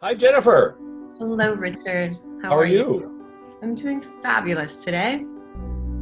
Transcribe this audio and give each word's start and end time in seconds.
Hi, 0.00 0.14
Jennifer. 0.14 0.76
Hello, 1.18 1.54
Richard. 1.54 2.16
How, 2.40 2.56
are, 2.56 2.66
you? 2.66 3.26
I'm 3.60 3.74
doing 3.74 4.00
fabulous 4.22 4.84
today. 4.84 5.24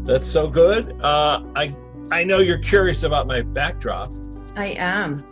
That's 0.02 0.28
so 0.28 0.48
good. 0.48 1.00
Uh, 1.00 1.42
I 1.56 1.74
I 2.12 2.22
know 2.22 2.40
you're 2.40 2.58
curious 2.58 3.04
about 3.04 3.26
my 3.26 3.40
backdrop. 3.40 4.12
I 4.54 4.74
am. 4.76 5.24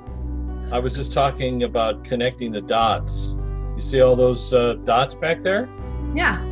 I 0.72 0.79
was 0.79 0.95
just 0.95 1.12
talking 1.12 1.64
about 1.64 2.04
connecting 2.04 2.53
the 2.53 2.62
dots. 2.62 3.37
You 3.74 3.82
see 3.82 4.00
all 4.00 4.16
those 4.16 4.55
uh, 4.55 4.77
dots 4.85 5.15
back 5.15 5.43
there? 5.43 5.69
Yeah. 6.15 6.43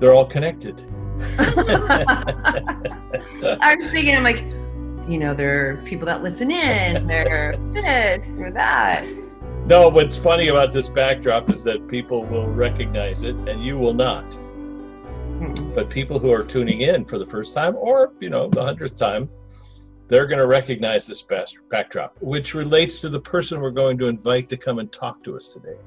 They're 0.00 0.12
all 0.12 0.26
connected. 0.26 0.84
I 1.38 1.54
was 3.78 3.90
thinking, 3.90 4.16
I'm 4.16 4.24
like, 4.24 4.40
you 5.08 5.20
know, 5.20 5.34
there 5.34 5.70
are 5.70 5.76
people 5.82 6.06
that 6.06 6.24
listen 6.24 6.50
in, 6.50 7.06
they're 7.06 7.56
this 7.72 8.28
or 8.38 8.50
that. 8.50 9.04
No, 9.70 9.86
what's 9.86 10.16
funny 10.16 10.48
about 10.48 10.72
this 10.72 10.88
backdrop 10.88 11.48
is 11.48 11.62
that 11.62 11.86
people 11.86 12.24
will 12.24 12.48
recognize 12.48 13.22
it 13.22 13.36
and 13.48 13.64
you 13.64 13.78
will 13.78 13.94
not. 13.94 14.34
Hmm. 14.34 15.54
But 15.76 15.88
people 15.88 16.18
who 16.18 16.32
are 16.32 16.42
tuning 16.42 16.80
in 16.80 17.04
for 17.04 17.20
the 17.20 17.24
first 17.24 17.54
time 17.54 17.76
or, 17.76 18.12
you 18.18 18.30
know, 18.30 18.48
the 18.48 18.64
hundredth 18.64 18.98
time, 18.98 19.30
they're 20.08 20.26
going 20.26 20.40
to 20.40 20.48
recognize 20.48 21.06
this 21.06 21.24
backdrop, 21.70 22.16
which 22.20 22.52
relates 22.52 23.00
to 23.02 23.08
the 23.08 23.20
person 23.20 23.60
we're 23.60 23.70
going 23.70 23.96
to 23.98 24.08
invite 24.08 24.48
to 24.48 24.56
come 24.56 24.80
and 24.80 24.90
talk 24.90 25.22
to 25.22 25.36
us 25.36 25.54
today. 25.54 25.78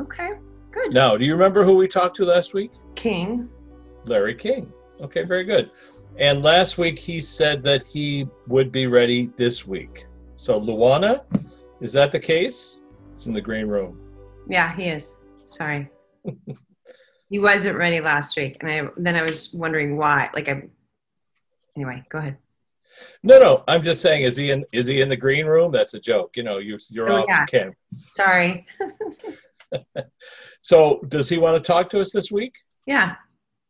Okay, 0.00 0.32
good. 0.72 0.92
Now, 0.92 1.16
do 1.16 1.24
you 1.24 1.34
remember 1.34 1.62
who 1.62 1.76
we 1.76 1.86
talked 1.86 2.16
to 2.16 2.24
last 2.24 2.54
week? 2.54 2.72
King. 2.96 3.48
Larry 4.04 4.34
King. 4.34 4.72
Okay, 5.00 5.22
very 5.22 5.44
good. 5.44 5.70
And 6.18 6.42
last 6.42 6.76
week 6.76 6.98
he 6.98 7.20
said 7.20 7.62
that 7.62 7.84
he 7.84 8.26
would 8.48 8.72
be 8.72 8.88
ready 8.88 9.30
this 9.36 9.64
week. 9.64 10.06
So, 10.34 10.60
Luana, 10.60 11.22
is 11.80 11.92
that 11.92 12.10
the 12.10 12.18
case? 12.18 12.78
It's 13.22 13.28
in 13.28 13.34
the 13.34 13.40
green 13.40 13.68
room. 13.68 14.00
Yeah, 14.48 14.74
he 14.74 14.86
is. 14.86 15.16
Sorry. 15.44 15.88
he 17.30 17.38
wasn't 17.38 17.78
ready 17.78 18.00
last 18.00 18.36
week. 18.36 18.56
And 18.60 18.68
I 18.68 18.90
then 18.96 19.14
I 19.14 19.22
was 19.22 19.54
wondering 19.54 19.96
why. 19.96 20.28
Like 20.34 20.48
I 20.48 20.64
anyway, 21.76 22.02
go 22.08 22.18
ahead. 22.18 22.38
No, 23.22 23.38
no, 23.38 23.62
I'm 23.68 23.84
just 23.84 24.02
saying, 24.02 24.22
is 24.22 24.36
he 24.36 24.50
in? 24.50 24.64
Is 24.72 24.88
he 24.88 25.00
in 25.02 25.08
the 25.08 25.16
green 25.16 25.46
room? 25.46 25.70
That's 25.70 25.94
a 25.94 26.00
joke. 26.00 26.36
You 26.36 26.42
know, 26.42 26.58
you, 26.58 26.78
you're 26.90 27.12
Oh, 27.12 27.18
off 27.20 27.26
yeah. 27.28 27.46
camp. 27.46 27.76
Sorry. 28.00 28.66
So, 30.60 31.00
does 31.08 31.28
he 31.28 31.38
want 31.38 31.56
to 31.56 31.62
talk 31.62 31.88
to 31.90 32.00
us 32.00 32.12
this 32.12 32.30
week? 32.30 32.54
yeah, 32.86 33.14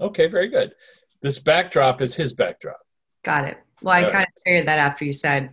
Okay, 0.00 0.27
very 0.28 0.48
good. 0.48 0.74
This 1.20 1.38
backdrop 1.38 2.00
is 2.02 2.14
his 2.14 2.32
backdrop. 2.32 2.80
got 3.22 3.44
it. 3.44 3.58
Well, 3.82 3.94
I 3.94 4.10
kind 4.10 4.24
of 4.27 4.42
figured 4.44 4.66
that 4.66 4.78
after 4.78 5.05
you 5.05 5.12
said 5.12 5.50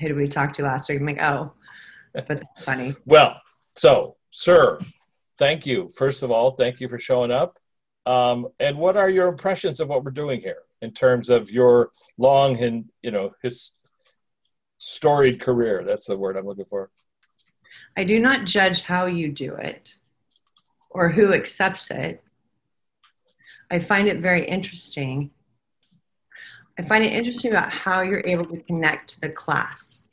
who 0.00 0.08
did 0.08 0.16
we 0.16 0.26
talk 0.28 0.52
to 0.54 0.62
last 0.62 0.88
week? 0.88 0.98
I'm 1.00 1.06
like, 1.06 1.22
oh, 1.22 1.52
but 2.14 2.28
that's 2.28 2.62
funny. 2.62 2.94
Well, 3.04 3.40
so, 3.70 4.16
sir, 4.30 4.78
thank 5.38 5.66
you. 5.66 5.90
First 5.96 6.22
of 6.22 6.30
all, 6.30 6.52
thank 6.52 6.80
you 6.80 6.88
for 6.88 6.98
showing 6.98 7.30
up. 7.30 7.58
Um, 8.06 8.48
and 8.60 8.78
what 8.78 8.96
are 8.96 9.10
your 9.10 9.28
impressions 9.28 9.80
of 9.80 9.88
what 9.88 10.04
we're 10.04 10.10
doing 10.10 10.40
here 10.40 10.58
in 10.82 10.92
terms 10.92 11.30
of 11.30 11.50
your 11.50 11.90
long 12.18 12.58
and 12.62 12.90
you 13.02 13.10
know 13.10 13.32
his 13.42 13.72
storied 14.78 15.40
career? 15.40 15.84
That's 15.84 16.06
the 16.06 16.16
word 16.16 16.36
I'm 16.36 16.46
looking 16.46 16.66
for. 16.66 16.90
I 17.96 18.04
do 18.04 18.18
not 18.18 18.44
judge 18.44 18.82
how 18.82 19.06
you 19.06 19.30
do 19.30 19.54
it 19.54 19.94
or 20.90 21.08
who 21.08 21.32
accepts 21.32 21.90
it. 21.90 22.22
I 23.70 23.78
find 23.78 24.08
it 24.08 24.18
very 24.18 24.44
interesting. 24.44 25.30
I 26.78 26.82
find 26.82 27.04
it 27.04 27.12
interesting 27.12 27.52
about 27.52 27.72
how 27.72 28.02
you're 28.02 28.22
able 28.26 28.44
to 28.46 28.60
connect 28.62 29.10
to 29.10 29.20
the 29.20 29.30
class. 29.30 30.08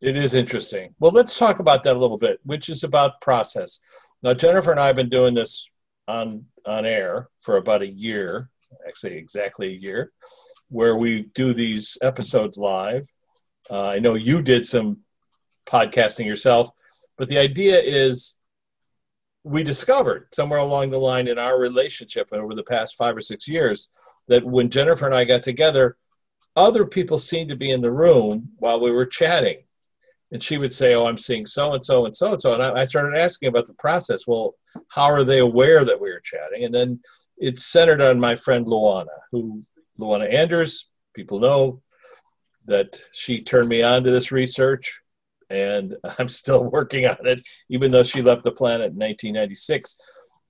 It 0.00 0.16
is 0.16 0.32
interesting. 0.32 0.94
Well, 0.98 1.12
let's 1.12 1.38
talk 1.38 1.58
about 1.58 1.82
that 1.82 1.94
a 1.94 1.98
little 1.98 2.16
bit, 2.16 2.40
which 2.44 2.70
is 2.70 2.84
about 2.84 3.20
process. 3.20 3.80
Now, 4.22 4.32
Jennifer 4.32 4.70
and 4.70 4.80
I 4.80 4.86
have 4.86 4.96
been 4.96 5.10
doing 5.10 5.34
this 5.34 5.68
on 6.08 6.46
on 6.66 6.86
air 6.86 7.28
for 7.40 7.56
about 7.56 7.82
a 7.82 7.86
year, 7.86 8.48
actually 8.86 9.16
exactly 9.16 9.68
a 9.68 9.78
year, 9.78 10.12
where 10.68 10.96
we 10.96 11.24
do 11.34 11.52
these 11.52 11.98
episodes 12.02 12.56
live. 12.56 13.06
Uh, 13.70 13.88
I 13.88 13.98
know 13.98 14.14
you 14.14 14.40
did 14.40 14.64
some 14.64 14.98
podcasting 15.66 16.26
yourself, 16.26 16.70
but 17.18 17.28
the 17.28 17.38
idea 17.38 17.78
is 17.80 18.36
we 19.44 19.62
discovered 19.62 20.28
somewhere 20.32 20.60
along 20.60 20.90
the 20.90 20.98
line 20.98 21.28
in 21.28 21.38
our 21.38 21.58
relationship 21.58 22.32
over 22.32 22.54
the 22.54 22.62
past 22.62 22.96
five 22.96 23.16
or 23.16 23.22
six 23.22 23.46
years 23.46 23.88
that 24.28 24.44
when 24.44 24.70
Jennifer 24.70 25.06
and 25.06 25.14
I 25.14 25.24
got 25.24 25.42
together, 25.42 25.96
other 26.56 26.86
people 26.86 27.18
seemed 27.18 27.50
to 27.50 27.56
be 27.56 27.70
in 27.70 27.80
the 27.80 27.92
room 27.92 28.50
while 28.58 28.80
we 28.80 28.90
were 28.90 29.06
chatting 29.06 29.62
and 30.32 30.42
she 30.42 30.58
would 30.58 30.72
say, 30.72 30.94
"Oh, 30.94 31.06
I'm 31.06 31.18
seeing 31.18 31.46
so 31.46 31.74
and 31.74 31.84
so 31.84 32.06
and 32.06 32.16
so 32.16 32.32
and 32.32 32.40
so," 32.40 32.54
and 32.54 32.62
I, 32.62 32.80
I 32.80 32.84
started 32.84 33.18
asking 33.18 33.48
about 33.48 33.66
the 33.66 33.74
process. 33.74 34.26
Well, 34.26 34.54
how 34.88 35.04
are 35.04 35.24
they 35.24 35.38
aware 35.38 35.84
that 35.84 36.00
we 36.00 36.10
were 36.10 36.20
chatting? 36.20 36.64
And 36.64 36.74
then 36.74 37.00
it's 37.36 37.64
centered 37.64 38.00
on 38.00 38.20
my 38.20 38.36
friend 38.36 38.66
Luana, 38.66 39.06
who 39.32 39.64
Luana 39.98 40.32
Anders. 40.32 40.88
People 41.14 41.40
know 41.40 41.82
that 42.66 43.00
she 43.12 43.42
turned 43.42 43.68
me 43.68 43.82
on 43.82 44.04
to 44.04 44.10
this 44.10 44.30
research, 44.30 45.00
and 45.48 45.96
I'm 46.18 46.28
still 46.28 46.64
working 46.64 47.06
on 47.06 47.26
it, 47.26 47.42
even 47.68 47.90
though 47.90 48.04
she 48.04 48.22
left 48.22 48.44
the 48.44 48.52
planet 48.52 48.92
in 48.92 48.98
1996. 48.98 49.96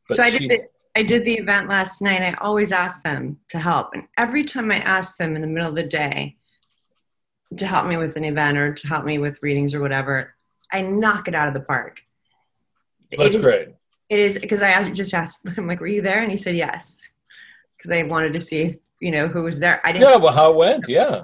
But 0.08 0.16
so 0.16 0.22
I 0.24 0.30
she- 0.30 0.48
did, 0.48 0.50
the, 0.50 0.68
I 0.96 1.02
did 1.02 1.24
the 1.24 1.34
event 1.34 1.68
last 1.68 2.02
night. 2.02 2.20
I 2.20 2.34
always 2.40 2.72
ask 2.72 3.02
them 3.02 3.38
to 3.48 3.58
help. 3.58 3.90
And 3.94 4.04
every 4.18 4.44
time 4.44 4.70
I 4.70 4.78
ask 4.78 5.16
them 5.16 5.36
in 5.36 5.40
the 5.40 5.48
middle 5.48 5.70
of 5.70 5.76
the 5.76 5.84
day 5.84 6.36
to 7.56 7.66
help 7.66 7.86
me 7.86 7.96
with 7.96 8.16
an 8.16 8.24
event 8.24 8.58
or 8.58 8.72
to 8.72 8.88
help 8.88 9.04
me 9.04 9.18
with 9.18 9.38
readings 9.42 9.74
or 9.74 9.80
whatever, 9.80 10.34
I 10.72 10.82
knock 10.82 11.28
it 11.28 11.34
out 11.34 11.48
of 11.48 11.54
the 11.54 11.60
park. 11.60 12.00
That's 13.16 13.34
is- 13.36 13.44
great. 13.44 13.68
It 14.08 14.18
is 14.18 14.38
because 14.38 14.60
I 14.60 14.70
asked- 14.70 14.92
just 14.94 15.14
asked 15.14 15.46
him, 15.48 15.66
like, 15.68 15.80
were 15.80 15.86
you 15.86 16.02
there? 16.02 16.22
And 16.22 16.30
he 16.30 16.36
said 16.36 16.56
yes. 16.56 17.10
Because 17.76 17.90
I 17.92 18.02
wanted 18.02 18.32
to 18.34 18.40
see 18.40 18.62
if, 18.62 18.76
you 19.00 19.10
know, 19.12 19.28
who 19.28 19.44
was 19.44 19.60
there. 19.60 19.80
I 19.84 19.92
didn't, 19.92 20.08
Yeah, 20.08 20.16
well, 20.16 20.32
how 20.32 20.50
it 20.50 20.56
went? 20.56 20.88
Yeah, 20.88 21.22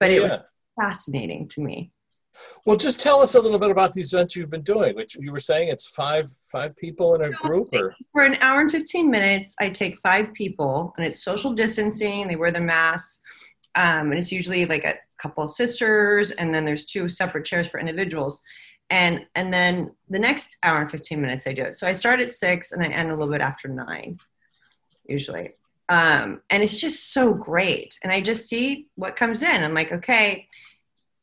but 0.00 0.10
it 0.10 0.20
yeah. 0.20 0.28
was 0.28 0.40
fascinating 0.76 1.48
to 1.48 1.60
me. 1.60 1.92
Well, 2.66 2.76
just 2.76 3.00
tell 3.00 3.20
us 3.22 3.36
a 3.36 3.40
little 3.40 3.60
bit 3.60 3.70
about 3.70 3.92
these 3.92 4.12
events 4.12 4.34
you've 4.34 4.50
been 4.50 4.62
doing. 4.62 4.96
Which 4.96 5.14
you 5.14 5.30
were 5.30 5.38
saying 5.40 5.68
it's 5.68 5.86
five 5.86 6.26
five 6.44 6.76
people 6.76 7.14
in 7.14 7.22
a 7.22 7.30
group, 7.30 7.68
or 7.72 7.94
For 8.12 8.24
an 8.24 8.36
hour 8.40 8.60
and 8.60 8.70
15 8.70 9.08
minutes, 9.08 9.54
I 9.60 9.68
take 9.70 9.96
five 9.98 10.32
people, 10.34 10.92
and 10.96 11.06
it's 11.06 11.22
social 11.22 11.52
distancing. 11.52 12.26
They 12.26 12.36
wear 12.36 12.50
the 12.50 12.60
masks. 12.60 13.22
Um, 13.76 14.10
and 14.10 14.14
it's 14.14 14.32
usually 14.32 14.66
like 14.66 14.84
a 14.84 14.94
couple 15.18 15.46
sisters, 15.48 16.30
and 16.32 16.54
then 16.54 16.64
there's 16.64 16.86
two 16.86 17.08
separate 17.08 17.44
chairs 17.44 17.68
for 17.68 17.80
individuals. 17.80 18.42
And 18.90 19.24
and 19.34 19.52
then 19.52 19.92
the 20.10 20.18
next 20.18 20.56
hour 20.62 20.80
and 20.80 20.90
15 20.90 21.20
minutes, 21.20 21.46
I 21.46 21.52
do 21.52 21.62
it. 21.62 21.74
So 21.74 21.86
I 21.86 21.92
start 21.92 22.20
at 22.20 22.30
six, 22.30 22.72
and 22.72 22.82
I 22.82 22.86
end 22.86 23.10
a 23.10 23.14
little 23.14 23.32
bit 23.32 23.40
after 23.40 23.68
nine, 23.68 24.18
usually. 25.06 25.52
Um, 25.88 26.42
and 26.50 26.62
it's 26.62 26.78
just 26.78 27.12
so 27.12 27.34
great. 27.34 27.98
And 28.02 28.12
I 28.12 28.20
just 28.20 28.46
see 28.46 28.88
what 28.94 29.16
comes 29.16 29.42
in. 29.42 29.62
I'm 29.62 29.74
like, 29.74 29.92
okay. 29.92 30.48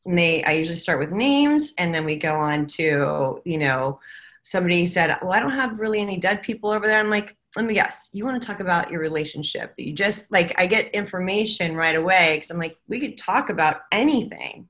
And 0.04 0.16
they, 0.16 0.42
I 0.44 0.52
usually 0.52 0.76
start 0.76 0.98
with 0.98 1.12
names, 1.12 1.72
and 1.78 1.94
then 1.94 2.04
we 2.04 2.16
go 2.16 2.34
on 2.34 2.66
to, 2.66 3.40
you 3.44 3.58
know, 3.58 4.00
somebody 4.42 4.86
said, 4.86 5.16
Well, 5.22 5.32
I 5.32 5.38
don't 5.38 5.52
have 5.52 5.78
really 5.78 6.00
any 6.00 6.18
dead 6.18 6.42
people 6.42 6.70
over 6.70 6.86
there. 6.86 6.98
I'm 6.98 7.10
like, 7.10 7.36
Let 7.56 7.66
me 7.66 7.74
guess, 7.74 8.08
you 8.12 8.24
want 8.24 8.40
to 8.40 8.46
talk 8.46 8.60
about 8.60 8.90
your 8.90 9.00
relationship 9.00 9.76
that 9.76 9.86
you 9.86 9.92
just 9.92 10.32
like, 10.32 10.58
I 10.58 10.66
get 10.66 10.94
information 10.94 11.76
right 11.76 11.94
away 11.94 12.34
because 12.34 12.50
I'm 12.50 12.58
like, 12.58 12.76
We 12.88 13.00
could 13.00 13.18
talk 13.18 13.50
about 13.50 13.82
anything. 13.92 14.68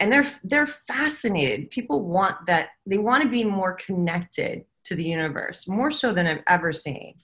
And 0.00 0.12
they're 0.12 0.26
they're 0.44 0.66
fascinated. 0.66 1.70
People 1.70 2.04
want 2.04 2.46
that, 2.46 2.70
they 2.86 2.98
want 2.98 3.22
to 3.22 3.28
be 3.28 3.44
more 3.44 3.74
connected 3.74 4.64
to 4.84 4.94
the 4.94 5.04
universe, 5.04 5.68
more 5.68 5.90
so 5.90 6.12
than 6.12 6.26
I've 6.26 6.42
ever 6.48 6.72
seen. 6.72 7.14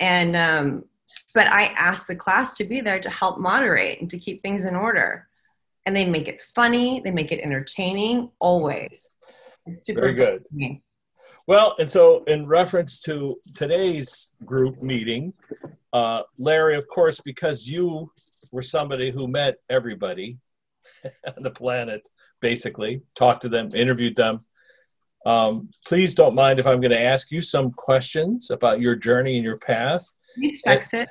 And 0.00 0.34
um, 0.36 0.84
but 1.34 1.46
I 1.48 1.64
asked 1.76 2.06
the 2.06 2.16
class 2.16 2.56
to 2.56 2.64
be 2.64 2.80
there 2.80 3.00
to 3.00 3.10
help 3.10 3.38
moderate 3.38 4.00
and 4.00 4.10
to 4.10 4.18
keep 4.18 4.42
things 4.42 4.64
in 4.64 4.74
order. 4.74 5.28
And 5.86 5.96
they 5.96 6.04
make 6.04 6.28
it 6.28 6.40
funny, 6.42 7.00
they 7.04 7.10
make 7.10 7.32
it 7.32 7.40
entertaining, 7.40 8.30
always. 8.38 9.10
It's 9.66 9.86
super 9.86 10.02
Very 10.02 10.14
good. 10.14 10.42
fun 10.42 10.42
to 10.42 10.54
me. 10.54 10.82
Well, 11.46 11.74
and 11.78 11.90
so 11.90 12.24
in 12.24 12.46
reference 12.46 13.00
to 13.00 13.36
today's 13.54 14.30
group 14.44 14.82
meeting, 14.82 15.32
uh, 15.92 16.22
Larry, 16.38 16.76
of 16.76 16.86
course, 16.86 17.20
because 17.20 17.66
you 17.66 18.12
were 18.52 18.62
somebody 18.62 19.10
who 19.10 19.26
met 19.26 19.56
everybody 19.68 20.38
on 21.04 21.42
the 21.42 21.50
planet, 21.50 22.08
basically, 22.40 23.02
talked 23.14 23.42
to 23.42 23.48
them, 23.48 23.70
interviewed 23.74 24.16
them. 24.16 24.44
Um, 25.26 25.70
please 25.86 26.14
don't 26.14 26.34
mind 26.34 26.58
if 26.58 26.66
I'm 26.66 26.80
going 26.80 26.92
to 26.92 27.00
ask 27.00 27.30
you 27.30 27.42
some 27.42 27.72
questions 27.72 28.50
about 28.50 28.80
your 28.80 28.96
journey 28.96 29.36
and 29.36 29.44
your 29.44 29.58
path. 29.58 30.04
He 30.36 30.50
expects 30.50 30.94
it. 30.94 31.08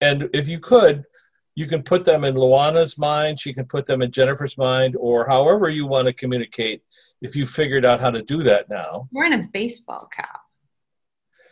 And 0.00 0.30
if 0.32 0.48
you 0.48 0.58
could, 0.58 1.04
you 1.54 1.66
can 1.66 1.82
put 1.82 2.04
them 2.04 2.24
in 2.24 2.34
Luana's 2.34 2.96
mind, 2.96 3.38
she 3.38 3.52
can 3.52 3.66
put 3.66 3.86
them 3.86 4.02
in 4.02 4.10
Jennifer's 4.10 4.56
mind, 4.56 4.96
or 4.98 5.28
however 5.28 5.68
you 5.68 5.86
want 5.86 6.06
to 6.06 6.12
communicate 6.12 6.82
if 7.20 7.36
you 7.36 7.46
figured 7.46 7.84
out 7.84 8.00
how 8.00 8.10
to 8.10 8.22
do 8.22 8.42
that 8.42 8.68
now. 8.68 9.08
Wearing 9.12 9.34
a 9.34 9.48
baseball 9.52 10.08
cap. 10.14 10.40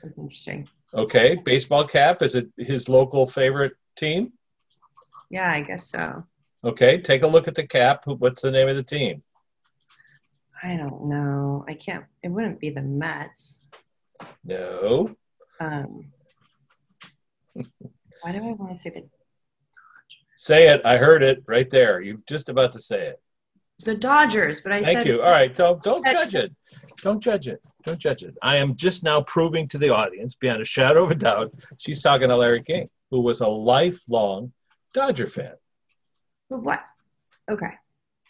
That's 0.02 0.18
interesting. 0.18 0.68
Okay, 0.94 1.36
baseball 1.44 1.84
cap 1.84 2.22
is 2.22 2.34
it 2.34 2.48
his 2.56 2.88
local 2.88 3.26
favorite 3.26 3.74
team? 3.96 4.32
Yeah, 5.30 5.50
I 5.50 5.60
guess 5.60 5.90
so. 5.90 6.24
Okay, 6.64 7.00
take 7.00 7.22
a 7.22 7.26
look 7.26 7.46
at 7.46 7.54
the 7.54 7.66
cap. 7.66 8.06
What's 8.06 8.42
the 8.42 8.50
name 8.50 8.68
of 8.68 8.76
the 8.76 8.82
team? 8.82 9.22
I 10.62 10.76
don't 10.76 11.04
know. 11.04 11.64
I 11.68 11.74
can't. 11.74 12.04
It 12.22 12.28
wouldn't 12.28 12.60
be 12.60 12.70
the 12.70 12.82
Mets. 12.82 13.60
No. 14.44 15.14
Um, 15.58 16.12
why 17.54 18.32
do 18.32 18.38
I 18.38 18.52
want 18.52 18.72
to 18.72 18.78
say 18.78 18.90
the 18.90 19.08
Say 20.40 20.68
it. 20.68 20.80
I 20.86 20.96
heard 20.96 21.22
it 21.22 21.42
right 21.46 21.68
there. 21.68 22.00
You're 22.00 22.16
just 22.26 22.48
about 22.48 22.72
to 22.72 22.80
say 22.80 23.08
it. 23.08 23.20
the 23.84 23.94
Dodgers? 23.94 24.62
But 24.62 24.72
I 24.72 24.82
Thank 24.82 24.96
said 25.00 25.06
you. 25.06 25.20
All 25.20 25.30
right. 25.30 25.54
Don't 25.54 25.82
don't 25.82 26.02
judge 26.02 26.34
it. 26.34 26.56
Don't 27.02 27.22
judge 27.22 27.46
it. 27.46 27.60
Don't 27.84 27.98
judge 27.98 28.22
it. 28.22 28.38
I 28.40 28.56
am 28.56 28.74
just 28.74 29.04
now 29.04 29.20
proving 29.20 29.68
to 29.68 29.76
the 29.76 29.90
audience, 29.90 30.34
beyond 30.34 30.62
a 30.62 30.64
shadow 30.64 31.04
of 31.04 31.10
a 31.10 31.14
doubt, 31.14 31.52
she's 31.76 32.02
talking 32.02 32.28
to 32.30 32.36
Larry 32.36 32.62
King, 32.62 32.88
who 33.10 33.20
was 33.20 33.40
a 33.40 33.48
lifelong 33.48 34.54
Dodger 34.94 35.28
fan. 35.28 35.52
But 36.48 36.62
what? 36.62 36.80
Okay. 37.50 37.74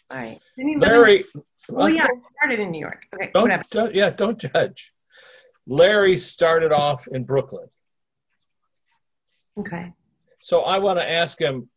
All 0.09 0.17
right. 0.17 0.39
Didn't 0.57 0.69
he 0.69 0.77
Larry. 0.79 1.23
Oh 1.69 1.87
yeah, 1.87 2.07
it 2.07 2.25
started 2.25 2.59
in 2.59 2.71
New 2.71 2.81
York. 2.81 3.07
Okay, 3.15 3.31
Don't, 3.33 3.43
whatever. 3.43 3.63
don't 3.71 3.95
yeah, 3.95 4.09
don't 4.09 4.37
judge. 4.37 4.93
Larry 5.65 6.17
started 6.17 6.73
off 6.73 7.07
in 7.07 7.23
Brooklyn. 7.23 7.69
Okay. 9.57 9.93
So 10.41 10.63
I 10.63 10.79
want 10.79 10.99
to 10.99 11.09
ask 11.09 11.39
him. 11.39 11.69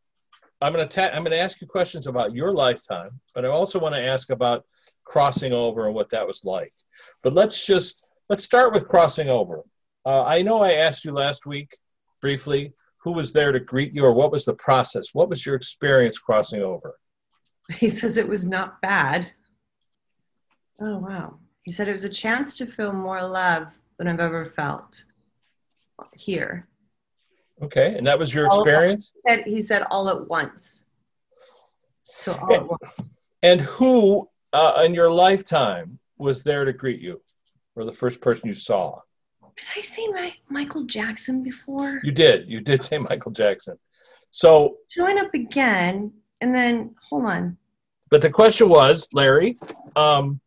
I'm 0.65 0.73
going 0.73 0.89
to 0.89 0.95
ta- 0.95 1.15
I'm 1.15 1.25
going 1.25 1.33
to 1.33 1.39
ask 1.39 1.61
you 1.61 1.67
questions 1.67 2.07
about 2.07 2.35
your 2.35 2.51
lifetime, 2.51 3.21
but 3.35 3.45
I 3.45 3.49
also 3.49 3.79
want 3.79 3.95
to 3.95 4.01
ask 4.01 4.31
about 4.31 4.65
crossing 5.05 5.53
over 5.53 5.85
and 5.85 5.95
what 5.95 6.09
that 6.11 6.27
was 6.27 6.43
like. 6.43 6.73
But 7.23 7.35
let's 7.35 7.67
just 7.67 8.03
let's 8.31 8.45
start 8.45 8.73
with 8.73 8.89
crossing 8.89 9.29
over. 9.29 9.63
Uh, 10.07 10.25
I 10.25 10.41
know 10.41 10.63
I 10.63 10.73
asked 10.73 11.05
you 11.05 11.13
last 11.13 11.45
week 11.45 11.77
briefly 12.23 12.73
who 13.03 13.13
was 13.13 13.33
there 13.35 13.53
to 13.53 13.61
greet 13.61 13.93
you 13.93 14.07
or 14.07 14.15
what 14.15 14.33
was 14.33 14.47
the 14.47 14.55
process. 14.55 15.09
What 15.13 15.29
was 15.29 15.45
your 15.45 15.55
experience 15.55 16.19
crossing 16.19 16.63
over? 16.63 16.99
He 17.71 17.91
says 17.91 18.17
it 18.17 18.29
was 18.29 18.47
not 18.47 18.81
bad. 18.81 19.33
Oh 20.81 20.99
wow. 20.99 21.41
He 21.61 21.73
said 21.73 21.89
it 21.89 21.93
was 21.93 22.05
a 22.05 22.09
chance 22.09 22.57
to 22.57 22.65
feel 22.65 22.93
more 22.93 23.23
love 23.27 23.79
than 23.99 24.09
I've 24.09 24.21
ever 24.21 24.47
felt 24.47 25.05
here. 26.15 26.67
Okay, 27.63 27.95
and 27.97 28.07
that 28.07 28.19
was 28.19 28.35
your 28.35 28.49
All- 28.49 28.61
experience. 28.61 29.13
He 29.15 29.21
said 29.21 29.43
he 29.47 29.63
said 29.63 29.83
all 29.91 30.09
at 30.09 30.29
once. 30.29 30.85
So 32.17 32.33
all 32.33 32.55
at 32.55 32.67
once. 32.69 33.11
And 33.43 33.61
who 33.61 34.29
uh, 34.53 34.83
in 34.85 34.95
your 34.95 35.11
lifetime 35.11 35.99
was 36.19 36.43
there 36.43 36.65
to 36.65 36.73
greet 36.73 37.01
you, 37.01 37.21
or 37.77 37.85
the 37.85 37.93
first 37.93 38.21
person 38.21 38.49
you 38.49 38.55
saw? 38.55 39.01
Did 39.57 39.69
I 39.77 39.83
say 39.83 40.09
my 40.09 40.33
Michael 40.49 40.83
Jackson 40.85 41.43
before? 41.43 42.01
You 42.03 42.11
did. 42.13 42.49
You 42.49 42.61
did 42.61 42.83
say 42.83 42.99
Michael 42.99 43.31
Jackson. 43.31 43.79
So, 44.31 44.79
Join 44.91 45.17
up 45.21 45.33
again 45.33 46.13
and 46.41 46.53
then 46.53 46.95
hold 47.09 47.27
on. 47.27 47.57
but 48.11 48.21
the 48.21 48.31
question 48.31 48.69
was, 48.69 49.09
Larry, 49.13 49.57
um, 49.95 50.41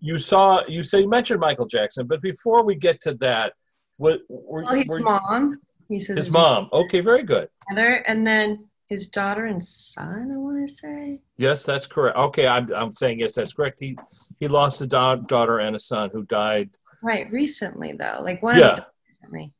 you 0.00 0.16
saw, 0.16 0.62
you 0.66 0.82
say 0.82 1.00
you 1.00 1.08
mentioned 1.10 1.40
Michael 1.40 1.66
Jackson, 1.66 2.06
but 2.06 2.22
before 2.22 2.64
we 2.64 2.74
get 2.74 3.02
to 3.02 3.12
that, 3.16 3.52
what 3.98 4.20
were, 4.30 4.62
Well, 4.64 4.74
his 4.74 4.86
were 4.86 5.00
mom. 5.00 5.60
He 5.94 6.00
says 6.00 6.16
his 6.16 6.30
mom? 6.32 6.68
Okay, 6.72 6.98
very 7.00 7.22
good. 7.22 7.48
mother, 7.70 7.94
and 8.08 8.26
then 8.26 8.66
his 8.88 9.06
daughter 9.08 9.46
and 9.46 9.64
son. 9.64 10.32
I 10.32 10.36
want 10.36 10.66
to 10.66 10.72
say. 10.72 11.20
Yes, 11.36 11.64
that's 11.64 11.86
correct. 11.86 12.16
Okay, 12.18 12.48
I'm, 12.48 12.72
I'm 12.74 12.92
saying 12.94 13.20
yes, 13.20 13.36
that's 13.36 13.52
correct. 13.52 13.78
He 13.78 13.96
he 14.40 14.48
lost 14.48 14.80
a 14.80 14.86
da- 14.88 15.14
daughter 15.14 15.60
and 15.60 15.76
a 15.76 15.80
son 15.80 16.10
who 16.12 16.24
died. 16.24 16.70
Right, 17.00 17.30
recently 17.30 17.92
though, 17.92 18.18
like 18.22 18.42
one 18.42 18.58
Yeah. 18.58 18.70
of 18.70 18.76
them 18.78 18.84
recently. 19.08 19.52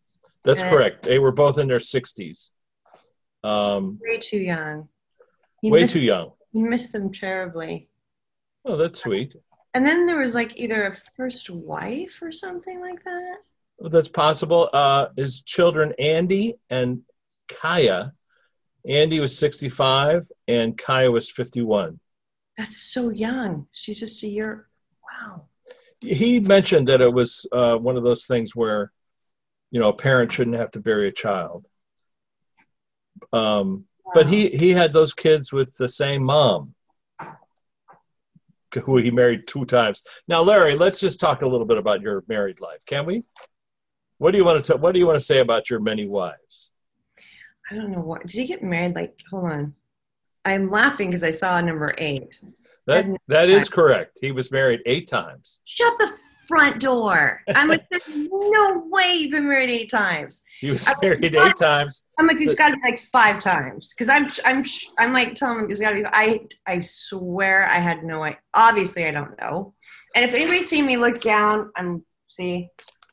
That's 0.43 0.61
Uh, 0.63 0.71
correct. 0.71 1.05
They 1.05 1.21
were 1.21 1.31
both 1.33 1.57
in 1.57 1.69
their 1.69 1.79
60s. 1.79 2.51
Um, 3.45 4.01
Way 4.03 4.19
too 4.19 4.39
young. 4.39 4.89
He 5.63 5.71
way 5.71 5.83
missed, 5.83 5.95
too 5.95 6.03
young. 6.03 6.33
He 6.53 6.63
missed 6.63 6.93
them 6.93 7.13
terribly. 7.13 7.89
Oh, 8.65 8.77
that's 8.77 9.01
sweet. 9.01 9.37
And 9.75 9.87
then 9.87 10.05
there 10.07 10.19
was 10.19 10.35
like 10.35 10.59
either 10.59 10.87
a 10.87 10.93
first 11.17 11.49
wife 11.49 12.19
or 12.23 12.33
something 12.33 12.81
like 12.81 13.03
that. 13.05 13.37
That's 13.79 14.09
possible. 14.09 14.71
Uh, 14.73 15.09
his 15.17 15.41
children, 15.43 15.93
Andy 15.99 16.55
and 16.71 17.03
Kaya. 17.49 18.12
Andy 18.87 19.21
was 19.21 19.37
65 19.38 20.29
and 20.47 20.76
Kaya 20.76 21.11
was 21.11 21.31
51. 21.31 21.99
That's 22.56 22.76
so 22.76 23.11
young. 23.11 23.67
She's 23.73 23.99
just 23.99 24.23
a 24.23 24.29
year. 24.29 24.69
Wow. 25.03 25.47
He 26.00 26.38
mentioned 26.38 26.88
that 26.88 27.00
it 27.00 27.12
was 27.12 27.47
uh, 27.50 27.76
one 27.76 27.97
of 27.97 28.05
those 28.05 28.26
things 28.26 28.55
where, 28.55 28.93
you 29.71 29.81
know, 29.81 29.88
a 29.88 29.97
parent 29.97 30.32
shouldn't 30.32 30.56
have 30.56 30.71
to 30.73 30.81
bury 30.81 31.09
a 31.09 31.12
child. 31.12 31.67
Um, 33.32 33.87
But 34.12 34.29
he, 34.29 34.50
he 34.50 34.71
had 34.71 34.93
those 34.93 35.15
kids 35.15 35.53
with 35.53 35.75
the 35.75 35.88
same 35.88 36.23
mom, 36.23 36.75
who 38.85 38.99
he 38.99 39.11
married 39.11 39.47
two 39.47 39.65
times. 39.65 40.03
Now, 40.29 40.43
Larry, 40.43 40.76
let's 40.76 41.00
just 41.00 41.19
talk 41.21 41.43
a 41.43 41.47
little 41.47 41.67
bit 41.67 41.79
about 41.79 42.03
your 42.03 42.23
married 42.29 42.61
life, 42.61 42.85
can 42.87 43.06
we? 43.06 43.25
What 44.19 44.31
do 44.32 44.38
you 44.38 44.44
want 44.44 44.64
to 44.64 44.76
What 44.76 44.93
do 44.93 44.99
you 44.99 45.06
want 45.06 45.19
to 45.19 45.25
say 45.25 45.38
about 45.40 45.70
your 45.70 45.81
many 45.81 46.06
wives? 46.06 46.70
I 47.70 47.75
don't 47.75 47.90
know 47.90 48.00
what. 48.00 48.22
Did 48.22 48.32
he 48.32 48.46
get 48.46 48.62
married? 48.62 48.94
Like, 48.94 49.19
hold 49.31 49.44
on. 49.50 49.75
I'm 50.44 50.70
laughing 50.70 51.08
because 51.08 51.25
I 51.25 51.31
saw 51.31 51.61
number 51.61 51.94
eight. 51.99 52.38
That 52.87 53.06
that 53.28 53.49
is 53.49 53.69
correct. 53.69 54.19
He 54.20 54.31
was 54.32 54.50
married 54.50 54.81
eight 54.87 55.08
times. 55.08 55.61
Shut 55.64 55.96
the 55.99 56.12
front 56.46 56.78
door. 56.78 57.40
I'm 57.55 57.69
like, 57.69 57.87
there's 57.90 58.14
no 58.31 58.84
way 58.90 59.14
you've 59.14 59.31
been 59.31 59.49
married 59.49 59.70
eight 59.70 59.90
times. 59.90 60.43
He 60.61 60.70
was 60.70 60.87
married 61.00 61.32
not- 61.32 61.49
eight 61.49 61.56
times. 61.56 62.05
I'm 62.19 62.26
like, 62.26 62.37
there's 62.37 62.50
But- 62.50 62.58
got 62.58 62.69
to 62.72 62.76
be 62.76 62.82
like 62.90 62.99
five 62.99 63.40
times 63.40 63.94
because 63.94 64.11
I'm 64.11 64.28
I'm 64.44 64.62
I'm 64.99 65.12
like 65.14 65.34
telling 65.34 65.61
him 65.61 65.66
there's 65.66 65.81
got 65.81 65.90
to 65.93 65.96
be. 65.96 66.06
I 66.12 66.40
I 66.66 66.78
swear 66.81 67.64
I 67.66 67.78
had 67.78 68.05
no 68.05 68.22
idea. 68.22 68.38
Obviously, 68.52 69.06
I 69.06 69.11
don't 69.12 69.40
know. 69.40 69.72
And 70.14 70.22
if 70.25 70.34
anybody's 70.34 70.69
seen 70.69 70.84
me 70.84 70.99
look 70.99 71.22
down, 71.22 71.70
I'm 71.76 72.05
see, 72.28 72.69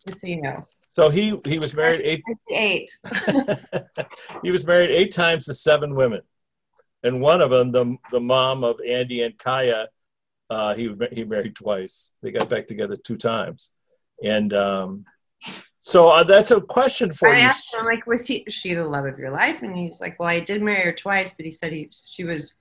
just 0.06 0.19
so 0.19 0.27
you 0.27 0.42
know, 0.42 0.68
So 0.94 1.10
he 1.10 1.40
he 1.46 1.58
was 1.58 1.74
married 1.74 2.02
eight. 2.04 2.24
eight. 2.52 2.92
he 4.44 4.52
was 4.52 4.66
married 4.66 4.92
eight 4.92 5.14
times 5.14 5.46
to 5.46 5.54
seven 5.54 5.96
women, 5.96 6.22
and 7.04 7.22
one 7.22 7.42
of 7.42 7.50
them, 7.50 7.72
the 7.72 7.96
the 8.12 8.20
mom 8.20 8.64
of 8.64 8.80
Andy 8.88 9.24
and 9.24 9.38
Kaya, 9.38 9.88
uh, 10.50 10.74
he 10.74 10.94
he 11.12 11.24
married 11.24 11.56
twice. 11.56 12.12
They 12.22 12.32
got 12.32 12.50
back 12.50 12.68
together 12.68 12.98
two 12.98 13.16
times, 13.16 13.72
and 14.22 14.54
um, 14.54 15.06
so 15.80 16.10
uh, 16.10 16.24
that's 16.24 16.52
a 16.52 16.60
question 16.62 17.12
for 17.12 17.30
I 17.30 17.40
you. 17.40 17.46
asked 17.46 17.74
him 17.74 17.86
like, 17.86 18.06
was 18.06 18.28
she 18.28 18.44
she 18.50 18.74
the 18.74 18.86
love 18.86 19.06
of 19.06 19.18
your 19.18 19.32
life? 19.32 19.64
And 19.64 19.76
he's 19.76 20.02
like, 20.02 20.20
well, 20.20 20.30
I 20.30 20.40
did 20.40 20.62
marry 20.62 20.84
her 20.84 20.94
twice, 20.94 21.34
but 21.34 21.46
he 21.46 21.52
said 21.52 21.72
he 21.72 21.90
she 21.92 22.24
was 22.24 22.56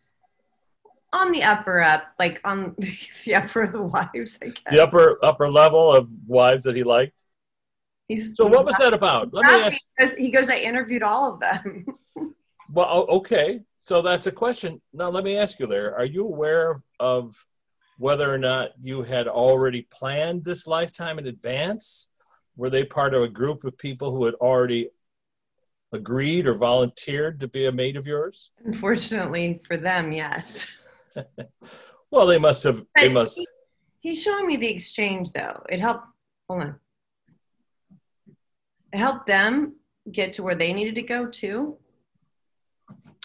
on 1.12 1.32
the 1.32 1.42
upper 1.42 1.80
up, 1.80 2.04
like 2.18 2.40
on 2.44 2.76
the 3.24 3.34
upper 3.34 3.62
of 3.62 3.72
the 3.72 3.82
wives. 3.82 4.38
I 4.40 4.46
guess 4.46 4.62
The 4.70 4.82
upper 4.82 5.18
upper 5.24 5.50
level 5.50 5.92
of 5.92 6.08
wives 6.26 6.64
that 6.64 6.76
he 6.76 6.84
liked. 6.84 7.24
He's, 8.10 8.36
So 8.36 8.48
he's 8.48 8.56
what 8.56 8.66
was 8.66 8.76
that 8.78 8.92
about? 8.92 9.32
Let 9.32 9.46
me 9.46 9.52
ask. 9.62 9.80
He 10.18 10.30
goes, 10.32 10.50
I 10.50 10.56
interviewed 10.56 11.02
all 11.02 11.34
of 11.34 11.40
them. 11.40 11.86
Well, 12.72 13.04
okay. 13.08 13.62
So 13.78 14.00
that's 14.00 14.28
a 14.28 14.30
question. 14.32 14.80
Now 14.92 15.08
let 15.08 15.24
me 15.24 15.36
ask 15.36 15.58
you, 15.58 15.66
there. 15.66 15.92
Are 15.96 16.04
you 16.04 16.22
aware 16.24 16.84
of 17.00 17.34
whether 17.98 18.32
or 18.32 18.38
not 18.38 18.70
you 18.80 19.02
had 19.02 19.26
already 19.26 19.82
planned 19.90 20.44
this 20.44 20.68
lifetime 20.68 21.18
in 21.18 21.26
advance? 21.26 22.06
Were 22.54 22.70
they 22.70 22.84
part 22.84 23.12
of 23.12 23.22
a 23.24 23.28
group 23.28 23.64
of 23.64 23.76
people 23.76 24.12
who 24.12 24.24
had 24.24 24.34
already 24.34 24.90
agreed 25.92 26.46
or 26.46 26.54
volunteered 26.54 27.40
to 27.40 27.48
be 27.48 27.66
a 27.66 27.72
mate 27.72 27.96
of 27.96 28.06
yours? 28.06 28.52
Unfortunately 28.64 29.60
for 29.66 29.76
them, 29.76 30.12
yes. 30.12 30.66
Well, 32.12 32.26
they 32.26 32.38
must 32.38 32.62
have. 32.64 32.84
They 32.94 33.08
must. 33.08 33.36
he- 33.36 33.48
He's 34.00 34.22
showing 34.22 34.46
me 34.46 34.56
the 34.56 34.68
exchange 34.68 35.32
though. 35.32 35.60
It 35.68 35.80
helped. 35.80 36.06
Hold 36.48 36.62
on. 36.62 36.76
It 38.92 38.98
helped 38.98 39.26
them 39.26 39.76
get 40.10 40.32
to 40.34 40.42
where 40.42 40.54
they 40.54 40.72
needed 40.72 40.94
to 40.96 41.02
go 41.02 41.26
too. 41.26 41.76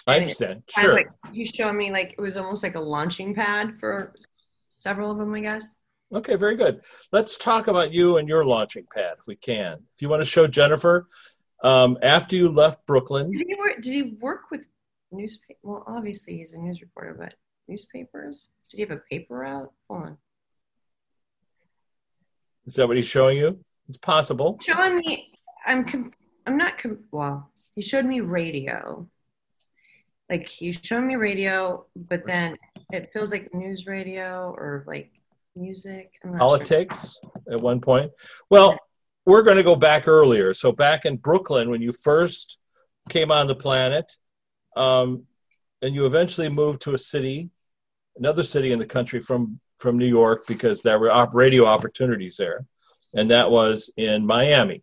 I 0.06 0.16
understand. 0.16 0.62
Sure. 0.68 0.94
like 0.94 1.08
he's 1.32 1.50
showing 1.50 1.76
me 1.76 1.90
like 1.90 2.14
it 2.16 2.20
was 2.20 2.36
almost 2.36 2.62
like 2.62 2.76
a 2.76 2.80
launching 2.80 3.34
pad 3.34 3.80
for 3.80 4.14
several 4.68 5.10
of 5.10 5.18
them, 5.18 5.34
I 5.34 5.40
guess. 5.40 5.76
Okay, 6.14 6.36
very 6.36 6.54
good. 6.54 6.82
Let's 7.10 7.36
talk 7.36 7.66
about 7.66 7.92
you 7.92 8.18
and 8.18 8.28
your 8.28 8.44
launching 8.44 8.86
pad, 8.94 9.16
if 9.18 9.26
we 9.26 9.34
can. 9.34 9.78
If 9.96 10.02
you 10.02 10.08
want 10.08 10.22
to 10.22 10.28
show 10.28 10.46
Jennifer, 10.46 11.08
um, 11.64 11.98
after 12.02 12.36
you 12.36 12.48
left 12.48 12.86
Brooklyn, 12.86 13.32
Did 13.32 13.46
he 13.48 13.54
work? 13.56 13.82
Did 13.82 13.92
he 13.92 14.02
work 14.20 14.42
with 14.52 14.68
newspaper? 15.10 15.58
Well, 15.64 15.84
obviously 15.88 16.36
he's 16.36 16.54
a 16.54 16.58
news 16.58 16.80
reporter, 16.80 17.16
but 17.18 17.34
newspapers. 17.66 18.50
Did 18.70 18.76
he 18.76 18.82
have 18.82 18.92
a 18.92 19.02
paper 19.10 19.44
out? 19.44 19.72
Hold 19.90 20.02
on. 20.02 20.18
is 22.66 22.74
that 22.74 22.86
what 22.86 22.96
he's 22.96 23.06
showing 23.08 23.38
you? 23.38 23.58
It's 23.88 23.98
possible. 23.98 24.58
Showing 24.62 24.98
me. 24.98 25.32
I'm. 25.66 25.84
Com- 25.84 26.12
I'm 26.46 26.56
not. 26.56 26.78
Com- 26.78 27.04
well, 27.10 27.50
he 27.74 27.82
showed 27.82 28.04
me 28.04 28.20
radio. 28.20 29.08
Like 30.30 30.48
he's 30.48 30.78
showed 30.82 31.02
me 31.02 31.16
radio, 31.16 31.86
but 31.94 32.26
then 32.26 32.56
it 32.92 33.12
feels 33.12 33.30
like 33.30 33.54
news 33.54 33.86
radio 33.86 34.54
or 34.56 34.84
like 34.86 35.12
music. 35.54 36.12
Not 36.24 36.32
sure. 36.32 36.38
politics 36.38 37.16
at 37.50 37.60
one 37.60 37.80
point. 37.80 38.10
Well, 38.50 38.78
we're 39.24 39.42
going 39.42 39.56
to 39.56 39.62
go 39.62 39.76
back 39.76 40.08
earlier. 40.08 40.54
So 40.54 40.72
back 40.72 41.04
in 41.04 41.16
Brooklyn, 41.16 41.70
when 41.70 41.82
you 41.82 41.92
first 41.92 42.58
came 43.08 43.30
on 43.30 43.46
the 43.46 43.54
planet, 43.54 44.12
um, 44.76 45.24
and 45.82 45.94
you 45.94 46.06
eventually 46.06 46.48
moved 46.48 46.82
to 46.82 46.94
a 46.94 46.98
city, 46.98 47.50
another 48.16 48.42
city 48.42 48.72
in 48.72 48.78
the 48.78 48.86
country 48.86 49.20
from 49.20 49.60
from 49.78 49.98
New 49.98 50.06
York 50.06 50.46
because 50.46 50.82
there 50.82 50.98
were 50.98 51.12
op- 51.12 51.34
radio 51.34 51.66
opportunities 51.66 52.36
there, 52.38 52.64
and 53.14 53.30
that 53.30 53.50
was 53.50 53.90
in 53.96 54.24
Miami. 54.24 54.82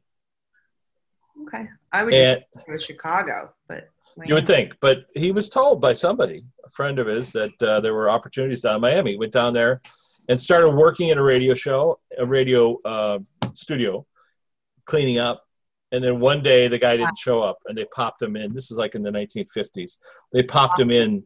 Okay. 1.42 1.68
I 1.92 2.04
would 2.04 2.14
And 2.14 2.44
go 2.56 2.74
with 2.74 2.84
Chicago, 2.84 3.54
but 3.68 3.90
you 4.26 4.36
would 4.36 4.48
think, 4.48 4.76
but 4.80 5.06
he 5.16 5.32
was 5.32 5.50
told 5.50 5.82
by 5.82 5.94
somebody, 5.94 6.44
a 6.64 6.70
friend 6.70 7.00
of 7.00 7.08
his, 7.08 7.32
that 7.34 7.62
uh, 7.62 7.80
there 7.82 7.94
were 7.94 8.10
opportunities 8.10 8.62
down 8.62 8.76
in 8.76 8.82
Miami. 8.82 9.12
He 9.12 9.18
went 9.18 9.32
down 9.32 9.54
there 9.54 9.82
and 10.30 10.40
started 10.40 10.70
working 10.72 11.10
in 11.10 11.18
a 11.18 11.24
radio 11.24 11.54
show, 11.54 12.00
a 12.18 12.26
radio 12.26 12.80
uh, 12.86 13.20
studio, 13.54 14.06
cleaning 14.86 15.18
up. 15.18 15.44
And 15.92 16.04
then 16.04 16.20
one 16.20 16.42
day 16.42 16.68
the 16.68 16.80
guy 16.80 16.98
didn't 16.98 17.18
show 17.18 17.42
up, 17.42 17.60
and 17.66 17.78
they 17.78 17.86
popped 17.86 18.22
him 18.22 18.36
in. 18.36 18.54
This 18.54 18.72
is 18.72 18.78
like 18.78 18.96
in 18.96 19.04
the 19.04 19.12
1950s. 19.12 19.98
They 20.32 20.44
popped 20.44 20.80
him 20.80 20.90
in. 20.92 21.24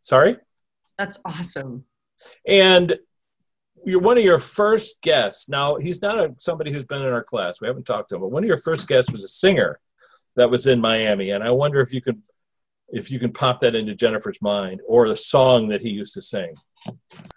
Sorry. 0.00 0.36
that's 0.96 1.18
awesome. 1.24 1.84
And 2.46 2.98
you're 3.84 4.00
one 4.00 4.18
of 4.18 4.24
your 4.24 4.38
first 4.38 5.00
guests. 5.02 5.48
Now 5.48 5.76
he's 5.76 6.02
not 6.02 6.18
a, 6.18 6.34
somebody 6.38 6.72
who's 6.72 6.84
been 6.84 7.02
in 7.02 7.12
our 7.12 7.24
class. 7.24 7.60
We 7.60 7.66
haven't 7.66 7.84
talked 7.84 8.10
to 8.10 8.16
him, 8.16 8.22
but 8.22 8.30
one 8.30 8.42
of 8.42 8.48
your 8.48 8.58
first 8.58 8.86
guests 8.88 9.10
was 9.10 9.24
a 9.24 9.28
singer 9.28 9.80
that 10.36 10.50
was 10.50 10.66
in 10.66 10.80
Miami, 10.80 11.30
and 11.30 11.42
I 11.42 11.50
wonder 11.50 11.80
if 11.80 11.92
you 11.92 12.00
can 12.00 12.22
if 12.90 13.10
you 13.10 13.18
can 13.18 13.32
pop 13.32 13.60
that 13.60 13.74
into 13.74 13.94
Jennifer's 13.94 14.40
mind 14.40 14.80
or 14.88 15.08
the 15.08 15.16
song 15.16 15.68
that 15.68 15.82
he 15.82 15.90
used 15.90 16.14
to 16.14 16.22
sing. 16.22 16.54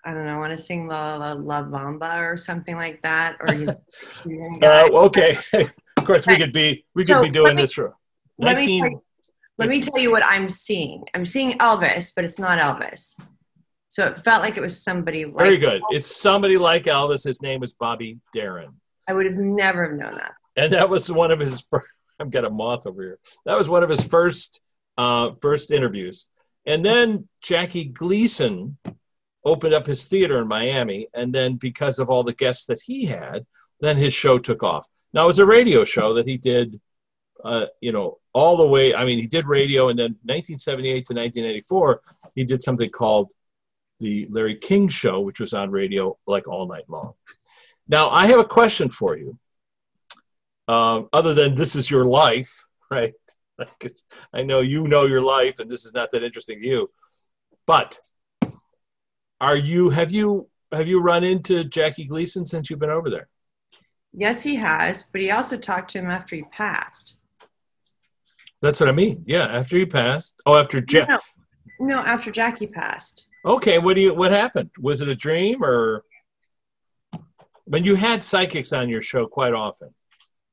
I 0.06 0.14
don't 0.14 0.26
know. 0.26 0.36
I 0.36 0.38
want 0.40 0.52
to 0.52 0.58
sing 0.58 0.88
La 0.88 1.18
La 1.18 1.34
La 1.34 1.64
Bamba 1.64 2.22
or 2.22 2.38
something 2.38 2.78
like 2.78 3.02
that. 3.02 3.38
Or 3.42 3.54
he's 3.54 3.70
Uh, 4.62 4.90
okay, 4.94 5.38
of 5.98 6.06
course 6.06 6.26
we 6.28 6.38
could 6.38 6.54
be 6.54 6.86
we 6.96 7.04
could 7.04 7.16
So, 7.16 7.22
be 7.24 7.30
doing 7.30 7.56
me- 7.56 7.64
this 7.64 7.74
for 7.74 7.96
let 8.38 8.58
me, 8.58 8.80
tell 8.80 8.90
you, 8.90 9.04
let 9.60 9.70
me 9.70 9.80
tell 9.80 10.00
you 10.00 10.10
what 10.10 10.24
I'm 10.26 10.50
seeing. 10.50 11.04
I'm 11.14 11.26
seeing 11.26 11.52
Elvis, 11.60 12.12
but 12.16 12.24
it's 12.24 12.40
not 12.40 12.58
Elvis. 12.58 13.20
So 13.92 14.06
it 14.08 14.24
felt 14.24 14.42
like 14.42 14.56
it 14.56 14.62
was 14.62 14.82
somebody 14.82 15.26
like 15.26 15.38
Very 15.38 15.58
good. 15.58 15.82
It's 15.90 16.08
somebody 16.08 16.58
like 16.58 16.86
Elvis. 16.86 17.26
His 17.26 17.42
name 17.42 17.62
is 17.62 17.74
Bobby 17.74 18.20
Darin. 18.34 18.70
I 19.06 19.14
would 19.14 19.26
have 19.26 19.36
never 19.36 19.84
have 19.84 20.00
known 20.00 20.16
that. 20.16 20.32
and 20.56 20.72
that 20.72 20.90
was 20.90 21.12
one 21.12 21.30
of 21.30 21.42
his 21.42 21.60
first, 21.70 21.88
I've 22.18 22.32
got 22.32 22.46
a 22.46 22.50
moth 22.50 22.88
over 22.88 23.02
here. 23.02 23.20
That 23.46 23.58
was 23.58 23.68
one 23.68 23.84
of 23.84 23.90
his 23.90 24.02
first 24.02 24.62
uh, 24.98 25.32
first 25.42 25.72
interviews. 25.72 26.28
And 26.66 26.86
then 26.86 27.28
Jackie 27.42 27.84
Gleason 27.84 28.78
opened 29.44 29.74
up 29.74 29.88
his 29.88 30.08
theater 30.08 30.40
in 30.40 30.48
Miami, 30.48 31.08
and 31.14 31.36
then 31.36 31.56
because 31.56 32.00
of 32.00 32.10
all 32.10 32.24
the 32.24 32.34
guests 32.34 32.68
that 32.68 32.80
he 32.80 33.06
had, 33.06 33.46
then 33.82 33.98
his 33.98 34.14
show 34.14 34.38
took 34.40 34.64
off. 34.64 34.88
Now 35.12 35.26
it 35.26 35.28
was 35.28 35.40
a 35.40 35.46
radio 35.46 35.84
show 35.84 36.14
that 36.14 36.30
he 36.30 36.38
did, 36.38 36.80
uh, 37.44 37.66
you 37.82 37.92
know, 37.92 38.20
all 38.32 38.56
the 38.56 38.68
way. 38.68 38.96
I 38.96 39.04
mean, 39.04 39.20
he 39.20 39.28
did 39.28 39.48
radio, 39.48 39.90
and 39.90 40.00
then 40.00 40.12
1978 40.24 40.94
to 40.94 41.14
1984, 41.14 42.02
he 42.36 42.46
did 42.46 42.64
something 42.64 42.90
called 42.90 43.28
the 44.02 44.28
Larry 44.30 44.56
King 44.56 44.90
Show, 44.90 45.22
which 45.22 45.40
was 45.40 45.54
on 45.54 45.72
radio 45.72 46.18
like 46.28 46.48
all 46.48 46.68
night 46.68 46.90
long. 46.90 47.14
Now 47.88 48.10
I 48.10 48.28
have 48.28 48.40
a 48.40 48.46
question 48.46 48.90
for 48.90 49.18
you 49.18 49.38
um, 50.68 51.10
other 51.14 51.34
than 51.34 51.56
this 51.56 51.76
is 51.76 51.90
your 51.90 52.06
life, 52.06 52.66
right? 52.92 53.14
Because 53.58 54.04
I 54.34 54.42
know 54.42 54.62
you 54.62 54.88
know 54.88 55.06
your 55.06 55.22
life, 55.22 55.60
and 55.60 55.70
this 55.70 55.86
is 55.86 55.94
not 55.94 56.12
that 56.12 56.24
interesting 56.24 56.62
to 56.62 56.68
you. 56.68 56.92
But 57.68 58.00
are 59.40 59.56
you 59.56 59.92
have 59.92 60.12
you 60.12 60.50
have 60.72 60.88
you 60.88 61.00
run 61.02 61.24
into 61.24 61.64
Jackie 61.64 62.06
Gleason 62.06 62.46
since 62.46 62.70
you've 62.70 62.80
been 62.80 62.90
over 62.90 63.10
there? 63.10 63.28
Yes, 64.14 64.42
he 64.42 64.56
has, 64.56 65.04
but 65.04 65.22
he 65.22 65.32
also 65.32 65.58
talked 65.58 65.92
to 65.92 66.00
him 66.00 66.10
after 66.10 66.36
he 66.36 66.44
passed. 66.52 67.16
That's 68.62 68.80
what 68.80 68.90
I 68.90 68.92
mean. 68.92 69.24
Yeah, 69.26 69.46
after 69.46 69.78
he 69.78 69.86
passed. 69.86 70.42
Oh, 70.46 70.56
after 70.56 70.82
Jack. 70.82 71.10
No, 71.10 71.20
no, 71.80 71.98
after 72.00 72.30
Jackie 72.32 72.68
passed. 72.68 73.28
Okay, 73.44 73.80
what 73.80 73.96
do 73.96 74.02
you? 74.02 74.14
What 74.14 74.32
happened? 74.32 74.70
Was 74.80 75.02
it 75.02 75.08
a 75.08 75.16
dream 75.16 75.64
or? 75.64 76.04
When 77.66 77.84
you 77.86 77.96
had 77.96 78.24
psychics 78.24 78.74
on 78.74 78.90
your 78.90 79.02
show 79.02 79.28
quite 79.28 79.54
often, 79.54 79.94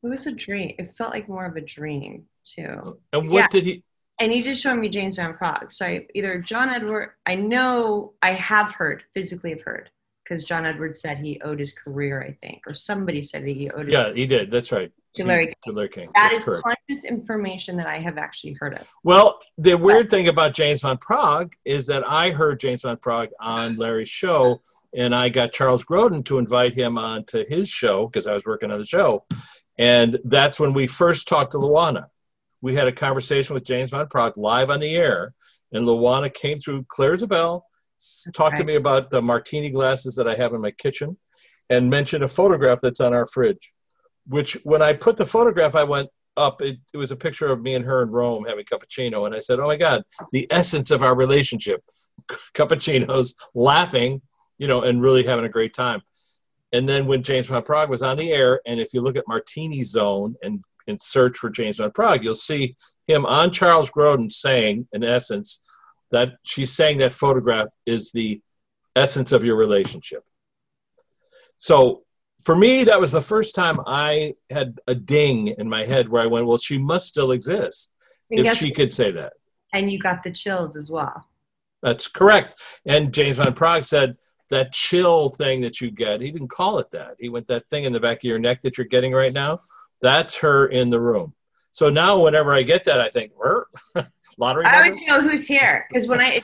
It 0.04 0.06
was 0.08 0.26
a 0.26 0.32
dream. 0.32 0.74
It 0.78 0.94
felt 0.94 1.10
like 1.12 1.28
more 1.28 1.44
of 1.46 1.56
a 1.56 1.60
dream 1.60 2.26
too. 2.44 3.00
and 3.12 3.28
what 3.28 3.38
Yeah. 3.40 3.48
did 3.50 3.64
he? 3.64 3.82
And 4.20 4.30
he 4.32 4.40
just 4.42 4.62
showed 4.62 4.78
me 4.78 4.88
James 4.88 5.16
Van 5.16 5.34
Praagh. 5.34 5.70
So 5.72 5.84
I, 5.86 6.06
either 6.14 6.38
John 6.38 6.68
Edward, 6.70 7.12
I 7.26 7.34
know 7.34 8.14
I 8.22 8.32
have 8.32 8.72
heard, 8.72 9.02
physically 9.14 9.50
have 9.50 9.62
heard, 9.62 9.90
because 10.24 10.44
John 10.44 10.64
Edward 10.66 10.96
said 10.96 11.18
he 11.18 11.40
owed 11.42 11.58
his 11.58 11.72
career, 11.72 12.22
I 12.22 12.32
think, 12.46 12.62
or 12.66 12.74
somebody 12.74 13.20
said 13.22 13.42
that 13.44 13.50
he 13.56 13.70
owed 13.70 13.86
his 13.86 13.92
Yeah, 13.94 14.12
he 14.12 14.26
did. 14.26 14.50
That's 14.50 14.70
right. 14.72 14.92
To 15.18 15.28
Larry. 15.28 15.54
To 15.66 15.72
Larry 15.72 15.88
King. 15.88 16.10
That 16.14 16.30
That's 16.32 16.38
is 16.38 16.44
correct. 16.44 16.64
conscious 16.64 17.04
information 17.04 17.76
that 17.76 17.86
I 17.86 17.96
have 17.98 18.18
actually 18.18 18.54
heard 18.54 18.74
of. 18.74 18.86
Well, 19.04 19.38
the 19.56 19.74
weird 19.76 20.10
thing 20.10 20.28
about 20.28 20.54
James 20.54 20.82
Van 20.82 20.96
Praagh 20.96 21.52
is 21.64 21.86
that 21.86 22.08
I 22.08 22.30
heard 22.30 22.60
James 22.60 22.82
Van 22.82 22.96
Praagh 22.96 23.28
on 23.40 23.76
Larry's 23.76 24.08
show, 24.08 24.62
and 24.94 25.14
I 25.14 25.28
got 25.28 25.52
Charles 25.52 25.84
Grodin 25.84 26.24
to 26.26 26.38
invite 26.38 26.74
him 26.74 26.96
on 26.98 27.24
to 27.26 27.44
his 27.48 27.68
show 27.68 28.06
because 28.06 28.26
I 28.26 28.34
was 28.34 28.44
working 28.46 28.70
on 28.70 28.78
the 28.78 28.84
show. 28.86 29.24
And 29.78 30.18
that's 30.24 30.58
when 30.58 30.72
we 30.72 30.86
first 30.86 31.28
talked 31.28 31.52
to 31.52 31.58
Luana. 31.58 32.06
We 32.60 32.74
had 32.74 32.88
a 32.88 32.92
conversation 32.92 33.54
with 33.54 33.64
James 33.64 33.90
Van 33.90 34.06
Praagh 34.06 34.32
live 34.36 34.70
on 34.70 34.80
the 34.80 34.96
air, 34.96 35.34
and 35.72 35.84
Luana 35.84 36.32
came 36.32 36.58
through 36.58 36.86
clear 36.88 37.12
as 37.12 37.22
a 37.22 37.26
bell, 37.26 37.66
s- 37.98 38.26
talked 38.34 38.56
to 38.56 38.64
me 38.64 38.74
about 38.74 39.10
the 39.10 39.22
martini 39.22 39.70
glasses 39.70 40.14
that 40.16 40.26
I 40.26 40.34
have 40.34 40.54
in 40.54 40.60
my 40.60 40.70
kitchen, 40.72 41.18
and 41.70 41.90
mentioned 41.90 42.24
a 42.24 42.28
photograph 42.28 42.80
that's 42.80 43.00
on 43.00 43.12
our 43.14 43.26
fridge. 43.26 43.72
Which, 44.28 44.58
when 44.64 44.82
I 44.82 44.92
put 44.92 45.16
the 45.16 45.26
photograph, 45.26 45.74
I 45.74 45.84
went, 45.84 46.10
up, 46.38 46.62
it, 46.62 46.78
it 46.94 46.96
was 46.96 47.10
a 47.10 47.16
picture 47.16 47.48
of 47.48 47.60
me 47.60 47.74
and 47.74 47.84
her 47.84 48.02
in 48.02 48.10
Rome 48.10 48.44
having 48.46 48.64
cappuccino. 48.64 49.26
And 49.26 49.34
I 49.34 49.40
said, 49.40 49.58
Oh 49.58 49.66
my 49.66 49.76
God, 49.76 50.04
the 50.32 50.46
essence 50.50 50.90
of 50.90 51.02
our 51.02 51.14
relationship 51.14 51.82
cappuccinos, 52.54 53.34
laughing, 53.54 54.22
you 54.56 54.68
know, 54.68 54.82
and 54.82 55.02
really 55.02 55.24
having 55.24 55.44
a 55.44 55.50
great 55.50 55.74
time. 55.74 56.00
And 56.72 56.88
then 56.88 57.06
when 57.06 57.22
James 57.22 57.46
Van 57.46 57.62
Praagh 57.62 57.88
was 57.88 58.02
on 58.02 58.16
the 58.16 58.32
air, 58.32 58.60
and 58.66 58.78
if 58.78 58.92
you 58.94 59.00
look 59.00 59.16
at 59.16 59.24
Martini 59.26 59.82
Zone 59.82 60.36
and, 60.42 60.62
and 60.86 61.00
search 61.00 61.38
for 61.38 61.50
James 61.50 61.78
Van 61.78 61.90
Praagh, 61.90 62.22
you'll 62.22 62.34
see 62.34 62.76
him 63.06 63.24
on 63.24 63.50
Charles 63.50 63.90
Grodin 63.90 64.30
saying, 64.30 64.86
in 64.92 65.02
essence, 65.02 65.60
that 66.10 66.34
she's 66.42 66.72
saying 66.72 66.98
that 66.98 67.12
photograph 67.12 67.68
is 67.86 68.12
the 68.12 68.40
essence 68.94 69.32
of 69.32 69.44
your 69.44 69.56
relationship. 69.56 70.22
So 71.56 72.02
for 72.44 72.56
me, 72.56 72.84
that 72.84 73.00
was 73.00 73.12
the 73.12 73.22
first 73.22 73.54
time 73.54 73.80
I 73.86 74.34
had 74.50 74.78
a 74.86 74.94
ding 74.94 75.48
in 75.48 75.68
my 75.68 75.84
head 75.84 76.08
where 76.08 76.22
I 76.22 76.26
went, 76.26 76.46
well, 76.46 76.58
she 76.58 76.78
must 76.78 77.08
still 77.08 77.32
exist 77.32 77.90
And, 78.30 78.46
if 78.46 78.56
she 78.56 78.70
could 78.70 78.92
say 78.92 79.10
that. 79.12 79.34
and 79.72 79.90
you 79.90 79.98
got 79.98 80.22
the 80.22 80.30
chills 80.30 80.76
as 80.76 80.90
well. 80.90 81.26
That's 81.82 82.08
correct. 82.08 82.56
And 82.86 83.12
James 83.12 83.36
Van 83.36 83.54
Praagh 83.54 83.84
said 83.84 84.16
that 84.50 84.72
chill 84.72 85.28
thing 85.30 85.60
that 85.60 85.80
you 85.80 85.90
get, 85.90 86.20
he 86.20 86.30
didn't 86.30 86.48
call 86.48 86.78
it 86.78 86.90
that. 86.92 87.16
He 87.18 87.28
went 87.28 87.46
that 87.48 87.68
thing 87.68 87.84
in 87.84 87.92
the 87.92 88.00
back 88.00 88.18
of 88.18 88.24
your 88.24 88.38
neck 88.38 88.62
that 88.62 88.78
you're 88.78 88.86
getting 88.86 89.12
right 89.12 89.32
now. 89.32 89.60
That's 90.00 90.36
her 90.38 90.66
in 90.66 90.90
the 90.90 91.00
room. 91.00 91.34
So 91.70 91.90
now 91.90 92.18
whenever 92.18 92.52
I 92.52 92.62
get 92.62 92.84
that, 92.86 93.00
I 93.00 93.08
think, 93.08 93.32
"Er, 93.44 93.66
lottery 94.38 94.64
I 94.64 94.76
always 94.76 95.00
know 95.06 95.20
who's 95.20 95.46
here 95.46 95.86
because 95.88 96.08
when 96.08 96.20
I 96.20 96.40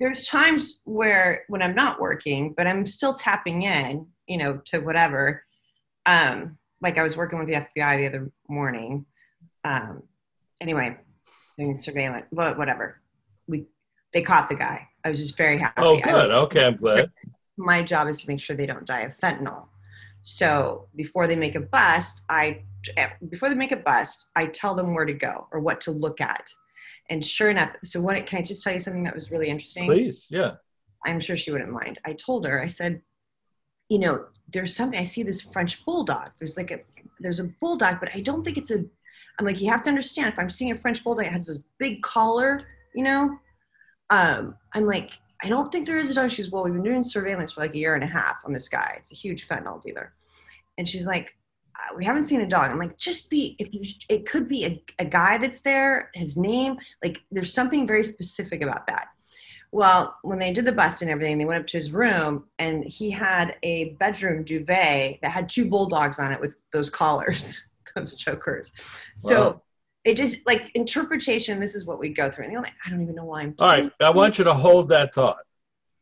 there's 0.00 0.26
times 0.26 0.80
where 0.84 1.44
when 1.48 1.62
I'm 1.62 1.74
not 1.74 2.00
working, 2.00 2.52
but 2.56 2.66
I'm 2.66 2.86
still 2.86 3.14
tapping 3.14 3.62
in, 3.62 4.06
you 4.26 4.36
know, 4.38 4.60
to 4.66 4.80
whatever. 4.80 5.44
Um, 6.04 6.58
like 6.80 6.98
I 6.98 7.02
was 7.02 7.16
working 7.16 7.38
with 7.38 7.48
the 7.48 7.54
FBI 7.54 7.96
the 7.98 8.06
other 8.06 8.30
morning. 8.48 9.06
Um, 9.64 10.02
anyway, 10.60 10.96
doing 11.58 11.76
surveillance, 11.76 12.26
but 12.32 12.58
whatever. 12.58 13.00
We 13.46 13.66
they 14.12 14.22
caught 14.22 14.48
the 14.48 14.56
guy. 14.56 14.88
I 15.04 15.08
was 15.08 15.18
just 15.18 15.36
very 15.36 15.58
happy. 15.58 15.74
Oh, 15.82 16.00
I 16.04 16.14
was- 16.14 16.30
good. 16.30 16.34
Okay, 16.44 16.66
I'm 16.66 16.76
glad. 16.76 17.10
my 17.56 17.82
job 17.82 18.08
is 18.08 18.22
to 18.22 18.28
make 18.28 18.40
sure 18.40 18.54
they 18.56 18.66
don't 18.66 18.86
die 18.86 19.00
of 19.02 19.16
fentanyl. 19.16 19.68
So 20.22 20.88
before 20.96 21.26
they 21.26 21.36
make 21.36 21.54
a 21.54 21.60
bust, 21.60 22.22
I 22.28 22.62
before 23.30 23.48
they 23.48 23.54
make 23.54 23.72
a 23.72 23.76
bust, 23.76 24.28
I 24.36 24.46
tell 24.46 24.74
them 24.74 24.94
where 24.94 25.04
to 25.04 25.14
go 25.14 25.48
or 25.52 25.60
what 25.60 25.80
to 25.82 25.90
look 25.90 26.20
at. 26.20 26.48
And 27.08 27.24
sure 27.24 27.50
enough, 27.50 27.70
so 27.84 28.00
what 28.00 28.24
can 28.26 28.38
I 28.40 28.42
just 28.42 28.62
tell 28.62 28.72
you 28.72 28.80
something 28.80 29.02
that 29.02 29.14
was 29.14 29.30
really 29.30 29.48
interesting? 29.48 29.86
Please, 29.86 30.26
yeah. 30.30 30.54
I'm 31.04 31.20
sure 31.20 31.36
she 31.36 31.52
wouldn't 31.52 31.70
mind. 31.70 32.00
I 32.04 32.14
told 32.14 32.44
her, 32.46 32.60
I 32.60 32.66
said, 32.66 33.00
you 33.88 33.98
know, 33.98 34.26
there's 34.52 34.74
something 34.74 34.98
I 34.98 35.04
see 35.04 35.22
this 35.22 35.42
French 35.42 35.84
bulldog. 35.84 36.30
There's 36.38 36.56
like 36.56 36.70
a 36.70 36.80
there's 37.20 37.40
a 37.40 37.44
bulldog, 37.60 38.00
but 38.00 38.10
I 38.14 38.20
don't 38.20 38.44
think 38.44 38.56
it's 38.56 38.70
a 38.70 38.84
I'm 39.38 39.44
like, 39.44 39.60
you 39.60 39.70
have 39.70 39.82
to 39.82 39.90
understand 39.90 40.28
if 40.28 40.38
I'm 40.38 40.50
seeing 40.50 40.70
a 40.70 40.74
French 40.74 41.04
bulldog, 41.04 41.26
it 41.26 41.32
has 41.32 41.46
this 41.46 41.62
big 41.78 42.02
collar, 42.02 42.60
you 42.94 43.04
know. 43.04 43.38
Um, 44.08 44.56
I'm 44.74 44.86
like, 44.86 45.18
I 45.42 45.48
don't 45.48 45.70
think 45.70 45.86
there 45.86 45.98
is 45.98 46.10
a 46.10 46.14
dog. 46.14 46.30
She's 46.30 46.50
well, 46.50 46.64
we've 46.64 46.72
been 46.72 46.82
doing 46.82 47.02
surveillance 47.02 47.52
for 47.52 47.60
like 47.60 47.74
a 47.74 47.78
year 47.78 47.94
and 47.94 48.04
a 48.04 48.06
half 48.06 48.42
on 48.46 48.52
this 48.52 48.68
guy. 48.68 48.94
It's 48.98 49.12
a 49.12 49.14
huge 49.14 49.46
fentanyl 49.46 49.82
dealer. 49.82 50.14
And 50.78 50.88
she's 50.88 51.06
like, 51.06 51.36
uh, 51.76 51.94
we 51.96 52.04
haven't 52.04 52.24
seen 52.24 52.40
a 52.40 52.46
dog. 52.46 52.70
I'm 52.70 52.78
like, 52.78 52.96
just 52.96 53.28
be 53.28 53.56
if 53.58 53.74
you 53.74 53.82
it 54.08 54.26
could 54.26 54.48
be 54.48 54.64
a, 54.64 54.82
a 54.98 55.04
guy 55.04 55.36
that's 55.36 55.60
there, 55.60 56.10
his 56.14 56.36
name, 56.36 56.78
like 57.04 57.20
there's 57.30 57.52
something 57.52 57.86
very 57.86 58.04
specific 58.04 58.62
about 58.62 58.86
that. 58.86 59.08
Well, 59.76 60.16
when 60.22 60.38
they 60.38 60.54
did 60.54 60.64
the 60.64 60.72
bust 60.72 61.02
and 61.02 61.10
everything, 61.10 61.36
they 61.36 61.44
went 61.44 61.60
up 61.60 61.66
to 61.66 61.76
his 61.76 61.92
room 61.92 62.44
and 62.58 62.82
he 62.82 63.10
had 63.10 63.58
a 63.62 63.90
bedroom 64.00 64.42
duvet 64.42 65.18
that 65.20 65.30
had 65.30 65.50
two 65.50 65.68
bulldogs 65.68 66.18
on 66.18 66.32
it 66.32 66.40
with 66.40 66.56
those 66.72 66.88
collars, 66.88 67.68
those 67.94 68.16
chokers. 68.16 68.72
So 69.18 69.34
Wow. 69.42 69.62
it 70.04 70.16
just 70.16 70.46
like 70.46 70.70
interpretation, 70.74 71.60
this 71.60 71.74
is 71.74 71.84
what 71.84 71.98
we 71.98 72.08
go 72.08 72.30
through. 72.30 72.44
And 72.44 72.54
the 72.54 72.56
only, 72.56 72.70
I 72.86 72.88
don't 72.88 73.02
even 73.02 73.16
know 73.16 73.26
why 73.26 73.42
I'm 73.42 73.54
All 73.58 73.68
right. 73.68 73.92
I 74.00 74.08
want 74.08 74.38
you 74.38 74.44
to 74.44 74.54
hold 74.54 74.88
that 74.88 75.14
thought 75.14 75.44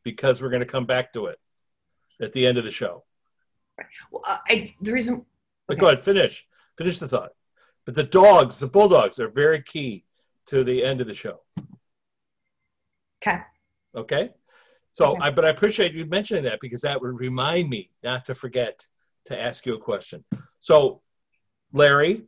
because 0.05 0.41
we're 0.41 0.51
going 0.51 0.61
to 0.61 0.67
come 0.67 0.87
back 0.87 1.13
to 1.15 1.27
it. 1.27 1.41
at 2.23 2.33
the 2.33 2.47
end 2.47 2.59
of 2.59 2.65
the 2.65 2.71
show. 2.71 3.03
Well, 4.13 4.23
uh, 4.25 4.39
I 4.49 4.73
the 4.83 4.93
reason. 4.93 5.27
But 5.67 5.81
go 5.81 5.87
ahead, 5.89 6.01
finish. 6.01 6.47
Finish 6.79 6.99
the 6.99 7.09
thought. 7.09 7.31
But 7.85 7.97
the 7.97 8.05
dogs, 8.05 8.61
the 8.61 8.69
bulldogs, 8.69 9.19
are 9.19 9.27
very 9.27 9.61
key 9.63 10.05
to 10.47 10.63
the 10.63 10.85
end 10.85 11.01
of 11.01 11.09
the 11.09 11.15
show. 11.15 11.41
Okay. 13.21 13.41
Okay. 13.95 14.31
So, 14.93 15.13
Okay. 15.13 15.21
I 15.23 15.31
but 15.31 15.45
I 15.45 15.49
appreciate 15.49 15.93
you 15.93 16.07
mentioning 16.07 16.45
that 16.45 16.61
because 16.61 16.83
that 16.83 17.01
would 17.01 17.19
remind 17.19 17.69
me 17.69 17.91
not 18.03 18.25
to 18.27 18.35
forget 18.35 18.87
to 19.27 19.41
ask 19.41 19.67
you 19.67 19.75
a 19.75 19.79
question. 19.79 20.25
So, 20.61 21.03
Larry, 21.73 22.25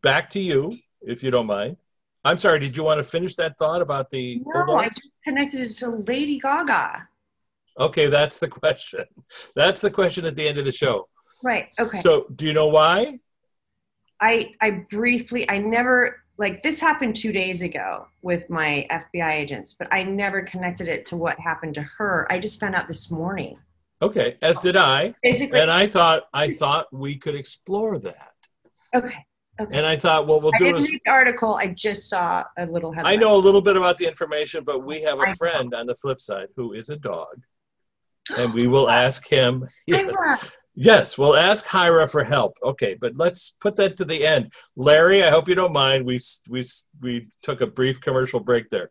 back 0.00 0.30
to 0.30 0.40
you, 0.40 0.78
if 1.02 1.22
you 1.22 1.30
don't 1.30 1.46
mind. 1.46 1.76
I'm 2.24 2.38
sorry. 2.38 2.58
Did 2.58 2.76
you 2.76 2.82
want 2.82 2.98
to 2.98 3.04
finish 3.04 3.36
that 3.36 3.56
thought 3.56 3.80
about 3.80 4.10
the 4.10 4.42
No, 4.44 4.76
I 4.76 4.88
just 4.88 5.08
connected 5.22 5.60
it 5.60 5.74
to 5.76 5.90
Lady 5.90 6.38
Gaga. 6.38 7.08
Okay, 7.78 8.06
that's 8.08 8.38
the 8.38 8.48
question. 8.48 9.04
That's 9.54 9.80
the 9.80 9.90
question 9.90 10.24
at 10.24 10.34
the 10.34 10.48
end 10.48 10.58
of 10.58 10.64
the 10.64 10.72
show. 10.72 11.08
Right. 11.44 11.72
Okay. 11.78 12.00
So, 12.00 12.26
do 12.34 12.46
you 12.46 12.52
know 12.52 12.68
why? 12.68 13.20
I 14.20 14.52
I 14.60 14.84
briefly 14.90 15.48
I 15.48 15.58
never 15.58 16.22
like 16.38 16.62
this 16.62 16.80
happened 16.80 17.16
two 17.16 17.32
days 17.32 17.62
ago 17.62 18.06
with 18.22 18.48
my 18.50 18.86
FBI 18.90 19.32
agents, 19.32 19.74
but 19.78 19.88
I 19.92 20.02
never 20.02 20.42
connected 20.42 20.88
it 20.88 21.06
to 21.06 21.16
what 21.16 21.38
happened 21.40 21.74
to 21.74 21.82
her. 21.82 22.26
I 22.30 22.38
just 22.38 22.60
found 22.60 22.74
out 22.74 22.88
this 22.88 23.10
morning. 23.10 23.58
Okay, 24.02 24.36
as 24.42 24.58
did 24.60 24.76
I. 24.76 25.14
Basically, 25.22 25.60
And 25.60 25.70
I 25.70 25.86
thought 25.86 26.24
I 26.34 26.50
thought 26.50 26.92
we 26.92 27.16
could 27.16 27.34
explore 27.34 27.98
that. 27.98 28.32
okay. 28.94 29.24
Okay. 29.58 29.74
And 29.74 29.86
I 29.86 29.96
thought 29.96 30.26
what 30.26 30.42
we'll 30.42 30.52
I 30.54 30.58
do 30.58 30.64
didn't 30.66 30.82
is 30.82 30.88
read 30.90 31.00
the 31.06 31.10
article. 31.10 31.54
I 31.54 31.68
just 31.68 32.10
saw 32.10 32.44
a 32.58 32.66
little 32.66 32.92
headline. 32.92 33.14
I 33.14 33.16
know 33.16 33.34
a 33.34 33.38
little 33.38 33.62
bit 33.62 33.74
about 33.74 33.96
the 33.96 34.06
information, 34.06 34.64
but 34.64 34.84
we 34.84 35.00
have 35.00 35.18
a 35.18 35.34
friend 35.34 35.72
on 35.72 35.86
the 35.86 35.94
flip 35.94 36.20
side 36.20 36.48
who 36.56 36.74
is 36.74 36.90
a 36.90 36.96
dog. 36.98 37.42
And 38.36 38.52
we 38.52 38.66
will 38.66 38.90
ask 38.90 39.26
him. 39.26 39.66
Yes, 39.86 40.14
yes, 40.76 41.18
we'll 41.18 41.36
ask 41.36 41.66
Hyra 41.66 42.08
for 42.08 42.22
help. 42.22 42.56
Okay, 42.62 42.94
but 42.94 43.16
let's 43.16 43.56
put 43.60 43.74
that 43.76 43.96
to 43.96 44.04
the 44.04 44.24
end. 44.24 44.52
Larry, 44.76 45.24
I 45.24 45.30
hope 45.30 45.48
you 45.48 45.56
don't 45.56 45.72
mind. 45.72 46.06
We 46.06 46.20
we 46.48 46.62
we 47.00 47.28
took 47.42 47.60
a 47.60 47.66
brief 47.66 48.00
commercial 48.00 48.38
break 48.38 48.70
there. 48.70 48.90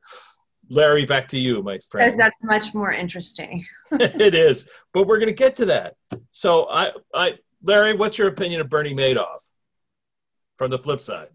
Larry, 0.70 1.06
back 1.06 1.28
to 1.30 1.38
you, 1.38 1.62
my 1.62 1.78
friend. 1.90 2.06
Because 2.06 2.18
that's 2.18 2.36
much 2.42 2.74
more 2.74 2.92
interesting. 2.92 3.66
it 3.92 4.36
is, 4.36 4.68
but 4.94 5.08
we're 5.08 5.20
going 5.20 5.28
to 5.28 5.34
get 5.34 5.56
to 5.58 5.66
that. 5.66 5.96
So, 6.32 6.68
I, 6.70 6.92
I, 7.14 7.38
Larry, 7.64 7.94
what's 7.94 8.18
your 8.18 8.28
opinion 8.28 8.62
of 8.62 8.70
Bernie 8.70 8.96
Madoff? 8.96 9.42
From 10.58 10.72
the 10.72 10.80
flip 10.80 11.02
side. 11.02 11.28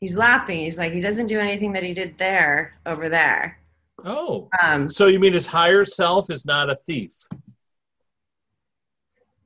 He's 0.00 0.16
laughing. 0.16 0.60
He's 0.60 0.78
like, 0.78 0.92
he 0.92 1.00
doesn't 1.00 1.28
do 1.28 1.38
anything 1.38 1.72
that 1.72 1.82
he 1.82 1.94
did 1.94 2.18
there 2.18 2.74
over 2.84 3.08
there. 3.08 3.58
Oh, 4.04 4.48
Um, 4.62 4.90
so 4.90 5.06
you 5.06 5.18
mean 5.18 5.32
his 5.32 5.46
higher 5.46 5.84
self 5.84 6.28
is 6.28 6.44
not 6.44 6.68
a 6.68 6.76
thief? 6.86 7.12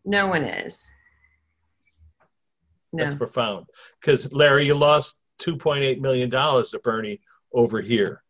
No 0.04 0.26
one 0.26 0.44
is. 0.44 0.90
No. 2.92 3.04
That's 3.04 3.14
profound. 3.14 3.66
Because 4.00 4.32
Larry, 4.32 4.66
you 4.66 4.74
lost 4.74 5.18
two 5.38 5.56
point 5.56 5.84
eight 5.84 6.00
million 6.00 6.28
dollars 6.28 6.70
to 6.70 6.78
Bernie 6.78 7.20
over 7.52 7.80
here. 7.80 8.22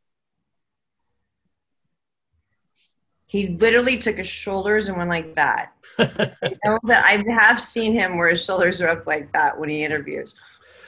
He 3.27 3.47
literally 3.47 3.97
took 3.97 4.17
his 4.17 4.27
shoulders 4.27 4.89
and 4.89 4.99
went 4.99 5.09
like 5.09 5.37
that. 5.37 5.73
I 5.99 6.53
know 6.65 6.79
that 6.83 7.05
I 7.05 7.25
have 7.41 7.61
seen 7.61 7.93
him 7.95 8.19
where 8.19 8.29
his 8.29 8.45
shoulders 8.45 8.83
are 8.83 8.89
up 8.89 9.07
like 9.07 9.33
that 9.33 9.59
when 9.59 9.69
he 9.69 9.85
interviews. 9.85 10.35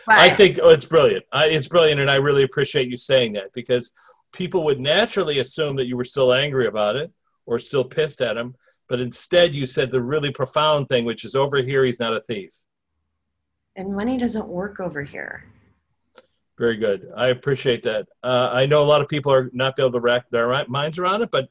But 0.06 0.18
I 0.18 0.34
think 0.34 0.58
oh, 0.60 0.70
it's 0.70 0.84
brilliant. 0.84 1.24
I, 1.30 1.46
it's 1.46 1.68
brilliant, 1.68 2.00
and 2.00 2.10
I 2.10 2.16
really 2.16 2.42
appreciate 2.42 2.88
you 2.88 2.96
saying 2.96 3.34
that 3.34 3.52
because 3.52 3.92
people 4.32 4.64
would 4.64 4.80
naturally 4.80 5.38
assume 5.38 5.76
that 5.76 5.86
you 5.86 5.96
were 5.96 6.04
still 6.04 6.32
angry 6.32 6.66
about 6.66 6.96
it 6.96 7.12
or 7.46 7.60
still 7.60 7.84
pissed 7.84 8.20
at 8.20 8.36
him, 8.36 8.56
but 8.88 9.00
instead 9.00 9.54
you 9.54 9.66
said 9.66 9.90
the 9.90 10.02
really 10.02 10.30
profound 10.30 10.88
thing, 10.88 11.04
which 11.04 11.24
is 11.24 11.34
over 11.34 11.58
here 11.58 11.84
he's 11.84 12.00
not 12.00 12.14
a 12.14 12.20
thief. 12.20 12.52
and 13.76 13.94
money 13.94 14.18
doesn't 14.18 14.48
work 14.48 14.80
over 14.80 15.02
here. 15.02 15.44
Very 16.58 16.76
good. 16.76 17.10
I 17.16 17.28
appreciate 17.28 17.82
that. 17.84 18.06
Uh, 18.22 18.50
I 18.52 18.66
know 18.66 18.82
a 18.82 18.84
lot 18.84 19.00
of 19.00 19.08
people 19.08 19.32
are 19.32 19.50
not 19.54 19.74
be 19.74 19.82
able 19.82 19.92
to 19.92 20.00
wrap 20.00 20.26
their 20.30 20.64
minds 20.68 20.98
around 20.98 21.22
it, 21.22 21.30
but 21.30 21.48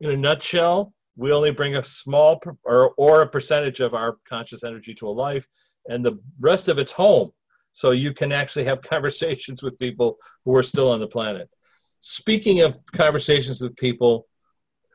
in 0.00 0.10
a 0.10 0.16
nutshell, 0.16 0.94
we 1.16 1.32
only 1.32 1.50
bring 1.50 1.76
a 1.76 1.84
small 1.84 2.38
per- 2.38 2.56
or, 2.64 2.92
or 2.96 3.22
a 3.22 3.28
percentage 3.28 3.80
of 3.80 3.94
our 3.94 4.16
conscious 4.24 4.62
energy 4.64 4.94
to 4.94 5.08
a 5.08 5.10
life, 5.10 5.46
and 5.88 6.04
the 6.04 6.18
rest 6.40 6.68
of 6.68 6.78
it's 6.78 6.92
home. 6.92 7.32
So 7.72 7.90
you 7.90 8.12
can 8.12 8.30
actually 8.30 8.64
have 8.64 8.80
conversations 8.94 9.62
with 9.62 9.78
people 9.78 10.18
who 10.44 10.54
are 10.54 10.62
still 10.62 10.90
on 10.92 11.00
the 11.00 11.08
planet. 11.08 11.50
Speaking 11.98 12.60
of 12.60 12.78
conversations 12.92 13.60
with 13.60 13.76
people 13.76 14.26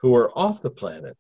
who 0.01 0.15
are 0.15 0.31
off 0.37 0.61
the 0.61 0.71
planet, 0.71 1.17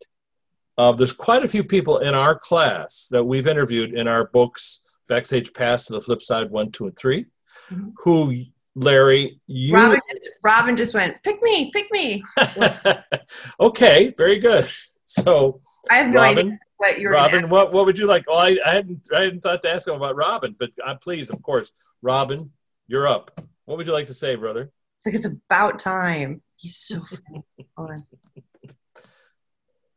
uh, 0.79 0.91
there's 0.93 1.11
quite 1.13 1.43
a 1.43 1.47
few 1.47 1.63
people 1.63 1.97
in 1.99 2.15
our 2.15 2.37
class 2.39 3.07
that 3.11 3.23
we've 3.23 3.47
interviewed 3.47 3.93
in 3.93 4.07
our 4.07 4.27
books, 4.27 4.79
Backstage 5.09 5.53
Pass 5.53 5.85
to 5.85 5.93
the 5.93 6.01
Flip 6.01 6.21
Side 6.21 6.49
1, 6.49 6.71
2, 6.71 6.85
and 6.87 6.97
3 6.97 7.25
Mhm. 7.71 7.93
who 8.03 8.43
Larry 8.75 9.41
you 9.47 9.75
Robin, 9.75 9.99
just, 10.09 10.29
Robin 10.41 10.75
just 10.77 10.93
went, 10.95 11.21
pick 11.23 11.41
me, 11.43 11.69
pick 11.71 11.91
me. 11.91 12.23
okay 13.59 14.13
very 14.17 14.39
good 14.39 14.67
so 15.05 15.59
I 15.91 15.97
have 15.97 16.09
no 16.13 16.21
idea 16.21 16.35
Robin 16.45 16.59
what 16.77 16.99
you're 16.99 17.11
Robin 17.11 17.49
what 17.49 17.73
what 17.73 17.85
would 17.85 17.97
you 17.99 18.07
like 18.07 18.23
oh 18.29 18.37
I, 18.37 18.57
I 18.65 18.71
hadn't 18.75 19.07
I 19.15 19.23
hadn't 19.23 19.41
thought 19.41 19.61
to 19.63 19.71
ask 19.73 19.87
him 19.87 19.95
about 19.95 20.15
Robin 20.15 20.55
but 20.57 20.71
uh, 20.85 20.95
please 20.95 21.29
of 21.29 21.41
course 21.41 21.71
Robin 22.01 22.51
you're 22.87 23.07
up 23.07 23.39
what 23.65 23.77
would 23.77 23.85
you 23.87 23.93
like 23.93 24.07
to 24.07 24.13
say 24.13 24.35
brother 24.35 24.71
It's 24.97 25.05
like 25.05 25.15
it's 25.15 25.25
about 25.25 25.79
time. 25.79 26.41
He's 26.55 26.77
so 26.77 27.01
funny. 27.01 27.43
Hold 27.77 27.91
on. 27.91 28.05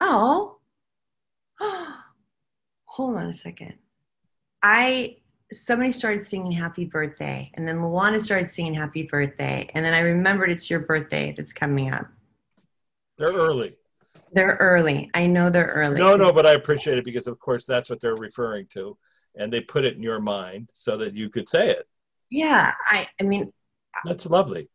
Oh. 0.01 0.59
Hold 3.03 3.17
on 3.17 3.27
a 3.27 3.35
second. 3.35 3.75
I 4.63 5.17
somebody 5.53 5.91
started 5.91 6.23
singing 6.23 6.53
happy 6.53 6.85
birthday 6.85 7.51
and 7.57 7.67
then 7.67 7.79
Luana 7.79 8.21
started 8.21 8.49
singing 8.49 8.75
happy 8.75 9.03
birthday 9.03 9.69
and 9.75 9.85
then 9.85 9.93
I 9.93 9.99
remembered 9.99 10.51
it's 10.51 10.71
your 10.71 10.79
birthday 10.81 11.35
that's 11.37 11.53
coming 11.53 11.93
up. 11.93 12.07
they're 13.19 13.33
early 13.33 13.75
They're 14.33 14.57
early. 14.61 15.11
I 15.15 15.27
know 15.27 15.51
they're 15.51 15.67
early. 15.67 15.99
no 15.99 16.15
no 16.17 16.33
but 16.33 16.47
I 16.47 16.53
appreciate 16.53 16.97
it 16.97 17.05
because 17.05 17.27
of 17.27 17.41
course 17.41 17.67
that's 17.67 17.91
what 17.91 18.01
they're 18.01 18.15
referring 18.15 18.67
to 18.75 18.97
and 19.35 19.53
they 19.53 19.61
put 19.61 19.85
it 19.85 19.97
in 19.97 20.03
your 20.03 20.21
mind 20.21 20.71
so 20.73 20.97
that 20.99 21.13
you 21.15 21.29
could 21.29 21.49
say 21.49 21.71
it 21.71 21.89
Yeah, 22.31 22.73
I 22.87 23.09
I 23.21 23.25
mean 23.25 23.53
that's 24.05 24.27
lovely 24.27 24.69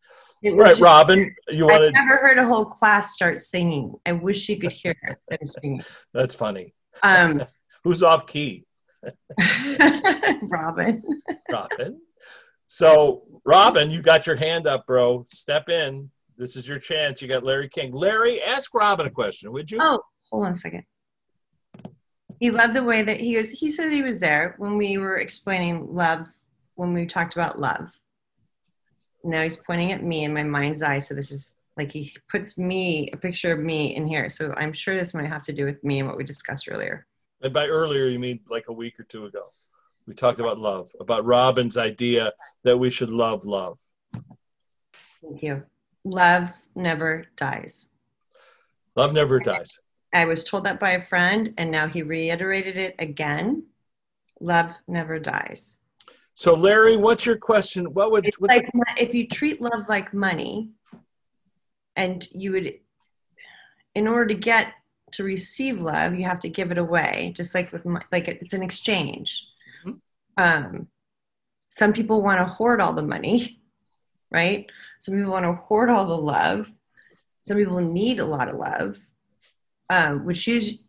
right 0.44 0.72
just- 0.72 0.82
Robin 0.82 1.34
you 1.48 1.64
I've 1.66 1.72
wanted 1.72 1.94
never 1.94 2.18
heard 2.18 2.38
a 2.40 2.46
whole 2.46 2.66
class 2.66 3.16
start 3.16 3.42
singing. 3.42 3.94
I 4.06 4.12
wish 4.12 4.50
you 4.50 4.60
could 4.60 4.74
hear 4.74 4.96
them 5.30 5.48
singing. 5.48 5.82
that's 6.14 6.36
funny 6.36 6.74
Um, 7.02 7.42
who's 7.88 8.04
off 8.04 8.28
key 8.28 8.66
Robin. 10.42 11.02
Robin. 11.50 12.02
So, 12.66 13.24
Robin, 13.46 13.90
you 13.90 14.02
got 14.02 14.28
your 14.28 14.36
hand 14.36 14.68
up, 14.68 14.86
bro. 14.86 15.26
Step 15.32 15.70
in. 15.70 16.12
This 16.38 16.58
is 16.58 16.68
your 16.68 16.80
chance. 16.80 17.22
You 17.22 17.30
got 17.30 17.44
Larry 17.44 17.70
King. 17.70 17.94
Larry, 17.94 18.42
ask 18.42 18.74
Robin 18.74 19.08
a 19.08 19.10
question, 19.10 19.54
would 19.54 19.72
you? 19.72 19.78
Oh, 19.82 20.02
hold 20.30 20.48
on 20.48 20.52
a 20.52 20.56
second. 20.56 20.84
He 22.42 22.52
loved 22.52 22.74
the 22.74 22.84
way 22.84 23.04
that 23.04 23.22
he 23.22 23.38
was. 23.38 23.52
He 23.52 23.70
said 23.70 23.94
he 23.94 24.02
was 24.02 24.20
there 24.20 24.56
when 24.58 24.76
we 24.76 24.98
were 24.98 25.18
explaining 25.18 25.96
love, 25.96 26.28
when 26.76 26.94
we 26.94 27.06
talked 27.06 27.36
about 27.36 27.60
love. 27.60 27.88
Now 29.24 29.44
he's 29.44 29.56
pointing 29.58 29.94
at 29.94 30.04
me 30.04 30.26
in 30.26 30.34
my 30.34 30.44
mind's 30.44 30.84
eye. 30.84 31.00
So 31.00 31.16
this 31.16 31.32
is 31.32 31.58
like 31.78 31.92
he 31.92 32.14
puts 32.30 32.58
me, 32.58 33.10
a 33.14 33.18
picture 33.18 33.54
of 33.54 33.60
me 33.60 33.96
in 33.96 34.06
here. 34.06 34.28
So 34.28 34.54
I'm 34.58 34.74
sure 34.74 34.98
this 34.98 35.14
might 35.14 35.28
have 35.28 35.44
to 35.44 35.54
do 35.54 35.64
with 35.66 35.82
me 35.84 36.00
and 36.00 36.10
what 36.10 36.18
we 36.18 36.26
discussed 36.26 36.68
earlier. 36.70 37.08
And 37.42 37.54
by 37.54 37.68
earlier, 37.68 38.08
you 38.08 38.20
mean 38.20 38.40
like 38.50 38.68
a 38.68 38.74
week 38.74 39.00
or 39.00 39.04
two 39.04 39.26
ago. 39.26 39.52
We 40.08 40.14
talked 40.14 40.40
about 40.40 40.58
love, 40.58 40.92
about 41.00 41.26
Robin's 41.26 41.78
idea 41.78 42.32
that 42.64 42.78
we 42.78 42.90
should 42.90 43.10
love 43.10 43.46
love. 43.46 43.80
Thank 45.22 45.44
you. 45.44 45.64
Love 46.04 46.50
never 46.76 47.26
dies. 47.36 47.90
Love 48.96 49.14
never 49.14 49.40
dies. 49.40 49.78
I 50.14 50.26
was 50.26 50.44
told 50.44 50.64
that 50.64 50.80
by 50.80 50.92
a 50.92 51.02
friend, 51.02 51.54
and 51.58 51.70
now 51.70 51.88
he 51.88 52.02
reiterated 52.02 52.78
it 52.78 52.96
again. 52.98 53.66
Love 54.40 54.74
never 54.88 55.20
dies. 55.20 55.78
So, 56.34 56.54
Larry, 56.54 56.96
what's 56.98 57.26
your 57.26 57.36
question? 57.36 57.94
What 57.94 58.12
would 58.12 58.26
It's 58.26 58.40
what's 58.40 58.56
like 58.56 58.70
if 58.98 59.14
you 59.14 59.28
treat 59.28 59.60
love 59.60 59.90
like 59.90 60.14
money, 60.14 60.70
and 61.96 62.28
you 62.32 62.54
would, 62.54 62.76
in 63.96 64.08
order 64.08 64.28
to 64.28 64.36
get 64.36 64.74
to 65.12 65.24
receive 65.24 65.82
love, 65.82 66.16
you 66.16 66.26
have 66.26 66.40
to 66.42 66.50
give 66.50 66.72
it 66.72 66.78
away. 66.78 67.34
Just 67.36 67.54
like 67.56 67.72
with 67.72 67.86
mo- 67.86 68.00
like 68.12 68.28
it's 68.28 68.54
an 68.54 68.64
exchange. 68.64 69.48
Mhm. 69.86 70.00
Um, 70.38 70.88
some 71.70 71.94
people 71.94 72.22
want 72.22 72.40
to 72.40 72.46
hoard 72.46 72.82
all 72.82 72.94
the 72.94 73.04
money, 73.04 73.62
right? 74.32 74.70
Some 75.00 75.16
people 75.16 75.32
want 75.32 75.46
to 75.46 75.54
hoard 75.54 75.90
all 75.90 76.06
the 76.06 76.18
love. 76.18 76.72
Some 77.46 77.58
people 77.58 77.80
need 77.80 78.20
a 78.20 78.26
lot 78.26 78.50
of 78.50 78.58
love, 78.58 78.98
um, 79.90 80.26
which 80.26 80.48
is 80.48 80.80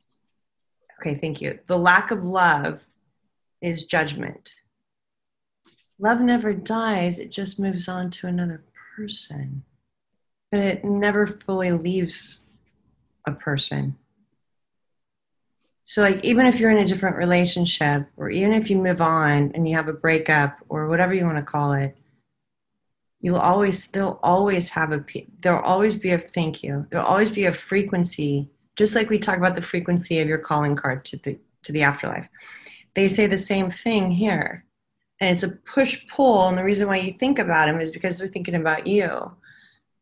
okay. 1.00 1.14
Thank 1.14 1.40
you. 1.40 1.58
The 1.66 1.78
lack 1.78 2.10
of 2.10 2.24
love 2.24 2.86
is 3.60 3.84
judgment. 3.84 4.54
Love 6.00 6.20
never 6.20 6.52
dies, 6.52 7.18
it 7.18 7.30
just 7.30 7.58
moves 7.58 7.88
on 7.88 8.10
to 8.10 8.28
another 8.28 8.62
person. 8.96 9.64
But 10.50 10.60
it 10.60 10.84
never 10.84 11.26
fully 11.26 11.72
leaves 11.72 12.48
a 13.26 13.32
person. 13.32 13.96
So, 15.88 16.02
like, 16.02 16.22
even 16.22 16.44
if 16.44 16.60
you're 16.60 16.70
in 16.70 16.84
a 16.84 16.86
different 16.86 17.16
relationship, 17.16 18.06
or 18.18 18.28
even 18.28 18.52
if 18.52 18.68
you 18.68 18.76
move 18.76 19.00
on 19.00 19.52
and 19.54 19.66
you 19.66 19.74
have 19.74 19.88
a 19.88 19.94
breakup, 19.94 20.58
or 20.68 20.86
whatever 20.86 21.14
you 21.14 21.24
want 21.24 21.38
to 21.38 21.42
call 21.42 21.72
it, 21.72 21.96
you'll 23.22 23.38
always, 23.38 23.86
there'll 23.86 24.20
always 24.22 24.68
have 24.68 24.92
a, 24.92 25.02
there'll 25.40 25.64
always 25.64 25.96
be 25.96 26.10
a 26.10 26.18
thank 26.18 26.62
you. 26.62 26.86
There'll 26.90 27.06
always 27.06 27.30
be 27.30 27.46
a 27.46 27.52
frequency, 27.52 28.50
just 28.76 28.94
like 28.94 29.08
we 29.08 29.18
talk 29.18 29.38
about 29.38 29.54
the 29.54 29.62
frequency 29.62 30.20
of 30.20 30.28
your 30.28 30.36
calling 30.36 30.76
card 30.76 31.06
to 31.06 31.16
the 31.16 31.38
to 31.62 31.72
the 31.72 31.84
afterlife. 31.84 32.28
They 32.94 33.08
say 33.08 33.26
the 33.26 33.38
same 33.38 33.70
thing 33.70 34.10
here, 34.10 34.66
and 35.22 35.30
it's 35.30 35.42
a 35.42 35.56
push 35.56 36.06
pull. 36.08 36.48
And 36.48 36.58
the 36.58 36.64
reason 36.64 36.86
why 36.86 36.98
you 36.98 37.14
think 37.14 37.38
about 37.38 37.64
them 37.64 37.80
is 37.80 37.90
because 37.90 38.18
they're 38.18 38.28
thinking 38.28 38.56
about 38.56 38.86
you. 38.86 39.32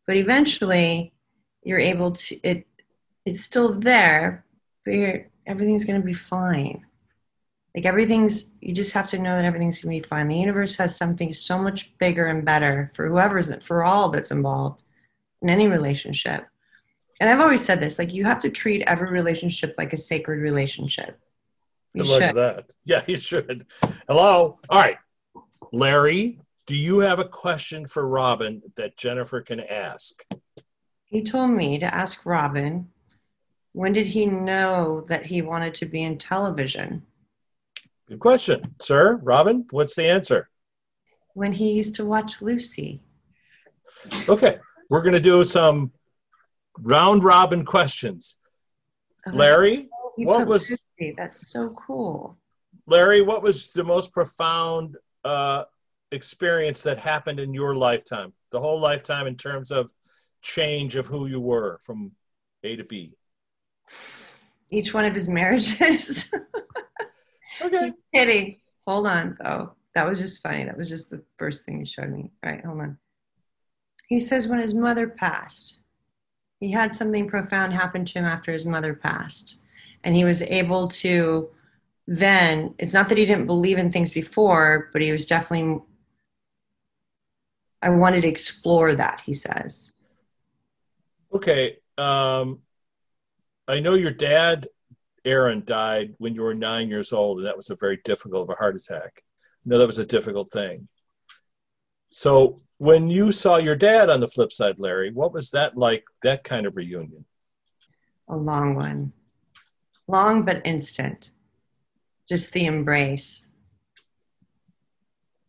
But 0.04 0.16
eventually, 0.16 1.12
you're 1.62 1.78
able 1.78 2.10
to. 2.10 2.40
It 2.42 2.66
it's 3.24 3.44
still 3.44 3.72
there, 3.78 4.44
but 4.84 4.94
you're 4.94 5.26
everything's 5.46 5.84
going 5.84 6.00
to 6.00 6.06
be 6.06 6.12
fine. 6.12 6.84
Like 7.74 7.84
everything's, 7.84 8.54
you 8.60 8.72
just 8.72 8.94
have 8.94 9.06
to 9.08 9.18
know 9.18 9.36
that 9.36 9.44
everything's 9.44 9.82
going 9.82 9.96
to 9.96 10.02
be 10.02 10.08
fine. 10.08 10.28
The 10.28 10.36
universe 10.36 10.76
has 10.76 10.96
something 10.96 11.32
so 11.32 11.58
much 11.58 11.96
bigger 11.98 12.26
and 12.26 12.44
better 12.44 12.90
for 12.94 13.06
whoever's, 13.06 13.54
for 13.62 13.84
all 13.84 14.08
that's 14.08 14.30
involved 14.30 14.82
in 15.42 15.50
any 15.50 15.68
relationship. 15.68 16.46
And 17.20 17.28
I've 17.28 17.40
always 17.40 17.64
said 17.64 17.80
this 17.80 17.98
like, 17.98 18.14
you 18.14 18.24
have 18.24 18.40
to 18.40 18.50
treat 18.50 18.82
every 18.86 19.10
relationship 19.10 19.74
like 19.76 19.92
a 19.92 19.98
sacred 19.98 20.40
relationship. 20.40 21.18
You 21.92 22.04
Good 22.04 22.22
should. 22.22 22.36
that. 22.36 22.70
Yeah, 22.84 23.02
you 23.06 23.18
should. 23.18 23.66
Hello. 24.08 24.58
All 24.68 24.80
right. 24.80 24.96
Larry, 25.72 26.40
do 26.66 26.74
you 26.74 27.00
have 27.00 27.18
a 27.18 27.24
question 27.24 27.86
for 27.86 28.06
Robin 28.06 28.62
that 28.76 28.96
Jennifer 28.96 29.40
can 29.40 29.60
ask? 29.60 30.24
He 31.04 31.22
told 31.22 31.50
me 31.50 31.78
to 31.78 31.94
ask 31.94 32.26
Robin 32.26 32.88
when 33.76 33.92
did 33.92 34.06
he 34.06 34.24
know 34.24 35.02
that 35.02 35.26
he 35.26 35.42
wanted 35.42 35.74
to 35.74 35.84
be 35.84 36.02
in 36.02 36.16
television? 36.16 37.02
Good 38.08 38.20
question, 38.20 38.74
sir. 38.80 39.16
Robin, 39.16 39.66
what's 39.70 39.94
the 39.94 40.08
answer? 40.08 40.48
When 41.34 41.52
he 41.52 41.72
used 41.72 41.94
to 41.96 42.06
watch 42.06 42.40
Lucy. 42.40 43.02
Okay, 44.30 44.56
we're 44.88 45.02
going 45.02 45.12
to 45.12 45.20
do 45.20 45.44
some 45.44 45.92
round 46.78 47.22
robin 47.22 47.66
questions. 47.66 48.36
Oh, 49.26 49.32
Larry, 49.32 49.88
so, 49.90 50.24
what 50.24 50.46
was 50.46 50.70
Lucy. 50.70 51.14
That's 51.14 51.52
so 51.52 51.76
cool. 51.86 52.38
Larry, 52.86 53.20
what 53.20 53.42
was 53.42 53.72
the 53.72 53.84
most 53.84 54.10
profound 54.10 54.96
uh, 55.22 55.64
experience 56.12 56.80
that 56.84 56.96
happened 56.96 57.40
in 57.40 57.52
your 57.52 57.74
lifetime? 57.74 58.32
The 58.52 58.60
whole 58.60 58.80
lifetime 58.80 59.26
in 59.26 59.36
terms 59.36 59.70
of 59.70 59.92
change 60.40 60.96
of 60.96 61.08
who 61.08 61.26
you 61.26 61.40
were 61.40 61.78
from 61.82 62.12
A 62.64 62.76
to 62.76 62.84
B 62.84 63.16
each 64.70 64.92
one 64.92 65.04
of 65.04 65.14
his 65.14 65.28
marriages. 65.28 66.32
okay. 67.62 67.92
Kidding. 68.14 68.60
Hold 68.86 69.06
on, 69.06 69.36
though. 69.40 69.72
That 69.94 70.08
was 70.08 70.18
just 70.18 70.42
funny. 70.42 70.64
That 70.64 70.76
was 70.76 70.88
just 70.88 71.10
the 71.10 71.22
first 71.38 71.64
thing 71.64 71.78
he 71.78 71.84
showed 71.84 72.10
me. 72.10 72.30
All 72.44 72.50
right, 72.50 72.64
hold 72.64 72.80
on. 72.80 72.98
He 74.08 74.20
says 74.20 74.46
when 74.46 74.60
his 74.60 74.74
mother 74.74 75.08
passed, 75.08 75.80
he 76.60 76.70
had 76.70 76.92
something 76.92 77.28
profound 77.28 77.72
happen 77.72 78.04
to 78.04 78.18
him 78.18 78.24
after 78.24 78.52
his 78.52 78.66
mother 78.66 78.94
passed. 78.94 79.56
And 80.04 80.14
he 80.14 80.24
was 80.24 80.42
able 80.42 80.88
to 80.88 81.50
then, 82.06 82.74
it's 82.78 82.94
not 82.94 83.08
that 83.08 83.18
he 83.18 83.26
didn't 83.26 83.46
believe 83.46 83.78
in 83.78 83.90
things 83.90 84.12
before, 84.12 84.90
but 84.92 85.02
he 85.02 85.10
was 85.10 85.26
definitely, 85.26 85.80
I 87.82 87.90
wanted 87.90 88.22
to 88.22 88.28
explore 88.28 88.94
that, 88.94 89.22
he 89.26 89.32
says. 89.32 89.92
Okay. 91.32 91.78
Um, 91.98 92.60
I 93.68 93.80
know 93.80 93.94
your 93.94 94.12
dad, 94.12 94.68
Aaron, 95.24 95.64
died 95.64 96.14
when 96.18 96.34
you 96.34 96.42
were 96.42 96.54
nine 96.54 96.88
years 96.88 97.12
old, 97.12 97.38
and 97.38 97.46
that 97.46 97.56
was 97.56 97.70
a 97.70 97.76
very 97.76 97.98
difficult 98.04 98.48
of 98.48 98.50
a 98.50 98.58
heart 98.58 98.76
attack. 98.76 99.22
No, 99.64 99.78
that 99.78 99.86
was 99.86 99.98
a 99.98 100.06
difficult 100.06 100.52
thing. 100.52 100.88
So 102.10 102.62
when 102.78 103.08
you 103.08 103.32
saw 103.32 103.56
your 103.56 103.74
dad 103.74 104.08
on 104.08 104.20
the 104.20 104.28
flip 104.28 104.52
side, 104.52 104.78
Larry, 104.78 105.10
what 105.10 105.32
was 105.32 105.50
that 105.50 105.76
like? 105.76 106.04
That 106.22 106.44
kind 106.44 106.66
of 106.66 106.76
reunion? 106.76 107.24
A 108.28 108.36
long 108.36 108.74
one, 108.74 109.12
long 110.06 110.44
but 110.44 110.62
instant. 110.64 111.30
Just 112.28 112.52
the 112.52 112.66
embrace 112.66 113.50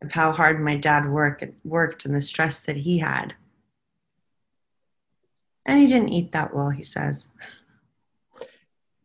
of 0.02 0.12
how 0.12 0.32
hard 0.32 0.62
my 0.62 0.76
dad 0.76 1.10
worked 1.10 1.44
worked 1.64 2.06
and 2.06 2.16
the 2.16 2.22
stress 2.22 2.62
that 2.62 2.76
he 2.76 3.00
had. 3.00 3.34
And 5.66 5.80
he 5.80 5.88
didn't 5.88 6.10
eat 6.10 6.32
that 6.32 6.54
well, 6.54 6.70
he 6.70 6.84
says 6.84 7.30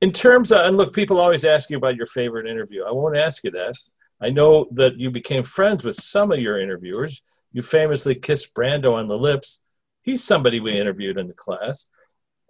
in 0.02 0.10
terms 0.10 0.50
of, 0.50 0.66
and 0.66 0.76
look, 0.76 0.92
people 0.92 1.20
always 1.20 1.44
ask 1.44 1.70
you 1.70 1.76
about 1.76 1.94
your 1.94 2.06
favorite 2.06 2.48
interview. 2.48 2.82
I 2.82 2.90
won't 2.90 3.16
ask 3.16 3.44
you 3.44 3.52
that. 3.52 3.76
I 4.20 4.30
know 4.30 4.66
that 4.72 4.98
you 4.98 5.10
became 5.10 5.44
friends 5.44 5.84
with 5.84 5.94
some 5.94 6.32
of 6.32 6.40
your 6.40 6.60
interviewers. 6.60 7.22
You 7.52 7.62
famously 7.62 8.16
kissed 8.16 8.52
Brando 8.52 8.94
on 8.94 9.06
the 9.06 9.16
lips. 9.16 9.60
He's 10.02 10.24
somebody 10.24 10.58
we 10.58 10.76
interviewed 10.76 11.18
in 11.18 11.28
the 11.28 11.34
class. 11.34 11.86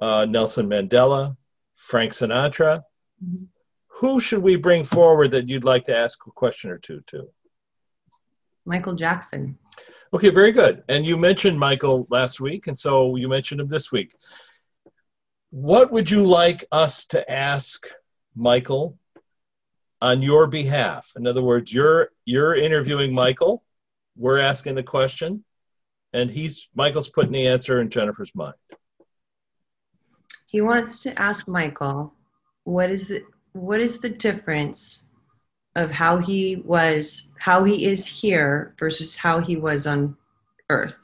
Uh, 0.01 0.25
Nelson 0.25 0.67
Mandela, 0.67 1.37
Frank 1.75 2.13
Sinatra. 2.13 2.83
Who 4.01 4.19
should 4.19 4.43
we 4.43 4.57
bring 4.57 4.85
forward 4.85 5.31
that 5.33 5.49
you'd 5.49 5.63
like 5.63 5.85
to 5.85 5.97
ask 5.97 6.27
a 6.27 6.31
question 6.31 6.71
or 6.71 6.79
two 6.79 7.03
to? 7.09 7.29
Michael 8.65 8.95
Jackson. 8.95 9.59
Okay, 10.15 10.31
very 10.31 10.53
good. 10.53 10.85
And 10.89 11.05
you 11.05 11.19
mentioned 11.19 11.59
Michael 11.59 12.07
last 12.09 12.41
week, 12.41 12.67
and 12.67 12.79
so 12.79 13.17
you 13.17 13.29
mentioned 13.29 13.61
him 13.61 13.69
this 13.69 13.93
week. 13.93 14.15
What 15.53 15.93
would 15.93 16.11
you 16.11 16.25
like 16.25 16.65
us 16.73 17.05
to 17.09 17.31
ask 17.31 17.87
Michael 18.35 18.97
on 20.01 20.23
your 20.23 20.47
behalf? 20.47 21.13
In 21.15 21.27
other 21.27 21.43
words, 21.43 21.71
you're 21.71 22.09
you're 22.25 22.55
interviewing 22.55 23.15
Michael, 23.15 23.63
we're 24.17 24.39
asking 24.39 24.77
the 24.77 24.83
question, 24.83 25.45
and 26.15 26.31
he's 26.31 26.69
Michael's 26.75 27.11
putting 27.11 27.33
the 27.33 27.47
answer 27.47 27.83
in 27.83 27.91
Jennifer's 27.91 28.35
mind. 28.35 28.55
He 30.47 30.63
wants 30.63 31.03
to 31.03 31.21
ask 31.21 31.47
Michael, 31.47 32.15
what 32.65 32.91
is 32.91 33.09
the 33.09 33.23
what 33.53 33.79
is 33.79 34.01
the 34.01 34.09
difference 34.09 35.11
of 35.77 35.91
how 35.91 36.17
he 36.17 36.63
was 36.65 37.31
how 37.39 37.63
he 37.65 37.85
is 37.85 38.07
here 38.07 38.75
versus 38.79 39.17
how 39.17 39.41
he 39.41 39.57
was 39.57 39.87
on 39.87 40.17
earth? 40.71 41.02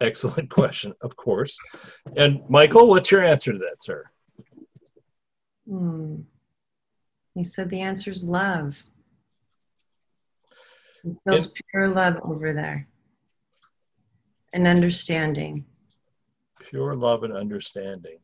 Excellent 0.00 0.50
question, 0.50 0.94
of 1.00 1.16
course. 1.16 1.58
And 2.16 2.42
Michael, 2.48 2.88
what's 2.88 3.10
your 3.10 3.24
answer 3.24 3.52
to 3.52 3.58
that, 3.58 3.82
sir? 3.82 4.10
Hmm. 5.68 6.16
He 7.34 7.44
said 7.44 7.68
the 7.68 7.80
answer 7.80 8.10
is 8.10 8.24
love. 8.24 8.82
He 11.02 11.14
feels 11.24 11.52
pure 11.70 11.88
love 11.88 12.18
over 12.22 12.52
there. 12.52 12.88
And 14.52 14.66
understanding. 14.66 15.66
Pure 16.60 16.96
love 16.96 17.24
and 17.24 17.34
understanding. 17.34 18.18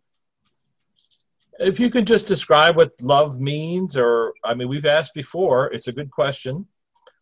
If 1.59 1.79
you 1.79 1.91
could 1.91 2.07
just 2.07 2.27
describe 2.27 2.77
what 2.77 2.93
love 3.01 3.39
means, 3.39 3.97
or 3.97 4.33
I 4.43 4.55
mean, 4.55 4.69
we've 4.69 4.87
asked 4.87 5.13
before, 5.15 5.71
it's 5.73 5.89
a 5.89 5.93
good 5.93 6.11
question. 6.11 6.67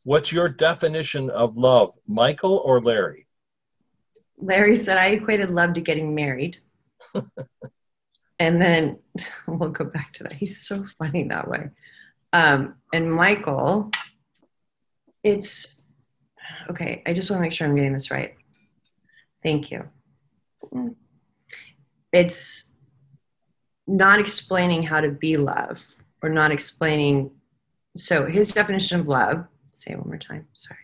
What's 0.05 0.33
your 0.33 0.49
definition 0.49 1.29
of 1.29 1.57
love, 1.57 1.91
Michael 2.07 2.63
or 2.65 2.81
Larry? 2.81 3.27
Larry 4.41 4.77
said 4.77 4.97
I 4.97 5.09
equated 5.09 5.51
love 5.51 5.75
to 5.75 5.81
getting 5.81 6.15
married. 6.15 6.59
and 8.39 8.61
then 8.61 8.99
we'll 9.47 9.71
go 9.71 9.85
back 9.85 10.13
to 10.15 10.25
that. 10.25 10.33
He's 10.33 10.67
so 10.67 10.85
funny 10.99 11.25
that 11.25 11.49
way. 11.49 11.71
Um, 12.33 12.77
and 12.93 13.13
Michael, 13.13 13.91
it's 15.23 15.83
okay. 16.71 17.03
I 17.07 17.13
just 17.13 17.31
want 17.31 17.41
to 17.41 17.43
make 17.43 17.53
sure 17.53 17.67
I'm 17.67 17.75
getting 17.75 17.93
this 17.93 18.11
right. 18.11 18.35
Thank 19.43 19.71
you. 19.71 19.89
It's 22.13 22.73
not 23.87 24.21
explaining 24.21 24.83
how 24.83 25.01
to 25.01 25.11
be 25.11 25.37
love 25.37 25.85
or 26.23 26.29
not 26.29 26.53
explaining. 26.53 27.31
So 27.97 28.27
his 28.27 28.53
definition 28.53 29.01
of 29.01 29.09
love, 29.09 29.47
say 29.73 29.93
it 29.93 29.99
one 29.99 30.09
more 30.09 30.19
time, 30.19 30.47
sorry 30.55 30.81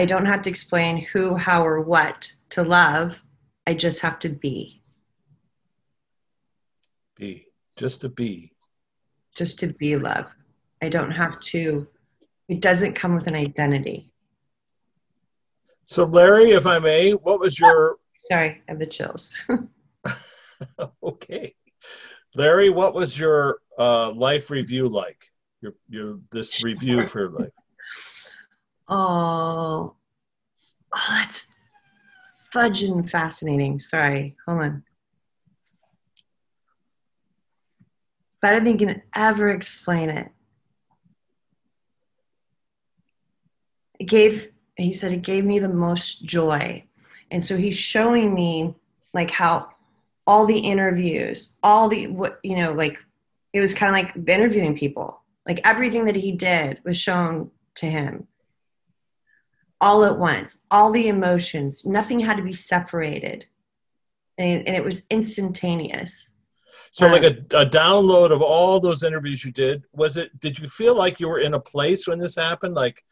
I 0.00 0.06
don't 0.06 0.24
have 0.24 0.40
to 0.42 0.50
explain 0.50 0.96
who, 0.96 1.36
how, 1.36 1.62
or 1.62 1.82
what 1.82 2.32
to 2.48 2.62
love. 2.62 3.22
I 3.66 3.74
just 3.74 4.00
have 4.00 4.18
to 4.20 4.30
be. 4.30 4.80
Be. 7.16 7.48
Just 7.76 8.00
to 8.00 8.08
be. 8.08 8.54
Just 9.36 9.58
to 9.58 9.66
be 9.66 9.96
love. 9.96 10.24
I 10.80 10.88
don't 10.88 11.10
have 11.10 11.38
to, 11.52 11.86
it 12.48 12.60
doesn't 12.60 12.94
come 12.94 13.14
with 13.14 13.26
an 13.26 13.34
identity. 13.34 14.10
So, 15.82 16.04
Larry, 16.04 16.52
if 16.52 16.64
I 16.66 16.78
may, 16.78 17.10
what 17.10 17.38
was 17.38 17.60
your. 17.60 17.98
Sorry, 18.14 18.62
I 18.66 18.70
have 18.70 18.78
the 18.78 18.86
chills. 18.86 19.46
okay. 21.02 21.54
Larry, 22.34 22.70
what 22.70 22.94
was 22.94 23.18
your 23.18 23.58
uh, 23.78 24.12
life 24.12 24.48
review 24.48 24.88
like? 24.88 25.26
Your, 25.60 25.74
your 25.90 26.20
this 26.30 26.64
review 26.64 27.06
for 27.06 27.28
life. 27.28 27.52
Oh, 28.90 29.94
oh, 30.92 31.06
that's 31.08 31.46
fudging 32.54 33.08
fascinating. 33.08 33.78
Sorry, 33.78 34.36
hold 34.46 34.62
on. 34.62 34.84
better 38.40 38.60
than 38.60 38.78
you 38.78 38.86
can 38.86 39.02
ever 39.14 39.50
explain 39.50 40.10
it. 40.10 40.30
It 43.98 44.04
gave, 44.04 44.50
he 44.76 44.92
said, 44.92 45.12
it 45.12 45.22
gave 45.22 45.44
me 45.44 45.58
the 45.58 45.68
most 45.68 46.24
joy. 46.24 46.84
And 47.30 47.42
so 47.44 47.56
he's 47.56 47.76
showing 47.76 48.34
me 48.34 48.74
like 49.12 49.30
how 49.30 49.68
all 50.26 50.46
the 50.46 50.58
interviews, 50.58 51.58
all 51.62 51.88
the, 51.88 52.06
what, 52.06 52.40
you 52.42 52.56
know, 52.56 52.72
like 52.72 52.98
it 53.52 53.60
was 53.60 53.74
kind 53.74 53.90
of 53.90 53.94
like 54.16 54.28
interviewing 54.28 54.76
people. 54.76 55.20
Like 55.46 55.60
everything 55.64 56.04
that 56.06 56.16
he 56.16 56.32
did 56.32 56.78
was 56.84 56.96
shown 56.96 57.50
to 57.76 57.86
him 57.86 58.26
all 59.80 60.04
at 60.04 60.18
once, 60.18 60.60
all 60.70 60.90
the 60.90 61.08
emotions, 61.08 61.86
nothing 61.86 62.20
had 62.20 62.36
to 62.36 62.42
be 62.42 62.52
separated. 62.52 63.46
And, 64.38 64.66
and 64.66 64.76
it 64.76 64.84
was 64.84 65.06
instantaneous. 65.10 66.32
So, 66.92 67.06
like 67.06 67.24
um, 67.24 67.46
a, 67.52 67.58
a 67.58 67.66
download 67.66 68.32
of 68.32 68.42
all 68.42 68.80
those 68.80 69.02
interviews 69.02 69.44
you 69.44 69.52
did, 69.52 69.84
was 69.92 70.16
it, 70.16 70.38
did 70.40 70.58
you 70.58 70.68
feel 70.68 70.94
like 70.94 71.20
you 71.20 71.28
were 71.28 71.38
in 71.38 71.54
a 71.54 71.60
place 71.60 72.06
when 72.08 72.18
this 72.18 72.34
happened, 72.34 72.74
like 72.74 73.04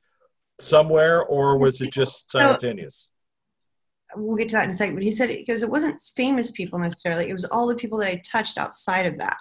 somewhere, 0.59 1.23
or 1.23 1.59
was 1.59 1.81
it 1.81 1.93
just 1.93 2.31
simultaneous? 2.33 3.11
we'll 4.17 4.37
get 4.37 4.49
to 4.49 4.57
that 4.57 4.65
in 4.65 4.71
a 4.71 4.75
second, 4.75 4.95
but 4.95 5.05
he 5.05 5.11
said 5.11 5.29
because 5.29 5.63
it 5.63 5.71
wasn't 5.71 6.01
famous 6.17 6.51
people 6.51 6.79
necessarily, 6.79 7.29
it 7.29 7.33
was 7.35 7.45
all 7.45 7.67
the 7.67 7.75
people 7.75 7.99
that 7.99 8.09
I 8.09 8.23
touched 8.25 8.59
outside 8.59 9.07
of 9.07 9.19
that. 9.19 9.37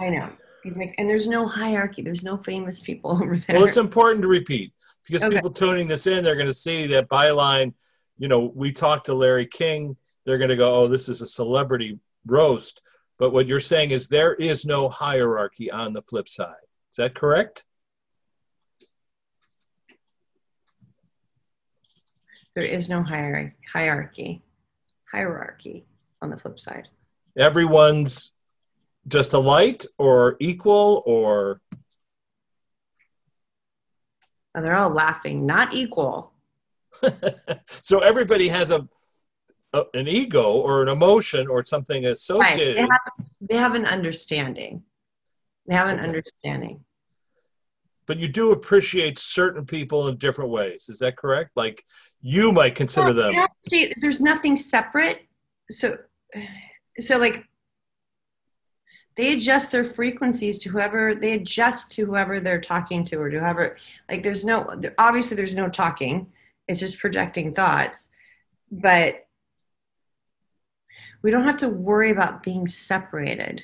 I 0.00 0.10
know. 0.10 0.30
He's 0.62 0.78
like, 0.78 0.94
and 0.98 1.10
there's 1.10 1.26
no 1.26 1.46
hierarchy. 1.46 2.02
There's 2.02 2.22
no 2.22 2.36
famous 2.36 2.80
people 2.80 3.10
over 3.22 3.36
there. 3.36 3.56
Well, 3.56 3.66
it's 3.66 3.76
important 3.76 4.22
to 4.22 4.28
repeat 4.28 4.72
because 5.06 5.22
Okay. 5.22 5.36
people 5.36 5.50
tuning 5.50 5.88
this 5.88 6.06
in, 6.06 6.24
they're 6.24 6.36
going 6.36 6.46
to 6.46 6.54
see 6.54 6.86
that 6.88 7.08
byline. 7.08 7.74
You 8.18 8.28
know, 8.28 8.52
we 8.54 8.72
talked 8.72 9.06
to 9.06 9.14
Larry 9.14 9.46
King. 9.46 9.96
They're 10.24 10.38
going 10.38 10.50
to 10.50 10.56
go, 10.56 10.74
"Oh, 10.74 10.88
this 10.88 11.08
is 11.08 11.20
a 11.20 11.26
celebrity 11.26 11.98
roast." 12.26 12.82
But 13.18 13.30
what 13.32 13.46
you're 13.46 13.60
saying 13.60 13.90
is 13.90 14.08
there 14.08 14.34
is 14.34 14.64
no 14.64 14.88
hierarchy 14.88 15.70
on 15.70 15.92
the 15.92 16.02
flip 16.02 16.28
side. 16.28 16.54
Is 16.90 16.96
that 16.96 17.14
correct? 17.14 17.64
There 22.54 22.64
is 22.64 22.88
no 22.88 23.02
hierarchy. 23.02 23.56
Hierarchy. 23.72 24.42
Hierarchy 25.10 25.86
on 26.20 26.30
the 26.30 26.36
flip 26.36 26.60
side. 26.60 26.88
Everyone's 27.36 28.34
just 29.08 29.32
a 29.32 29.38
light 29.38 29.86
or 29.98 30.36
equal 30.38 31.02
or 31.06 31.61
And 34.54 34.64
they're 34.64 34.76
all 34.76 34.90
laughing, 34.90 35.46
not 35.46 35.72
equal. 35.74 36.32
so 37.80 37.98
everybody 38.00 38.48
has 38.48 38.70
a, 38.70 38.86
a 39.72 39.82
an 39.94 40.06
ego 40.08 40.52
or 40.52 40.82
an 40.82 40.88
emotion 40.88 41.48
or 41.48 41.64
something 41.64 42.02
Right. 42.04 42.08
They 42.08 42.10
associated. 42.12 42.76
have, 42.78 43.26
they 43.40 43.56
have 43.56 43.74
an 43.74 43.86
understanding. 43.86 44.82
They 45.66 45.74
have 45.74 45.88
an 45.88 46.00
understanding. 46.00 46.84
but 48.06 48.18
you 48.18 48.28
do 48.28 48.52
appreciate 48.52 49.18
certain 49.18 49.64
people 49.64 50.08
in 50.08 50.16
different 50.18 50.50
ways. 50.50 50.88
Is 50.88 50.98
that 50.98 51.16
correct? 51.16 51.52
Like 51.56 51.84
you 52.20 52.52
might 52.52 52.74
consider 52.74 53.12
them. 53.12 53.32
See, 53.68 53.92
there's 54.00 54.20
nothing 54.20 54.56
separate. 54.56 55.22
So, 55.70 55.96
so 56.98 57.18
like, 57.18 57.44
they 59.16 59.32
adjust 59.32 59.72
their 59.72 59.84
frequencies 59.84 60.58
to 60.60 60.70
whoever 60.70 61.14
they 61.14 61.32
adjust 61.32 61.92
to 61.92 62.06
whoever 62.06 62.40
they're 62.40 62.60
talking 62.60 63.04
to 63.06 63.16
or 63.16 63.30
to 63.30 63.38
whoever. 63.38 63.76
Like, 64.08 64.22
there's 64.22 64.44
no 64.44 64.80
obviously 64.98 65.36
there's 65.36 65.54
no 65.54 65.68
talking. 65.68 66.32
It's 66.68 66.80
just 66.80 66.98
projecting 66.98 67.54
thoughts, 67.54 68.08
but 68.70 69.26
we 71.22 71.30
don't 71.30 71.44
have 71.44 71.58
to 71.58 71.68
worry 71.68 72.10
about 72.10 72.42
being 72.42 72.66
separated. 72.66 73.62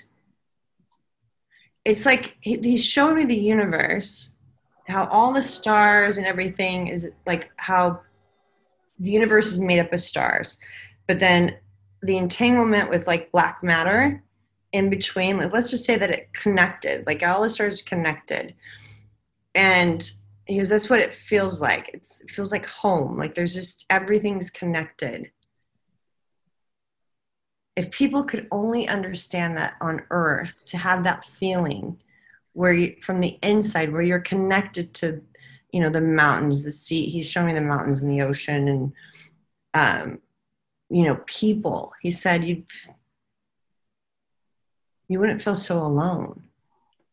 It's 1.85 2.05
like 2.05 2.37
he- 2.41 2.61
he's 2.61 2.85
showing 2.85 3.17
me 3.17 3.25
the 3.25 3.37
universe, 3.37 4.37
how 4.89 5.07
all 5.07 5.33
the 5.33 5.43
stars 5.43 6.19
and 6.19 6.27
everything 6.27 6.89
is 6.89 7.13
like 7.27 7.51
how 7.57 8.01
the 8.99 9.11
universe 9.11 9.53
is 9.53 9.61
made 9.61 9.79
up 9.79 9.93
of 9.93 10.01
stars 10.01 10.59
but 11.07 11.19
then 11.19 11.57
the 12.03 12.17
entanglement 12.17 12.91
with 12.91 13.07
like 13.07 13.31
black 13.33 13.63
matter 13.63 14.23
in 14.79 14.91
between 14.91 15.37
like 15.37 15.53
let's 15.53 15.71
just 15.71 15.85
say 15.85 15.97
that 15.97 16.11
it 16.11 16.33
connected 16.33 17.07
like 17.07 17.23
all 17.23 17.43
the 17.43 17.51
stars 17.51 17.83
connected. 17.83 18.55
And 19.55 20.11
he 20.47 20.59
goes 20.59 20.71
that's 20.71 20.89
what 20.89 21.01
it 21.01 21.13
feels 21.13 21.61
like. 21.61 21.91
It's, 21.93 22.21
it 22.21 22.31
feels 22.31 22.53
like 22.53 22.65
home. 22.67 23.17
Like 23.17 23.35
there's 23.35 23.55
just 23.55 23.85
everything's 23.91 24.51
connected. 24.51 25.31
If 27.77 27.91
people 27.91 28.25
could 28.25 28.49
only 28.51 28.89
understand 28.89 29.57
that 29.57 29.77
on 29.81 30.03
earth 30.11 30.55
to 30.67 30.79
have 30.79 31.05
that 31.05 31.25
feeling 31.25 32.01
where 32.55 32.73
you 32.73 32.97
from 33.03 33.21
the 33.21 33.39
inside 33.43 33.93
where 33.93 34.03
you're 34.03 34.19
connected 34.21 34.95
to 34.95 35.23
you 35.73 35.81
know 35.81 35.91
the 35.91 36.01
mountains 36.01 36.65
the 36.65 36.73
sea 36.73 37.05
he's 37.05 37.31
showing 37.31 37.49
me 37.49 37.53
the 37.53 37.61
mountains 37.61 38.03
and 38.03 38.11
the 38.11 38.23
ocean 38.23 38.69
and 38.69 38.93
um 39.75 40.19
you 40.91 41.05
know 41.05 41.21
people. 41.27 41.93
He 42.01 42.11
said 42.11 42.45
you 42.45 42.65
you 45.09 45.19
wouldn't 45.19 45.41
feel 45.41 45.57
so 45.57 45.83
alone 45.83 46.43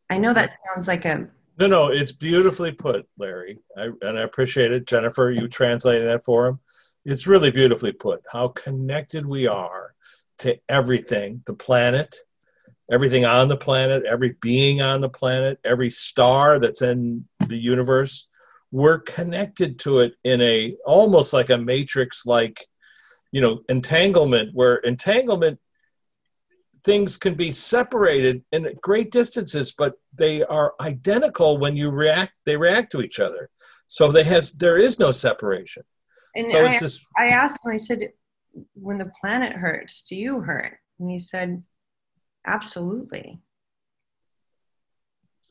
i 0.10 0.18
know 0.18 0.34
that 0.34 0.52
sounds 0.68 0.88
like 0.88 1.06
a 1.06 1.28
No, 1.58 1.68
no, 1.68 1.88
it's 1.88 2.12
beautifully 2.12 2.74
put, 2.74 3.08
Larry, 3.18 3.60
I, 3.78 3.90
and 4.02 4.20
I 4.20 4.24
appreciate 4.24 4.74
it. 4.74 4.88
Jennifer, 4.88 5.32
you 5.32 5.48
translated 5.48 6.06
that 6.06 6.24
for 6.26 6.48
him. 6.48 6.60
It's 7.06 7.28
really 7.28 7.50
beautifully 7.50 7.94
put. 7.94 8.22
How 8.30 8.50
connected 8.50 9.26
we 9.26 9.48
are 9.48 9.94
to 10.40 10.58
everything, 10.68 11.44
the 11.46 11.54
planet, 11.54 12.18
everything 12.92 13.26
on 13.26 13.48
the 13.48 13.58
planet, 13.58 14.04
every 14.06 14.36
being 14.42 14.82
on 14.82 15.02
the 15.02 15.10
planet, 15.10 15.60
every 15.64 15.90
star 15.90 16.60
that's 16.60 16.82
in 16.82 17.26
the 17.48 17.58
universe. 17.58 18.28
We're 18.72 19.00
connected 19.00 19.80
to 19.80 20.00
it 20.00 20.14
in 20.24 20.42
a 20.42 20.76
almost 20.86 21.32
like 21.32 21.50
a 21.50 21.58
matrix, 21.58 22.26
like 22.26 22.68
you 23.32 23.42
know, 23.42 23.62
entanglement. 23.70 24.50
Where 24.54 24.76
entanglement 24.78 25.60
things 26.86 27.18
can 27.18 27.34
be 27.34 27.52
separated 27.52 28.44
in 28.52 28.70
great 28.82 29.12
distances, 29.12 29.74
but 29.76 29.96
they 30.14 30.44
are 30.44 30.76
identical 30.80 31.58
when 31.58 31.76
you 31.76 31.90
react. 31.90 32.34
They 32.46 32.56
react 32.56 32.92
to 32.92 33.02
each 33.02 33.20
other, 33.20 33.50
so 33.88 34.12
they 34.12 34.24
has 34.24 34.52
there 34.52 34.78
is 34.78 35.00
no 35.00 35.10
separation. 35.12 35.84
and 36.36 36.50
So 36.50 36.60
I, 36.60 36.70
it's 36.70 36.80
this. 36.80 37.06
I 37.18 37.28
asked 37.28 37.66
him 37.66 37.74
i 37.74 37.78
said 37.78 38.10
when 38.74 38.98
the 38.98 39.12
planet 39.20 39.54
hurts 39.54 40.04
do 40.04 40.16
you 40.16 40.40
hurt 40.40 40.78
and 40.98 41.12
he 41.12 41.20
said 41.20 41.62
absolutely 42.48 43.42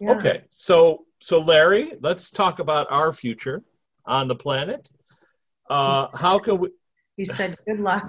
Yeah. 0.00 0.12
Okay, 0.12 0.44
so 0.50 1.04
so 1.20 1.40
Larry, 1.40 1.94
let's 2.00 2.30
talk 2.30 2.58
about 2.60 2.86
our 2.90 3.12
future 3.12 3.62
on 4.06 4.28
the 4.28 4.36
planet. 4.36 4.90
Uh, 5.68 6.08
how 6.14 6.38
can 6.38 6.58
we? 6.58 6.68
he 7.16 7.24
said 7.24 7.56
good 7.66 7.80
luck 7.80 8.08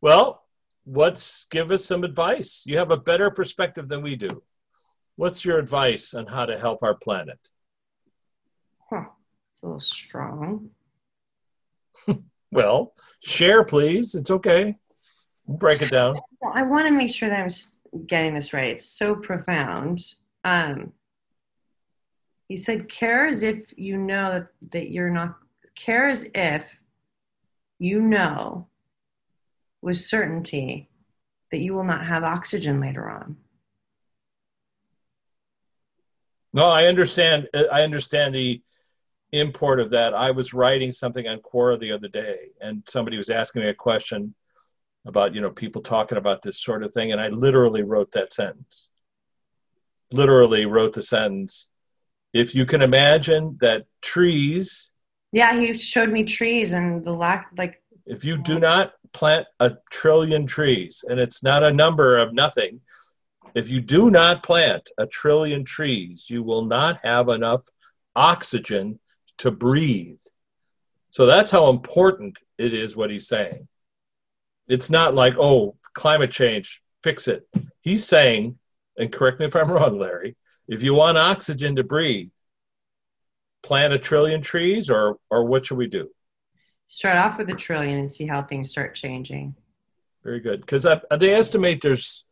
Well, 0.00 0.45
let's 0.86 1.46
give 1.50 1.70
us 1.70 1.84
some 1.84 2.04
advice. 2.04 2.62
You 2.64 2.78
have 2.78 2.90
a 2.90 2.96
better 2.96 3.30
perspective 3.30 3.88
than 3.88 4.02
we 4.02 4.16
do. 4.16 4.42
What's 5.16 5.44
your 5.44 5.58
advice 5.58 6.14
on 6.14 6.26
how 6.26 6.46
to 6.46 6.58
help 6.58 6.82
our 6.82 6.94
planet? 6.94 7.48
huh. 8.88 9.04
it's 9.50 9.62
a 9.62 9.66
little 9.66 9.80
strong 9.80 10.70
Well, 12.52 12.94
share, 13.20 13.64
please. 13.64 14.14
It's 14.14 14.30
okay. 14.30 14.76
Break 15.48 15.82
it 15.82 15.90
down. 15.90 16.18
Well, 16.40 16.52
I 16.54 16.62
want 16.62 16.86
to 16.86 16.94
make 16.94 17.12
sure 17.12 17.28
that 17.28 17.40
I'm 17.40 18.06
getting 18.06 18.34
this 18.34 18.52
right. 18.52 18.70
It's 18.70 18.86
so 18.86 19.14
profound. 19.14 20.04
Um, 20.44 20.92
he 22.48 22.56
said, 22.56 22.88
care 22.88 23.26
as 23.26 23.42
if 23.42 23.76
you 23.76 23.98
know 23.98 24.30
that, 24.30 24.46
that 24.70 24.90
you're 24.90 25.10
not, 25.10 25.36
care 25.74 26.08
as 26.08 26.30
if 26.34 26.78
you 27.78 28.00
know 28.00 28.68
with 29.86 29.96
certainty 29.96 30.90
that 31.52 31.58
you 31.58 31.72
will 31.72 31.84
not 31.84 32.04
have 32.04 32.24
oxygen 32.24 32.80
later 32.80 33.08
on. 33.08 33.36
No, 36.52 36.66
I 36.66 36.86
understand. 36.86 37.48
I 37.54 37.82
understand 37.82 38.34
the 38.34 38.62
import 39.30 39.78
of 39.78 39.90
that. 39.90 40.12
I 40.12 40.32
was 40.32 40.52
writing 40.52 40.90
something 40.90 41.28
on 41.28 41.38
Quora 41.38 41.78
the 41.78 41.92
other 41.92 42.08
day, 42.08 42.48
and 42.60 42.82
somebody 42.88 43.16
was 43.16 43.30
asking 43.30 43.62
me 43.62 43.68
a 43.68 43.74
question 43.74 44.34
about 45.06 45.36
you 45.36 45.40
know 45.40 45.50
people 45.50 45.82
talking 45.82 46.18
about 46.18 46.42
this 46.42 46.60
sort 46.60 46.82
of 46.82 46.92
thing, 46.92 47.12
and 47.12 47.20
I 47.20 47.28
literally 47.28 47.84
wrote 47.84 48.10
that 48.12 48.32
sentence. 48.32 48.88
Literally 50.10 50.66
wrote 50.66 50.94
the 50.94 51.02
sentence. 51.02 51.68
If 52.32 52.56
you 52.56 52.66
can 52.66 52.82
imagine 52.82 53.56
that 53.60 53.86
trees, 54.02 54.90
Yeah, 55.30 55.56
he 55.56 55.78
showed 55.78 56.10
me 56.10 56.24
trees 56.24 56.72
and 56.72 57.04
the 57.04 57.12
lack, 57.12 57.50
like, 57.56 57.80
if 58.06 58.24
you 58.24 58.36
do 58.36 58.58
not 58.58 58.92
plant 59.16 59.46
a 59.60 59.72
trillion 59.90 60.46
trees, 60.46 61.02
and 61.08 61.18
it's 61.18 61.42
not 61.42 61.62
a 61.62 61.72
number 61.72 62.18
of 62.18 62.34
nothing, 62.34 62.82
if 63.54 63.70
you 63.70 63.80
do 63.80 64.10
not 64.10 64.42
plant 64.42 64.90
a 64.98 65.06
trillion 65.06 65.64
trees, 65.64 66.28
you 66.28 66.42
will 66.42 66.66
not 66.66 67.00
have 67.02 67.30
enough 67.30 67.62
oxygen 68.14 69.00
to 69.38 69.50
breathe. 69.50 70.20
So 71.08 71.24
that's 71.24 71.50
how 71.50 71.70
important 71.70 72.36
it 72.58 72.74
is 72.74 72.94
what 72.94 73.08
he's 73.10 73.26
saying. 73.26 73.68
It's 74.68 74.90
not 74.90 75.14
like, 75.14 75.38
oh, 75.38 75.76
climate 75.94 76.30
change, 76.30 76.82
fix 77.02 77.26
it. 77.26 77.48
He's 77.80 78.04
saying, 78.04 78.58
and 78.98 79.10
correct 79.10 79.40
me 79.40 79.46
if 79.46 79.56
I'm 79.56 79.70
wrong, 79.70 79.98
Larry, 79.98 80.36
if 80.68 80.82
you 80.82 80.92
want 80.92 81.16
oxygen 81.16 81.76
to 81.76 81.84
breathe, 81.84 82.28
plant 83.62 83.94
a 83.94 83.98
trillion 83.98 84.42
trees 84.42 84.90
or 84.90 85.16
or 85.30 85.44
what 85.44 85.64
should 85.64 85.78
we 85.78 85.86
do? 85.86 86.10
Start 86.86 87.16
off 87.16 87.38
with 87.38 87.50
a 87.50 87.54
trillion 87.54 87.98
and 87.98 88.08
see 88.08 88.26
how 88.26 88.42
things 88.42 88.70
start 88.70 88.94
changing. 88.94 89.54
Very 90.22 90.40
good. 90.40 90.60
Because 90.60 90.86
they 91.18 91.34
estimate 91.34 91.82
there's 91.82 92.24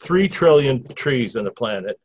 three 0.00 0.28
trillion 0.28 0.86
trees 0.94 1.36
on 1.36 1.44
the 1.44 1.50
planet. 1.50 1.98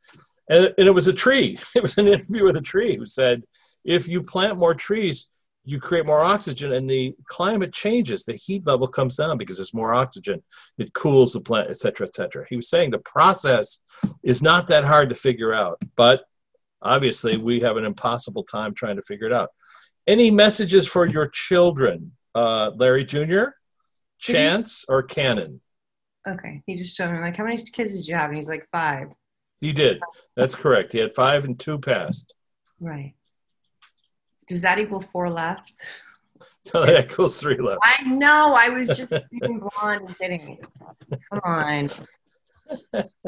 And, 0.50 0.74
and 0.78 0.88
it 0.88 0.94
was 0.94 1.08
a 1.08 1.14
tree. 1.14 1.58
It 1.76 1.82
was 1.82 1.98
an 1.98 2.08
interview 2.08 2.44
with 2.44 2.58
a 2.58 2.62
tree 2.62 2.98
who 2.98 3.06
said, 3.06 3.44
if 3.84 4.08
you 4.08 4.22
plant 4.22 4.58
more 4.58 4.76
trees, 4.76 5.30
you 5.64 5.80
create 5.80 6.06
more 6.06 6.24
oxygen 6.24 6.74
and 6.74 6.90
the 6.90 7.16
climate 7.26 7.72
changes. 7.72 8.26
The 8.26 8.34
heat 8.34 8.66
level 8.66 8.88
comes 8.88 9.16
down 9.16 9.38
because 9.38 9.58
there's 9.58 9.74
more 9.74 9.94
oxygen. 9.94 10.42
It 10.78 10.94
cools 10.94 11.34
the 11.34 11.42
plant, 11.42 11.70
et 11.70 11.78
cetera, 11.78 12.08
et 12.08 12.16
cetera. 12.16 12.46
He 12.50 12.56
was 12.56 12.70
saying 12.70 12.92
the 12.92 13.00
process 13.00 13.80
is 14.24 14.42
not 14.42 14.68
that 14.68 14.84
hard 14.84 15.10
to 15.10 15.16
figure 15.16 15.54
out, 15.54 15.80
but 15.96 16.24
obviously 16.82 17.38
we 17.38 17.60
have 17.60 17.78
an 17.78 17.86
impossible 17.86 18.44
time 18.44 18.74
trying 18.74 18.96
to 18.96 19.04
figure 19.04 19.28
it 19.28 19.34
out. 19.34 19.50
Any 20.08 20.32
messages 20.32 20.88
for 20.88 21.06
your 21.06 21.28
children, 21.28 22.14
uh, 22.34 22.72
Larry 22.76 23.06
Jr., 23.06 23.44
Chance, 24.18 24.86
or 24.88 25.04
Cannon? 25.04 25.62
Okay. 26.28 26.62
He 26.66 26.76
just 26.76 26.96
showed 26.96 27.12
me, 27.12 27.20
like, 27.20 27.38
how 27.38 27.44
many 27.44 27.62
kids 27.64 27.94
did 27.94 28.08
you 28.08 28.16
have? 28.16 28.30
And 28.30 28.38
he's 28.38 28.50
like, 28.50 28.68
five. 28.72 29.08
He 29.60 29.72
did. 29.74 30.02
That's 30.36 30.56
correct. 30.56 30.92
He 30.92 31.00
had 31.00 31.14
five 31.14 31.46
and 31.46 31.60
two 31.60 31.78
passed. 31.78 32.34
Right. 32.80 33.14
Does 34.48 34.62
that 34.62 34.80
equal 34.80 35.02
four 35.02 35.30
left? 35.30 35.74
No, 36.76 36.86
that 36.86 37.06
equals 37.06 37.42
three 37.42 37.58
left. 37.58 37.80
I 37.84 38.04
know. 38.04 38.56
I 38.56 38.70
was 38.70 38.96
just 38.96 39.18
being 39.32 39.60
blonde 39.82 40.06
and 40.08 40.18
kidding. 40.20 40.60
Come 41.32 41.42
on. 41.44 41.90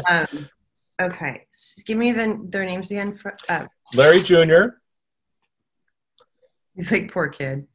Um, 0.07 0.27
okay. 1.01 1.47
give 1.85 1.97
me 1.97 2.11
the, 2.13 2.39
their 2.47 2.63
names 2.63 2.91
again. 2.91 3.13
For, 3.15 3.35
uh, 3.49 3.65
Larry 3.93 4.21
Jr. 4.21 4.77
He's 6.75 6.91
like, 6.91 7.11
poor 7.11 7.27
kid. 7.27 7.67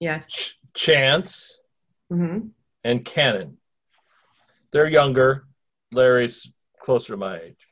Yes. 0.00 0.28
Ch- 0.28 0.58
Chance. 0.74 1.58
Mm-hmm. 2.12 2.48
And 2.84 3.04
Cannon. 3.04 3.58
They're 4.72 4.88
younger. 4.88 5.46
Larry's 5.92 6.50
closer 6.80 7.14
to 7.14 7.16
my 7.16 7.38
age. 7.38 7.68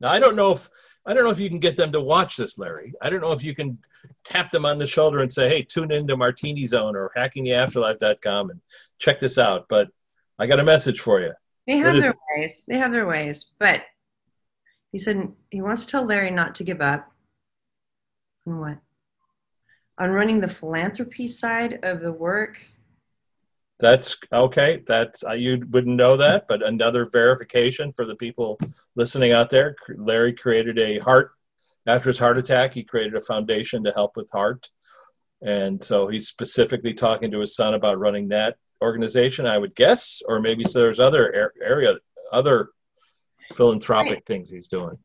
Now 0.00 0.10
I 0.10 0.18
don't 0.18 0.36
know 0.36 0.52
if 0.52 0.68
I 1.06 1.14
don't 1.14 1.24
know 1.24 1.30
if 1.30 1.40
you 1.40 1.48
can 1.48 1.58
get 1.58 1.76
them 1.76 1.92
to 1.92 2.00
watch 2.00 2.36
this, 2.36 2.58
Larry. 2.58 2.92
I 3.00 3.08
don't 3.08 3.20
know 3.20 3.32
if 3.32 3.42
you 3.42 3.54
can 3.54 3.78
tap 4.24 4.50
them 4.50 4.66
on 4.66 4.78
the 4.78 4.86
shoulder 4.86 5.20
and 5.20 5.32
say, 5.32 5.48
"Hey, 5.48 5.62
tune 5.62 5.90
in 5.90 6.02
into 6.02 6.16
Martini 6.16 6.66
Zone 6.66 6.94
or 6.94 7.10
HackingTheAfterlife.com 7.16 8.50
and 8.50 8.60
check 8.98 9.18
this 9.18 9.38
out." 9.38 9.66
But 9.68 9.88
I 10.38 10.46
got 10.46 10.60
a 10.60 10.64
message 10.64 11.00
for 11.00 11.20
you. 11.20 11.32
They 11.66 11.78
have 11.78 12.00
their 12.00 12.14
ways. 12.36 12.64
They 12.68 12.78
have 12.78 12.92
their 12.92 13.06
ways. 13.06 13.52
But 13.58 13.84
he 14.92 14.98
said 14.98 15.32
he 15.50 15.60
wants 15.60 15.86
to 15.86 15.90
tell 15.90 16.04
Larry 16.04 16.30
not 16.30 16.54
to 16.56 16.64
give 16.64 16.80
up. 16.80 17.10
On 18.46 18.60
what? 18.60 18.78
On 19.98 20.10
running 20.10 20.40
the 20.40 20.48
philanthropy 20.48 21.26
side 21.26 21.80
of 21.82 22.00
the 22.00 22.12
work 22.12 22.60
that's 23.80 24.16
okay. 24.32 24.82
That's 24.86 25.24
uh, 25.24 25.32
you 25.32 25.64
wouldn't 25.70 25.96
know 25.96 26.16
that, 26.16 26.46
but 26.48 26.66
another 26.66 27.06
verification 27.06 27.92
for 27.92 28.04
the 28.04 28.16
people 28.16 28.58
listening 28.96 29.32
out 29.32 29.50
there. 29.50 29.76
Larry 29.96 30.32
created 30.32 30.78
a 30.78 30.98
heart 30.98 31.30
after 31.86 32.08
his 32.08 32.18
heart 32.18 32.38
attack. 32.38 32.74
He 32.74 32.82
created 32.82 33.14
a 33.14 33.20
foundation 33.20 33.84
to 33.84 33.92
help 33.92 34.16
with 34.16 34.30
heart, 34.32 34.68
and 35.42 35.82
so 35.82 36.08
he's 36.08 36.26
specifically 36.26 36.92
talking 36.92 37.30
to 37.30 37.38
his 37.38 37.54
son 37.54 37.74
about 37.74 38.00
running 38.00 38.28
that 38.28 38.56
organization. 38.82 39.46
I 39.46 39.58
would 39.58 39.76
guess, 39.76 40.22
or 40.26 40.40
maybe 40.40 40.64
so 40.64 40.80
there's 40.80 41.00
other 41.00 41.52
area, 41.62 41.94
other 42.32 42.70
philanthropic 43.54 44.12
right. 44.12 44.26
things 44.26 44.50
he's 44.50 44.68
doing. 44.68 44.98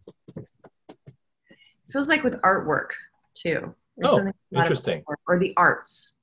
feels 1.91 2.10
like 2.10 2.23
with 2.23 2.41
artwork 2.41 2.89
too. 3.36 3.75
Oh, 4.03 4.32
interesting. 4.51 5.03
Or 5.27 5.39
the 5.39 5.53
arts 5.58 6.13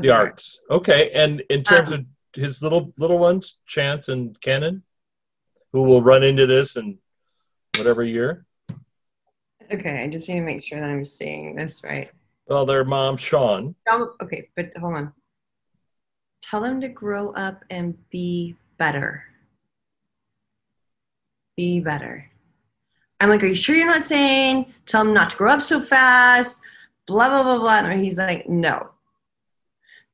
the 0.00 0.10
arts. 0.10 0.60
Okay, 0.70 1.10
and 1.12 1.42
in 1.50 1.62
terms 1.62 1.92
um, 1.92 2.06
of 2.34 2.40
his 2.40 2.62
little 2.62 2.92
little 2.96 3.18
ones, 3.18 3.58
Chance 3.66 4.08
and 4.08 4.40
Cannon, 4.40 4.82
who 5.72 5.82
will 5.82 6.02
run 6.02 6.22
into 6.22 6.46
this 6.46 6.76
in 6.76 6.98
whatever 7.76 8.02
year. 8.02 8.46
Okay, 9.72 10.02
I 10.02 10.08
just 10.08 10.28
need 10.28 10.36
to 10.36 10.40
make 10.40 10.64
sure 10.64 10.80
that 10.80 10.88
I'm 10.88 11.04
seeing 11.04 11.54
this 11.54 11.84
right. 11.84 12.10
Well, 12.46 12.66
their 12.66 12.84
mom, 12.84 13.16
Shawn. 13.16 13.74
Okay, 14.22 14.48
but 14.56 14.76
hold 14.76 14.96
on. 14.96 15.12
Tell 16.42 16.60
them 16.60 16.80
to 16.80 16.88
grow 16.88 17.32
up 17.32 17.64
and 17.70 17.96
be 18.10 18.56
better. 18.78 19.24
Be 21.56 21.80
better. 21.80 22.28
I'm 23.20 23.28
like, 23.28 23.42
are 23.42 23.46
you 23.46 23.54
sure 23.54 23.76
you're 23.76 23.86
not 23.86 24.02
saying 24.02 24.72
tell 24.84 25.04
them 25.04 25.14
not 25.14 25.30
to 25.30 25.36
grow 25.36 25.52
up 25.52 25.62
so 25.62 25.80
fast? 25.80 26.60
Blah 27.06 27.28
blah 27.28 27.42
blah 27.42 27.58
blah. 27.58 27.90
And 27.90 28.00
he's 28.02 28.18
like, 28.18 28.48
no, 28.48 28.90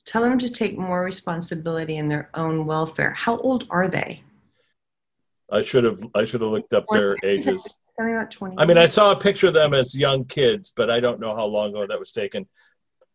Tell 0.08 0.22
them 0.22 0.38
to 0.38 0.48
take 0.48 0.78
more 0.78 1.04
responsibility 1.04 1.98
in 1.98 2.08
their 2.08 2.30
own 2.32 2.64
welfare. 2.64 3.10
How 3.10 3.36
old 3.36 3.66
are 3.68 3.88
they? 3.88 4.22
I 5.52 5.60
should 5.60 5.84
have 5.84 6.02
I 6.14 6.24
should 6.24 6.40
have 6.40 6.50
looked 6.50 6.72
up 6.72 6.86
their 6.90 7.14
ages. 7.24 7.76
About 7.98 8.30
20 8.30 8.56
I 8.56 8.64
mean, 8.64 8.78
I 8.78 8.86
saw 8.86 9.12
a 9.12 9.20
picture 9.20 9.48
of 9.48 9.52
them 9.52 9.74
as 9.74 9.94
young 9.94 10.24
kids, 10.24 10.72
but 10.74 10.88
I 10.88 11.00
don't 11.00 11.20
know 11.20 11.36
how 11.36 11.44
long 11.44 11.70
ago 11.70 11.86
that 11.86 11.98
was 11.98 12.12
taken. 12.12 12.48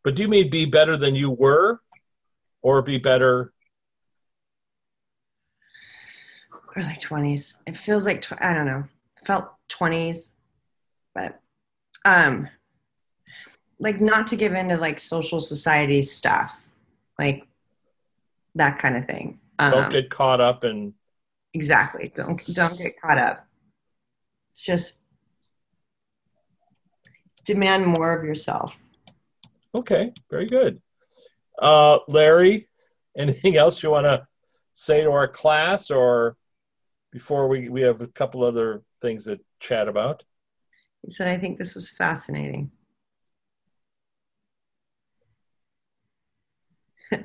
But 0.03 0.13
do 0.15 0.21
you 0.21 0.27
mean 0.27 0.51
be 0.51 0.65
better 0.65 0.95
than 0.95 1.15
you 1.15 1.31
were, 1.31 1.81
or 2.61 2.83
be 2.83 2.99
better? 2.99 3.53
Early 6.75 6.97
twenties. 7.01 7.57
It 7.65 7.75
feels 7.75 8.05
like 8.05 8.21
tw- 8.21 8.39
I 8.39 8.53
don't 8.53 8.67
know. 8.67 8.83
Felt 9.25 9.49
twenties, 9.67 10.35
but 11.15 11.39
um, 12.05 12.47
like 13.83 13.99
not 13.99 14.27
to 14.27 14.37
give 14.37 14.53
into 14.53 14.77
like 14.77 14.97
social 14.97 15.41
society 15.41 16.01
stuff 16.01 16.69
like 17.19 17.45
that 18.55 18.79
kind 18.79 18.95
of 18.95 19.05
thing. 19.05 19.39
Um, 19.59 19.71
don't 19.71 19.91
get 19.91 20.09
caught 20.09 20.39
up 20.39 20.63
in. 20.63 20.93
Exactly. 21.53 22.11
Don't 22.15 22.41
don't 22.55 22.77
get 22.77 22.99
caught 22.99 23.17
up. 23.17 23.45
Just 24.55 25.05
demand 27.45 27.85
more 27.85 28.17
of 28.17 28.23
yourself. 28.23 28.81
Okay, 29.75 30.13
very 30.29 30.45
good. 30.45 30.81
Uh, 31.59 31.99
Larry, 32.07 32.69
anything 33.17 33.57
else 33.57 33.83
you 33.83 33.89
want 33.91 34.05
to 34.05 34.25
say 34.73 35.03
to 35.03 35.11
our 35.11 35.27
class, 35.27 35.91
or 35.91 36.37
before 37.11 37.49
we 37.49 37.67
we 37.67 37.81
have 37.81 38.01
a 38.01 38.07
couple 38.07 38.43
other 38.43 38.83
things 39.01 39.25
to 39.25 39.41
chat 39.59 39.89
about? 39.89 40.23
He 41.01 41.11
said, 41.11 41.27
"I 41.27 41.37
think 41.37 41.57
this 41.57 41.75
was 41.75 41.89
fascinating." 41.89 42.71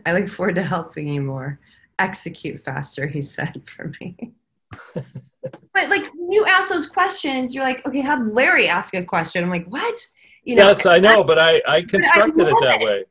I 0.06 0.12
look 0.12 0.28
forward 0.28 0.56
to 0.56 0.62
helping 0.62 1.08
you 1.08 1.20
more. 1.20 1.58
Execute 1.98 2.60
faster, 2.60 3.06
he 3.06 3.20
said 3.20 3.62
for 3.66 3.92
me. 4.00 4.32
but 4.94 5.88
like 5.88 6.08
when 6.14 6.30
you 6.30 6.46
ask 6.46 6.68
those 6.68 6.86
questions, 6.86 7.54
you're 7.54 7.64
like, 7.64 7.84
okay, 7.86 8.00
have 8.00 8.26
Larry 8.26 8.68
ask 8.68 8.94
a 8.94 9.04
question. 9.04 9.42
I'm 9.42 9.50
like, 9.50 9.66
what? 9.66 10.00
You 10.44 10.54
know, 10.54 10.68
yes, 10.68 10.86
I 10.86 10.98
know, 10.98 11.24
but 11.24 11.38
I, 11.38 11.60
I 11.66 11.82
constructed 11.82 12.46
I 12.46 12.50
it 12.50 12.56
that 12.60 12.80
it. 12.80 12.84
way. 12.84 13.04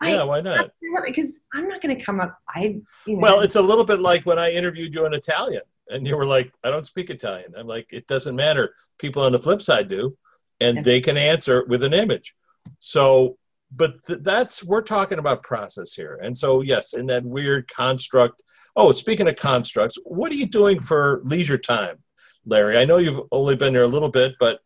I, 0.00 0.14
yeah, 0.14 0.24
why 0.24 0.40
not? 0.40 0.70
Because 1.04 1.40
I'm 1.52 1.68
not 1.68 1.80
going 1.80 1.96
to 1.96 2.04
come 2.04 2.20
up. 2.20 2.38
I 2.48 2.80
you 3.06 3.16
know. 3.16 3.20
well, 3.20 3.40
it's 3.40 3.56
a 3.56 3.62
little 3.62 3.84
bit 3.84 4.00
like 4.00 4.26
when 4.26 4.38
I 4.38 4.50
interviewed 4.50 4.92
you 4.92 5.06
in 5.06 5.14
Italian, 5.14 5.62
and 5.88 6.06
you 6.06 6.16
were 6.16 6.26
like, 6.26 6.52
"I 6.62 6.70
don't 6.70 6.84
speak 6.84 7.10
Italian." 7.10 7.54
I'm 7.56 7.66
like, 7.66 7.88
"It 7.92 8.06
doesn't 8.06 8.36
matter. 8.36 8.74
People 8.98 9.22
on 9.22 9.32
the 9.32 9.38
flip 9.38 9.62
side 9.62 9.88
do, 9.88 10.16
and 10.60 10.76
yes. 10.76 10.84
they 10.84 11.00
can 11.00 11.16
answer 11.16 11.64
with 11.66 11.82
an 11.82 11.94
image." 11.94 12.34
So 12.80 13.38
but 13.76 14.04
th- 14.06 14.20
that's 14.22 14.62
we're 14.64 14.82
talking 14.82 15.18
about 15.18 15.42
process 15.42 15.94
here. 15.94 16.18
And 16.22 16.36
so 16.36 16.60
yes 16.60 16.92
in 16.92 17.06
that 17.06 17.24
weird 17.24 17.68
construct 17.68 18.42
oh 18.76 18.92
speaking 18.92 19.28
of 19.28 19.36
constructs 19.36 19.98
what 20.04 20.30
are 20.32 20.36
you 20.36 20.46
doing 20.46 20.80
for 20.80 21.20
leisure 21.24 21.58
time 21.58 21.98
larry? 22.44 22.78
I 22.78 22.84
know 22.84 22.98
you've 22.98 23.20
only 23.32 23.56
been 23.56 23.72
there 23.72 23.82
a 23.82 23.88
little 23.88 24.08
bit 24.08 24.34
but 24.38 24.60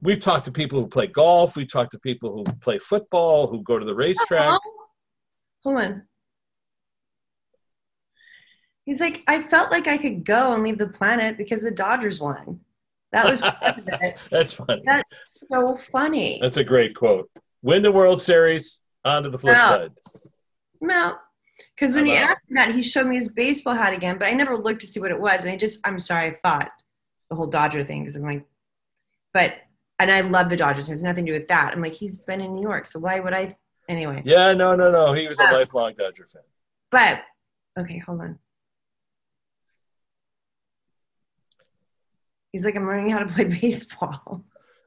we've 0.00 0.18
talked 0.18 0.44
to 0.46 0.52
people 0.52 0.80
who 0.80 0.88
play 0.88 1.06
golf 1.06 1.56
we've 1.56 1.70
talked 1.70 1.92
to 1.92 1.98
people 1.98 2.32
who 2.32 2.44
play 2.60 2.78
football 2.78 3.46
who 3.46 3.62
go 3.62 3.78
to 3.78 3.84
the 3.84 3.94
racetrack. 3.94 4.48
Uh-huh. 4.48 4.84
hold 5.62 5.82
on. 5.82 6.02
He's 8.84 9.00
like 9.00 9.22
i 9.26 9.40
felt 9.40 9.70
like 9.70 9.86
i 9.86 9.96
could 9.96 10.24
go 10.24 10.52
and 10.54 10.62
leave 10.62 10.78
the 10.78 10.88
planet 10.88 11.38
because 11.38 11.62
the 11.62 11.70
dodgers 11.70 12.20
won. 12.20 12.60
That 13.12 13.30
was 13.30 13.40
that's 14.30 14.54
funny. 14.54 14.82
That's 14.86 15.44
so 15.50 15.76
funny. 15.76 16.38
That's 16.40 16.56
a 16.56 16.64
great 16.64 16.94
quote 16.94 17.30
win 17.62 17.82
the 17.82 17.92
World 17.92 18.20
Series. 18.20 18.80
On 19.04 19.22
to 19.24 19.30
the 19.30 19.38
flip 19.38 19.56
no. 19.56 19.62
side. 19.62 19.90
No. 20.80 21.16
Because 21.74 21.96
when 21.96 22.06
he 22.06 22.14
asked 22.14 22.42
me 22.48 22.54
that, 22.54 22.74
he 22.74 22.82
showed 22.82 23.06
me 23.06 23.16
his 23.16 23.28
baseball 23.28 23.74
hat 23.74 23.92
again, 23.92 24.18
but 24.18 24.28
I 24.28 24.32
never 24.32 24.56
looked 24.56 24.80
to 24.82 24.86
see 24.86 25.00
what 25.00 25.10
it 25.10 25.20
was. 25.20 25.44
And 25.44 25.52
I 25.52 25.56
just, 25.56 25.80
I'm 25.86 25.98
sorry, 25.98 26.26
I 26.26 26.32
thought 26.32 26.70
the 27.28 27.34
whole 27.34 27.46
Dodger 27.46 27.82
thing, 27.82 28.02
because 28.02 28.14
I'm 28.14 28.22
like, 28.22 28.44
but, 29.32 29.56
and 29.98 30.10
I 30.10 30.20
love 30.20 30.48
the 30.48 30.56
Dodgers. 30.56 30.88
It 30.88 30.92
has 30.92 31.02
nothing 31.02 31.26
to 31.26 31.32
do 31.32 31.38
with 31.38 31.48
that. 31.48 31.72
I'm 31.72 31.82
like, 31.82 31.94
he's 31.94 32.18
been 32.18 32.40
in 32.40 32.54
New 32.54 32.62
York, 32.62 32.86
so 32.86 33.00
why 33.00 33.20
would 33.20 33.32
I? 33.32 33.56
Anyway. 33.88 34.22
Yeah, 34.24 34.52
no, 34.52 34.76
no, 34.76 34.90
no. 34.90 35.12
He 35.12 35.26
was 35.26 35.38
a 35.38 35.44
lifelong 35.44 35.94
Dodger 35.94 36.26
fan. 36.26 36.42
But, 36.90 37.22
okay, 37.78 37.98
hold 37.98 38.20
on. 38.20 38.38
He's 42.52 42.64
like, 42.64 42.76
I'm 42.76 42.86
learning 42.86 43.10
how 43.10 43.20
to 43.20 43.26
play 43.26 43.44
baseball. 43.60 44.44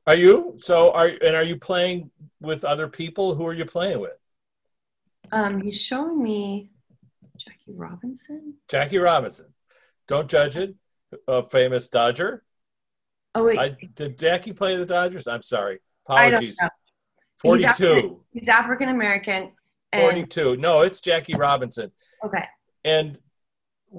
Are 0.08 0.16
you? 0.16 0.58
So 0.62 0.92
are 0.92 1.08
and 1.08 1.36
are 1.36 1.44
you 1.44 1.58
playing 1.58 2.12
with 2.40 2.64
other 2.64 2.88
people? 2.88 3.36
Who 3.36 3.46
are 3.48 3.54
you 3.54 3.66
playing 3.66 4.00
with? 4.00 4.18
Um, 5.32 5.62
he's 5.62 5.82
showing 5.82 6.22
me 6.22 6.72
Jackie 7.38 7.74
Robinson. 7.74 8.56
Jackie 8.68 9.00
Robinson. 9.00 9.48
Don't 10.08 10.30
judge 10.30 10.58
it. 10.58 10.76
A 11.28 11.44
famous 11.44 11.88
Dodger. 11.88 12.44
Oh 13.34 13.46
wait, 13.46 13.58
I, 13.60 13.76
did 13.96 14.20
Jackie 14.20 14.54
play 14.54 14.76
the 14.76 14.86
Dodgers? 14.86 15.28
I'm 15.28 15.42
sorry. 15.42 15.80
Apologies. 16.08 16.58
know. 16.62 16.70
He's 17.44 17.64
African- 17.64 17.86
42. 18.02 18.24
he's 18.32 18.48
African 18.50 18.90
American. 18.90 19.52
And 19.92 20.02
42. 20.04 20.58
No, 20.58 20.82
it's 20.82 21.02
Jackie 21.02 21.36
Robinson. 21.36 21.92
okay, 22.24 22.46
And 22.84 23.18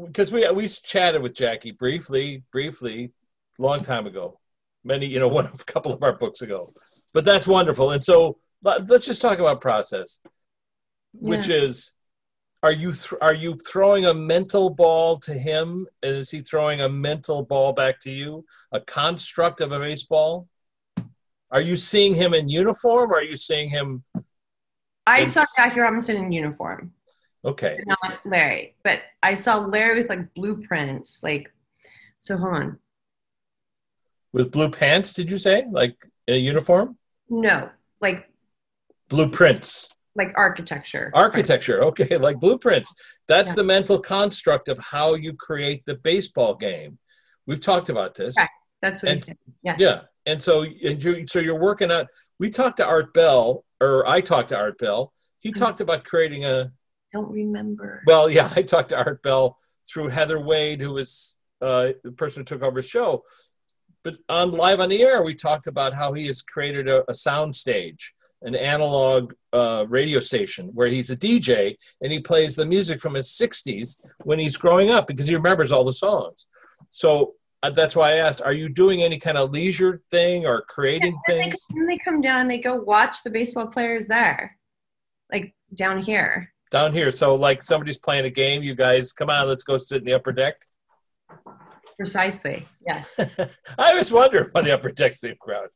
because 0.04 0.30
we 0.30 0.48
we 0.50 0.68
chatted 0.68 1.22
with 1.22 1.34
Jackie 1.34 1.70
briefly, 1.70 2.44
briefly, 2.52 3.12
long 3.58 3.80
time 3.80 4.06
ago, 4.06 4.38
many 4.86 5.06
you 5.06 5.18
know 5.18 5.28
one 5.38 5.46
of 5.46 5.60
a 5.60 5.64
couple 5.64 5.92
of 5.92 6.02
our 6.02 6.16
books 6.16 6.40
ago. 6.42 6.72
But 7.12 7.24
that's 7.24 7.46
wonderful. 7.46 7.90
And 7.90 8.04
so 8.04 8.38
let- 8.62 8.88
let's 8.88 9.06
just 9.06 9.22
talk 9.22 9.38
about 9.38 9.60
process, 9.60 10.20
which 11.12 11.48
is, 11.48 11.92
are 12.62 12.72
you 12.72 12.92
th- 12.92 13.14
are 13.20 13.34
you 13.34 13.56
throwing 13.66 14.06
a 14.06 14.14
mental 14.14 14.70
ball 14.70 15.18
to 15.20 15.34
him, 15.34 15.86
and 16.02 16.16
is 16.16 16.30
he 16.30 16.40
throwing 16.42 16.80
a 16.80 16.88
mental 16.88 17.42
ball 17.44 17.72
back 17.72 18.00
to 18.00 18.10
you, 18.10 18.44
a 18.72 18.80
construct 18.80 19.60
of 19.60 19.72
a 19.72 19.78
baseball? 19.78 20.48
Are 21.50 21.60
you 21.60 21.76
seeing 21.76 22.14
him 22.14 22.34
in 22.34 22.48
uniform, 22.48 23.10
or 23.12 23.16
are 23.18 23.22
you 23.22 23.36
seeing 23.36 23.70
him? 23.70 24.04
I 25.06 25.18
It's- 25.20 25.34
saw 25.34 25.44
Jackie 25.56 25.80
Robinson 25.80 26.16
in 26.16 26.32
uniform, 26.32 26.92
Okay, 27.44 27.78
not 27.86 28.20
Larry, 28.24 28.74
but 28.82 29.02
I 29.22 29.34
saw 29.34 29.58
Larry 29.58 30.00
with 30.02 30.10
like 30.10 30.34
blueprints. 30.34 31.22
Like, 31.22 31.52
so 32.18 32.36
hold 32.36 32.54
on. 32.56 32.78
With 34.36 34.52
blue 34.52 34.70
pants, 34.70 35.14
did 35.14 35.30
you 35.30 35.38
say, 35.38 35.64
like 35.70 35.96
in 36.26 36.34
a 36.34 36.36
uniform? 36.36 36.98
No, 37.30 37.70
like 38.02 38.28
Blueprints. 39.08 39.88
like 40.14 40.32
architecture. 40.36 41.10
architecture 41.14 41.84
okay 41.84 42.16
like 42.26 42.40
blueprints 42.40 42.92
that's 43.28 43.52
Yeah. 43.52 43.56
the 43.56 43.64
mental 43.64 43.98
construct 44.00 44.68
of 44.68 44.78
how 44.78 45.14
you 45.14 45.32
create 45.34 45.84
the 45.86 45.94
baseball 45.94 46.54
game 46.54 46.98
we've 47.46 47.60
talked 47.60 47.88
about 47.90 48.14
this 48.14 48.34
Right. 48.36 48.48
That's 48.82 49.02
what 49.02 49.10
And- 49.12 49.20
said. 49.20 49.38
Yes. 49.62 49.76
yeah 49.78 49.98
and 50.24 50.40
so 50.42 50.62
and 50.62 51.02
you 51.04 51.26
so 51.26 51.38
you're 51.38 51.60
working 51.60 51.90
on 51.90 52.06
we 52.40 52.48
talked 52.50 52.78
to 52.78 52.86
art 52.86 53.12
bell 53.14 53.64
or 53.80 54.06
i 54.08 54.20
talked 54.20 54.48
to 54.50 54.56
art 54.56 54.78
bell 54.78 55.12
he 55.38 55.50
Mhm. 55.52 55.58
talked 55.58 55.80
about 55.80 56.04
creating 56.04 56.44
a 56.44 56.72
Don't 57.12 57.30
remember. 57.30 58.02
well 58.06 58.28
yeah 58.30 58.50
i 58.56 58.62
talked 58.62 58.88
to 58.90 58.96
art 58.96 59.22
bell 59.22 59.58
through 59.88 60.08
heather 60.08 60.40
wade 60.40 60.80
who 60.80 60.92
was 60.92 61.36
uh, 61.62 61.92
the 62.04 62.12
person 62.12 62.40
who 62.40 62.44
took 62.44 62.62
over 62.62 62.80
the 62.82 62.88
show 62.96 63.22
but 64.06 64.18
on 64.28 64.52
live 64.52 64.78
on 64.78 64.88
the 64.88 65.02
air 65.02 65.22
we 65.22 65.34
talked 65.34 65.66
about 65.66 65.92
how 65.92 66.12
he 66.12 66.26
has 66.28 66.40
created 66.40 66.86
a, 66.88 67.08
a 67.10 67.14
sound 67.14 67.56
stage 67.56 68.14
an 68.42 68.54
analog 68.54 69.32
uh, 69.52 69.84
radio 69.88 70.20
station 70.20 70.68
where 70.74 70.86
he's 70.86 71.10
a 71.10 71.16
dj 71.16 71.76
and 72.00 72.12
he 72.12 72.20
plays 72.20 72.54
the 72.54 72.64
music 72.64 73.00
from 73.00 73.14
his 73.14 73.28
60s 73.28 74.00
when 74.22 74.38
he's 74.38 74.56
growing 74.56 74.90
up 74.90 75.08
because 75.08 75.26
he 75.26 75.34
remembers 75.34 75.72
all 75.72 75.82
the 75.82 75.92
songs. 75.92 76.46
So 76.90 77.34
uh, 77.62 77.70
that's 77.70 77.96
why 77.96 78.12
i 78.12 78.16
asked 78.16 78.42
are 78.42 78.52
you 78.52 78.68
doing 78.68 79.02
any 79.02 79.18
kind 79.18 79.36
of 79.36 79.50
leisure 79.50 80.02
thing 80.10 80.46
or 80.46 80.62
creating 80.62 81.18
they, 81.26 81.34
things? 81.34 81.66
then 81.74 81.86
they 81.86 81.98
come 81.98 82.20
down 82.20 82.42
and 82.42 82.50
they 82.50 82.58
go 82.58 82.76
watch 82.76 83.24
the 83.24 83.30
baseball 83.30 83.66
players 83.66 84.06
there, 84.06 84.56
like 85.32 85.52
down 85.74 86.00
here. 86.00 86.52
down 86.70 86.92
here. 86.92 87.10
So 87.10 87.34
like 87.34 87.60
somebody's 87.60 87.98
playing 87.98 88.26
a 88.26 88.30
game 88.30 88.62
you 88.62 88.76
guys 88.76 89.12
come 89.12 89.30
on 89.30 89.48
let's 89.48 89.64
go 89.64 89.78
sit 89.78 89.98
in 89.98 90.04
the 90.04 90.12
upper 90.12 90.32
deck 90.32 90.56
Precisely. 91.98 92.66
Yes. 92.86 93.18
I 93.78 93.90
always 93.90 94.12
wonder 94.12 94.50
when 94.52 94.64
the 94.64 94.72
upper 94.72 94.90
deck 94.90 95.14
seem 95.14 95.34
crowded. 95.40 95.70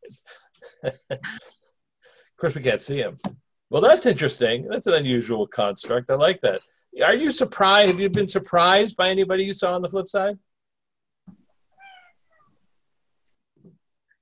of 0.85 1.18
course, 2.37 2.55
we 2.55 2.62
can't 2.62 2.83
see 2.83 2.99
him. 2.99 3.16
Well, 3.71 3.81
that's 3.81 4.05
interesting. 4.05 4.66
That's 4.68 4.87
an 4.87 4.95
unusual 4.95 5.47
construct. 5.47 6.11
I 6.11 6.14
like 6.16 6.41
that. 6.43 6.61
Are 7.05 7.14
you 7.14 7.31
surprised? 7.31 7.93
Have 7.93 8.01
you 8.01 8.11
been 8.11 8.29
surprised 8.29 8.97
by 8.97 9.09
anybody 9.09 9.45
you 9.45 9.55
saw 9.55 9.75
on 9.75 9.83
the 9.83 9.89
flip 9.89 10.09
side? 10.09 10.39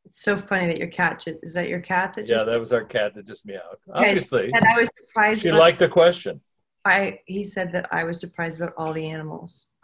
It's 0.05 0.22
so 0.22 0.36
funny 0.36 0.66
that 0.68 0.78
your 0.78 0.88
cat 0.88 1.20
just, 1.24 1.38
is 1.42 1.55
that 1.55 1.68
your 1.68 1.80
cat 1.80 2.14
that 2.14 2.28
Yeah, 2.28 2.44
that 2.44 2.59
was 2.59 2.72
our 2.72 2.84
cat 2.84 3.14
that 3.14 3.26
just 3.26 3.44
meowed. 3.44 3.61
Okay, 3.90 4.11
Obviously, 4.11 4.51
and 4.53 4.64
I 4.64 4.80
was 4.80 4.88
surprised 4.96 5.42
she 5.42 5.53
liked 5.53 5.78
the 5.80 5.88
question. 5.88 6.40
I 6.84 7.20
he 7.26 7.44
said 7.44 7.72
that 7.72 7.92
I 7.92 8.05
was 8.05 8.18
surprised 8.18 8.61
about 8.61 8.72
all 8.78 8.94
the 8.94 9.07
animals. 9.07 9.74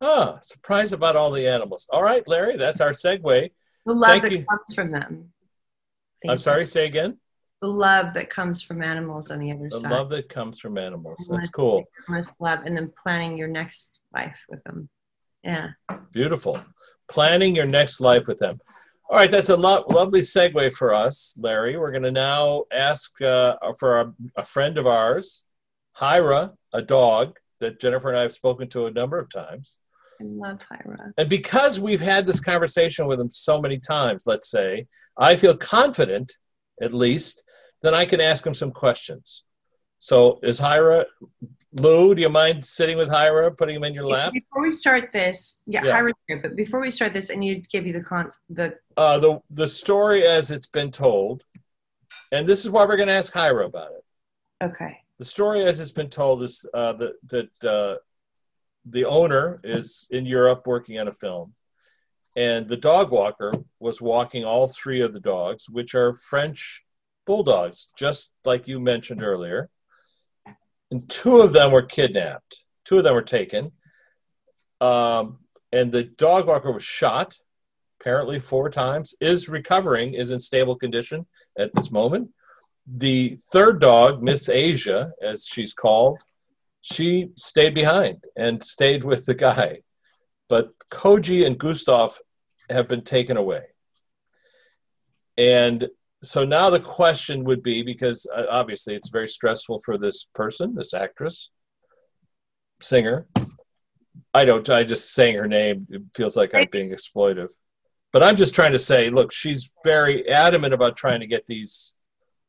Ah, 0.00 0.38
surprise 0.42 0.92
about 0.92 1.16
all 1.16 1.30
the 1.30 1.48
animals. 1.48 1.86
All 1.90 2.02
right, 2.02 2.26
Larry, 2.28 2.56
that's 2.56 2.80
our 2.80 2.90
segue. 2.90 3.50
The 3.86 3.92
love 3.92 4.10
Thank 4.10 4.22
that 4.24 4.32
you. 4.32 4.44
comes 4.44 4.74
from 4.74 4.90
them. 4.90 5.32
Thank 6.22 6.30
I'm 6.30 6.34
you. 6.34 6.38
sorry, 6.38 6.66
say 6.66 6.86
again. 6.86 7.18
The 7.62 7.68
love 7.68 8.12
that 8.14 8.28
comes 8.28 8.60
from 8.62 8.82
animals 8.82 9.30
on 9.30 9.38
the 9.38 9.50
other 9.52 9.68
The 9.70 9.80
side. 9.80 9.90
love 9.90 10.10
that 10.10 10.28
comes 10.28 10.60
from 10.60 10.76
animals. 10.76 11.26
That's 11.30 11.48
cool. 11.48 11.84
endless 12.08 12.36
love, 12.40 12.60
and 12.66 12.76
then 12.76 12.92
planning 13.02 13.38
your 13.38 13.48
next 13.48 14.00
life 14.12 14.44
with 14.48 14.62
them. 14.64 14.88
Yeah. 15.42 15.70
Beautiful. 16.12 16.60
Planning 17.08 17.56
your 17.56 17.66
next 17.66 18.00
life 18.00 18.26
with 18.26 18.38
them. 18.38 18.60
All 19.08 19.16
right, 19.16 19.30
that's 19.30 19.48
a 19.48 19.56
lo- 19.56 19.84
lovely 19.88 20.20
segue 20.20 20.72
for 20.72 20.92
us, 20.92 21.34
Larry. 21.38 21.78
We're 21.78 21.92
going 21.92 22.02
to 22.02 22.10
now 22.10 22.64
ask 22.72 23.18
uh, 23.22 23.54
for 23.78 24.00
a, 24.00 24.12
a 24.36 24.44
friend 24.44 24.76
of 24.76 24.86
ours, 24.86 25.42
Hyra, 25.96 26.54
a 26.72 26.82
dog 26.82 27.38
that 27.60 27.80
Jennifer 27.80 28.08
and 28.10 28.18
I 28.18 28.22
have 28.22 28.34
spoken 28.34 28.68
to 28.70 28.86
a 28.86 28.90
number 28.90 29.18
of 29.18 29.30
times. 29.30 29.78
I 30.20 30.24
love 30.24 30.60
Hyra. 30.70 31.12
And 31.16 31.28
because 31.28 31.78
we've 31.78 32.00
had 32.00 32.26
this 32.26 32.40
conversation 32.40 33.06
with 33.06 33.20
him 33.20 33.30
so 33.30 33.60
many 33.60 33.78
times, 33.78 34.22
let's 34.26 34.50
say, 34.50 34.86
I 35.16 35.36
feel 35.36 35.56
confident, 35.56 36.36
at 36.80 36.94
least, 36.94 37.44
that 37.82 37.94
I 37.94 38.06
can 38.06 38.20
ask 38.20 38.46
him 38.46 38.54
some 38.54 38.70
questions. 38.70 39.44
So, 39.98 40.40
is 40.42 40.60
Hyra, 40.60 41.04
Lou, 41.72 42.14
do 42.14 42.22
you 42.22 42.28
mind 42.28 42.64
sitting 42.64 42.96
with 42.96 43.08
Hyra, 43.08 43.56
putting 43.56 43.76
him 43.76 43.84
in 43.84 43.92
your 43.94 44.06
lap? 44.06 44.32
Before 44.32 44.62
we 44.62 44.72
start 44.72 45.12
this, 45.12 45.62
yeah, 45.66 45.84
Yeah. 45.84 46.00
Hyra's 46.00 46.14
here, 46.26 46.40
but 46.40 46.56
before 46.56 46.80
we 46.80 46.90
start 46.90 47.12
this, 47.12 47.30
I 47.30 47.34
need 47.34 47.64
to 47.64 47.68
give 47.70 47.86
you 47.86 47.92
the 47.92 48.02
con 48.02 48.28
the 48.48 48.76
uh, 48.96 49.18
the 49.18 49.40
the 49.50 49.66
story 49.68 50.26
as 50.26 50.50
it's 50.50 50.66
been 50.66 50.90
told, 50.90 51.44
and 52.32 52.46
this 52.46 52.64
is 52.64 52.70
why 52.70 52.84
we're 52.86 52.96
going 52.96 53.08
to 53.08 53.14
ask 53.14 53.32
Hyra 53.32 53.66
about 53.66 53.90
it. 53.92 54.64
okay. 54.64 54.98
The 55.18 55.24
story 55.24 55.64
as 55.64 55.80
it's 55.80 55.92
been 55.92 56.10
told 56.10 56.42
is 56.42 56.66
uh, 56.74 56.92
that 56.94 57.14
that 57.28 57.64
uh, 57.64 57.96
the 58.88 59.04
owner 59.04 59.60
is 59.64 60.06
in 60.10 60.26
Europe 60.26 60.62
working 60.66 60.98
on 60.98 61.08
a 61.08 61.12
film, 61.12 61.54
and 62.36 62.68
the 62.68 62.76
dog 62.76 63.10
walker 63.10 63.52
was 63.80 64.00
walking 64.00 64.44
all 64.44 64.66
three 64.66 65.00
of 65.00 65.12
the 65.12 65.20
dogs, 65.20 65.68
which 65.68 65.94
are 65.94 66.14
French 66.14 66.84
bulldogs, 67.26 67.88
just 67.98 68.32
like 68.44 68.68
you 68.68 68.78
mentioned 68.78 69.22
earlier. 69.22 69.70
And 70.90 71.08
two 71.08 71.40
of 71.40 71.52
them 71.52 71.72
were 71.72 71.82
kidnapped. 71.82 72.62
Two 72.84 72.98
of 72.98 73.04
them 73.04 73.14
were 73.14 73.22
taken. 73.22 73.72
Um, 74.80 75.38
and 75.72 75.90
the 75.90 76.04
dog 76.04 76.46
walker 76.46 76.70
was 76.70 76.84
shot, 76.84 77.38
apparently 78.00 78.38
four 78.38 78.70
times, 78.70 79.14
is 79.20 79.48
recovering, 79.48 80.14
is 80.14 80.30
in 80.30 80.38
stable 80.38 80.76
condition 80.76 81.26
at 81.58 81.72
this 81.72 81.90
moment. 81.90 82.30
The 82.86 83.36
third 83.50 83.80
dog, 83.80 84.22
Miss 84.22 84.48
Asia, 84.48 85.10
as 85.20 85.44
she's 85.44 85.74
called, 85.74 86.18
she 86.92 87.30
stayed 87.36 87.74
behind 87.74 88.22
and 88.36 88.62
stayed 88.62 89.02
with 89.02 89.26
the 89.26 89.34
guy. 89.34 89.80
But 90.48 90.70
Koji 90.88 91.44
and 91.44 91.58
Gustav 91.58 92.20
have 92.70 92.86
been 92.86 93.02
taken 93.02 93.36
away. 93.36 93.64
And 95.36 95.88
so 96.22 96.44
now 96.44 96.70
the 96.70 96.78
question 96.78 97.42
would 97.42 97.60
be 97.60 97.82
because 97.82 98.24
uh, 98.32 98.44
obviously 98.48 98.94
it's 98.94 99.08
very 99.08 99.26
stressful 99.26 99.80
for 99.80 99.98
this 99.98 100.28
person, 100.32 100.76
this 100.76 100.94
actress, 100.94 101.50
singer. 102.80 103.26
I 104.32 104.44
don't, 104.44 104.68
I 104.70 104.84
just 104.84 105.12
saying 105.12 105.34
her 105.34 105.48
name, 105.48 105.88
it 105.90 106.02
feels 106.14 106.36
like 106.36 106.54
I'm 106.54 106.68
being 106.70 106.90
exploitive. 106.90 107.50
But 108.12 108.22
I'm 108.22 108.36
just 108.36 108.54
trying 108.54 108.72
to 108.72 108.78
say, 108.78 109.10
look, 109.10 109.32
she's 109.32 109.72
very 109.82 110.28
adamant 110.28 110.72
about 110.72 110.96
trying 110.96 111.18
to 111.18 111.26
get 111.26 111.46
these 111.48 111.94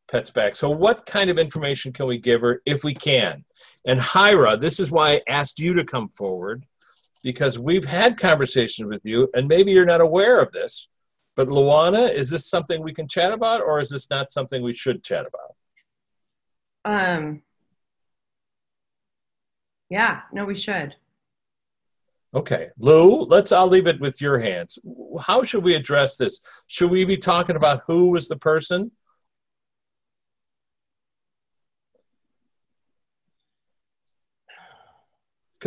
pets 0.08 0.30
back. 0.30 0.55
So, 0.55 0.70
what 0.70 1.05
kind 1.05 1.30
of 1.30 1.38
information 1.38 1.93
can 1.93 2.08
we 2.08 2.18
give 2.18 2.41
her 2.41 2.62
if 2.66 2.84
we 2.84 2.93
can? 2.93 3.43
And 3.86 3.99
Hyra, 3.99 4.60
this 4.60 4.80
is 4.80 4.91
why 4.91 5.14
I 5.14 5.22
asked 5.28 5.60
you 5.60 5.74
to 5.76 5.84
come 5.84 6.10
forward 6.10 6.66
because 7.24 7.58
we've 7.60 7.86
had 7.86 8.18
conversations 8.18 8.88
with 8.88 9.05
you, 9.05 9.30
and 9.34 9.47
maybe 9.47 9.72
you're 9.72 9.86
not 9.86 10.01
aware 10.01 10.39
of 10.39 10.51
this. 10.51 10.88
But 11.36 11.49
Luana, 11.49 12.12
is 12.12 12.30
this 12.30 12.45
something 12.49 12.82
we 12.82 12.93
can 12.93 13.08
chat 13.08 13.32
about, 13.32 13.62
or 13.62 13.80
is 13.80 13.89
this 13.89 14.10
not 14.10 14.32
something 14.32 14.64
we 14.64 14.74
should 14.74 15.03
chat 15.03 15.26
about? 15.26 15.55
Um. 16.86 17.41
Yeah. 19.89 20.22
No, 20.34 20.45
we 20.45 20.55
should. 20.55 20.95
Okay, 22.34 22.70
Lou, 22.78 23.24
let's. 23.24 23.51
I'll 23.51 23.68
leave 23.68 23.88
it 23.88 23.99
with 23.99 24.20
your 24.22 24.39
hands. 24.39 24.78
How 25.22 25.43
should 25.43 25.64
we 25.64 25.76
address 25.76 26.18
this? 26.18 26.41
Should 26.68 26.91
we 26.91 27.05
be 27.05 27.18
talking 27.18 27.55
about 27.55 27.84
who 27.88 28.10
was 28.12 28.28
the 28.28 28.36
person? 28.36 28.91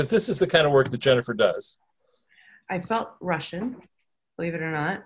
Because 0.01 0.09
this 0.09 0.31
is 0.31 0.39
the 0.39 0.47
kind 0.47 0.67
of 0.67 0.73
work 0.73 0.89
that 0.89 0.97
Jennifer 0.97 1.35
does. 1.35 1.77
I 2.71 2.79
felt 2.79 3.17
Russian, 3.21 3.77
believe 4.39 4.55
it 4.55 4.63
or 4.63 4.71
not. 4.73 5.03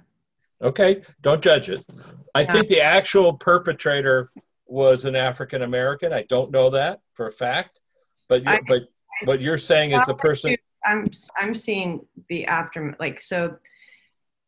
Okay, 0.62 1.02
don't 1.20 1.42
judge 1.42 1.68
it. 1.68 1.84
I 2.32 2.44
think 2.44 2.68
the 2.68 2.80
actual 2.80 3.32
perpetrator 3.32 4.30
was 4.66 5.04
an 5.04 5.16
African 5.16 5.62
American. 5.62 6.12
I 6.12 6.22
don't 6.22 6.52
know 6.52 6.70
that 6.70 7.00
for 7.12 7.26
a 7.26 7.32
fact, 7.32 7.80
but 8.28 8.44
you, 8.44 8.50
I- 8.52 8.60
but 8.68 8.82
what 9.24 9.40
you're 9.40 9.58
saying 9.58 9.90
is 9.90 10.06
the 10.06 10.14
person 10.14 10.54
I'm 10.86 11.10
I'm 11.40 11.56
seeing 11.56 12.06
the 12.28 12.46
after 12.46 12.94
like 13.00 13.20
so 13.20 13.56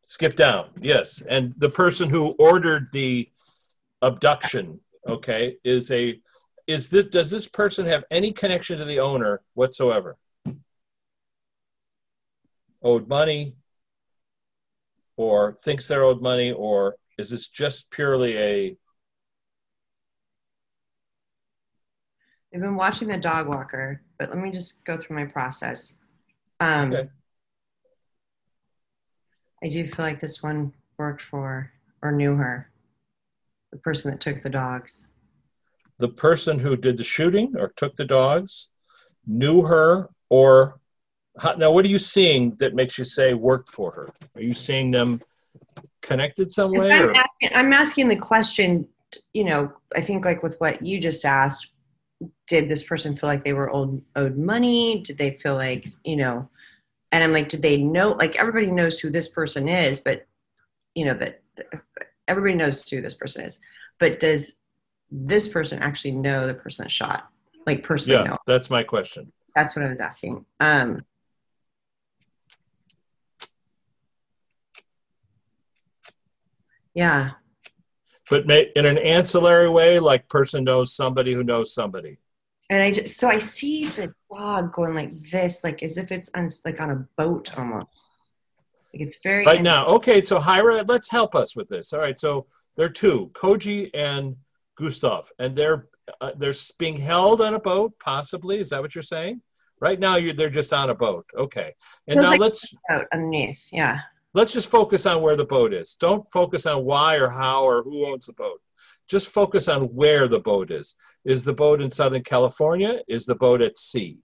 skip 0.04 0.36
down. 0.36 0.68
Yes, 0.80 1.22
and 1.28 1.54
the 1.56 1.70
person 1.70 2.08
who 2.08 2.36
ordered 2.38 2.92
the 2.92 3.28
abduction, 4.00 4.78
okay, 5.08 5.56
is 5.64 5.90
a 5.90 6.20
is 6.68 6.88
this 6.88 7.06
does 7.06 7.30
this 7.32 7.48
person 7.48 7.86
have 7.86 8.04
any 8.12 8.30
connection 8.32 8.78
to 8.78 8.84
the 8.84 9.00
owner 9.00 9.40
whatsoever? 9.54 10.16
Owed 12.86 13.08
money 13.08 13.56
or 15.16 15.54
thinks 15.64 15.88
they're 15.88 16.04
owed 16.04 16.22
money 16.22 16.52
or 16.52 16.96
is 17.18 17.30
this 17.30 17.48
just 17.48 17.90
purely 17.90 18.38
a 18.38 18.76
I've 22.54 22.60
been 22.60 22.76
watching 22.76 23.08
the 23.08 23.16
dog 23.18 23.48
walker, 23.48 24.00
but 24.18 24.30
let 24.30 24.38
me 24.38 24.50
just 24.50 24.84
go 24.84 24.96
through 24.96 25.16
my 25.16 25.26
process. 25.26 25.98
Um, 26.60 26.92
Okay. 26.92 27.08
I 29.64 29.68
do 29.68 29.84
feel 29.84 30.04
like 30.04 30.20
this 30.20 30.42
one 30.42 30.72
worked 30.96 31.22
for 31.22 31.72
or 32.02 32.12
knew 32.12 32.36
her, 32.36 32.70
the 33.72 33.78
person 33.78 34.10
that 34.10 34.20
took 34.20 34.42
the 34.42 34.50
dogs. 34.50 35.06
the 35.98 36.08
person 36.08 36.58
who 36.60 36.76
did 36.76 36.96
the 36.98 37.04
shooting 37.04 37.54
or 37.58 37.68
took 37.76 37.96
the 37.96 38.04
dogs 38.04 38.68
knew 39.26 39.62
her 39.62 40.10
or 40.28 40.78
how, 41.38 41.52
now 41.52 41.70
what 41.70 41.84
are 41.84 41.88
you 41.88 41.98
seeing 41.98 42.54
that 42.56 42.74
makes 42.74 42.98
you 42.98 43.04
say 43.04 43.34
worked 43.34 43.68
for 43.70 43.90
her 43.92 44.12
are 44.34 44.42
you 44.42 44.54
seeing 44.54 44.90
them 44.90 45.20
connected 46.02 46.50
some 46.52 46.72
way 46.72 46.92
I'm 46.92 47.14
asking, 47.14 47.50
I'm 47.54 47.72
asking 47.72 48.08
the 48.08 48.16
question, 48.16 48.88
you 49.32 49.44
know, 49.44 49.72
I 49.94 50.00
think 50.00 50.24
like 50.24 50.42
with 50.42 50.56
what 50.58 50.82
you 50.82 51.00
just 51.00 51.24
asked, 51.24 51.68
did 52.46 52.68
this 52.68 52.82
person 52.82 53.14
feel 53.14 53.28
like 53.28 53.44
they 53.44 53.52
were 53.52 53.74
owed, 53.74 54.02
owed 54.14 54.38
money? 54.38 55.02
Did 55.02 55.18
they 55.18 55.32
feel 55.32 55.54
like, 55.54 55.86
you 56.04 56.16
know, 56.16 56.48
and 57.12 57.22
I'm 57.22 57.32
like, 57.32 57.48
did 57.48 57.62
they 57.62 57.76
know, 57.76 58.12
like 58.12 58.36
everybody 58.36 58.68
knows 58.68 58.98
who 58.98 59.10
this 59.10 59.28
person 59.28 59.68
is, 59.68 60.00
but, 60.00 60.26
you 60.94 61.04
know, 61.04 61.14
that 61.14 61.42
everybody 62.28 62.54
knows 62.54 62.88
who 62.88 63.00
this 63.00 63.14
person 63.14 63.44
is, 63.44 63.58
but 63.98 64.20
does 64.20 64.60
this 65.10 65.46
person 65.46 65.78
actually 65.80 66.12
know 66.12 66.46
the 66.46 66.54
person 66.54 66.84
that 66.84 66.90
shot? 66.90 67.28
Like 67.66 67.82
personally 67.82 68.22
yeah 68.22 68.30
know? 68.30 68.38
that's 68.46 68.70
my 68.70 68.84
question 68.84 69.32
That's 69.56 69.74
what 69.74 69.84
I 69.84 69.90
was 69.90 70.00
asking. 70.00 70.44
Um, 70.60 71.04
yeah, 76.96 77.32
but 78.30 78.50
in 78.50 78.86
an 78.86 78.98
ancillary 78.98 79.68
way 79.68 79.98
like 79.98 80.28
person 80.30 80.64
knows 80.64 80.94
somebody 80.94 81.34
who 81.34 81.44
knows 81.44 81.74
somebody. 81.74 82.18
And 82.70 82.82
I 82.82 82.90
just 82.90 83.18
so 83.18 83.28
I 83.28 83.38
see 83.38 83.86
the 83.86 84.12
dog 84.34 84.72
going 84.72 84.94
like 84.94 85.14
this, 85.30 85.62
like 85.62 85.82
as 85.82 85.98
if 85.98 86.10
it's 86.10 86.30
on 86.34 86.48
like 86.64 86.80
on 86.80 86.90
a 86.90 87.06
boat 87.16 87.56
almost. 87.56 87.86
Like 88.92 89.02
it's 89.02 89.18
very 89.22 89.44
right 89.44 89.62
now. 89.62 89.86
Okay 89.86 90.24
so 90.24 90.40
Hira, 90.40 90.84
let's 90.88 91.10
help 91.10 91.34
us 91.34 91.54
with 91.54 91.68
this. 91.68 91.92
All 91.92 92.00
right 92.00 92.18
so 92.18 92.46
there 92.76 92.86
are 92.86 92.90
two 92.90 93.30
koji 93.34 93.90
and 93.92 94.36
gustav 94.76 95.30
and 95.38 95.54
they're 95.54 95.86
uh, 96.20 96.32
they're 96.38 96.54
being 96.78 96.96
held 96.96 97.42
on 97.42 97.52
a 97.52 97.60
boat 97.60 97.92
possibly. 98.00 98.58
Is 98.58 98.70
that 98.70 98.80
what 98.80 98.94
you're 98.94 99.02
saying? 99.02 99.42
Right 99.80 100.00
now 100.00 100.16
you're, 100.16 100.32
they're 100.32 100.48
just 100.48 100.72
on 100.72 100.88
a 100.88 100.94
boat. 100.94 101.26
Okay. 101.36 101.74
And 102.08 102.22
now 102.22 102.30
like- 102.30 102.40
let's 102.40 102.74
underneath. 103.12 103.68
Yeah, 103.70 104.00
let's 104.36 104.52
just 104.52 104.70
focus 104.70 105.06
on 105.06 105.22
where 105.22 105.34
the 105.34 105.46
boat 105.46 105.72
is. 105.72 105.96
Don't 105.98 106.30
focus 106.30 106.66
on 106.66 106.84
why 106.84 107.16
or 107.16 107.30
how 107.30 107.64
or 107.64 107.82
who 107.82 108.06
owns 108.06 108.26
the 108.26 108.34
boat. 108.34 108.60
Just 109.08 109.28
focus 109.28 109.66
on 109.66 109.84
where 109.94 110.28
the 110.28 110.40
boat 110.40 110.70
is. 110.70 110.94
Is 111.24 111.42
the 111.42 111.54
boat 111.54 111.80
in 111.80 111.90
Southern 111.90 112.22
California? 112.22 113.00
Is 113.08 113.24
the 113.24 113.34
boat 113.34 113.62
at 113.62 113.78
sea? 113.78 114.18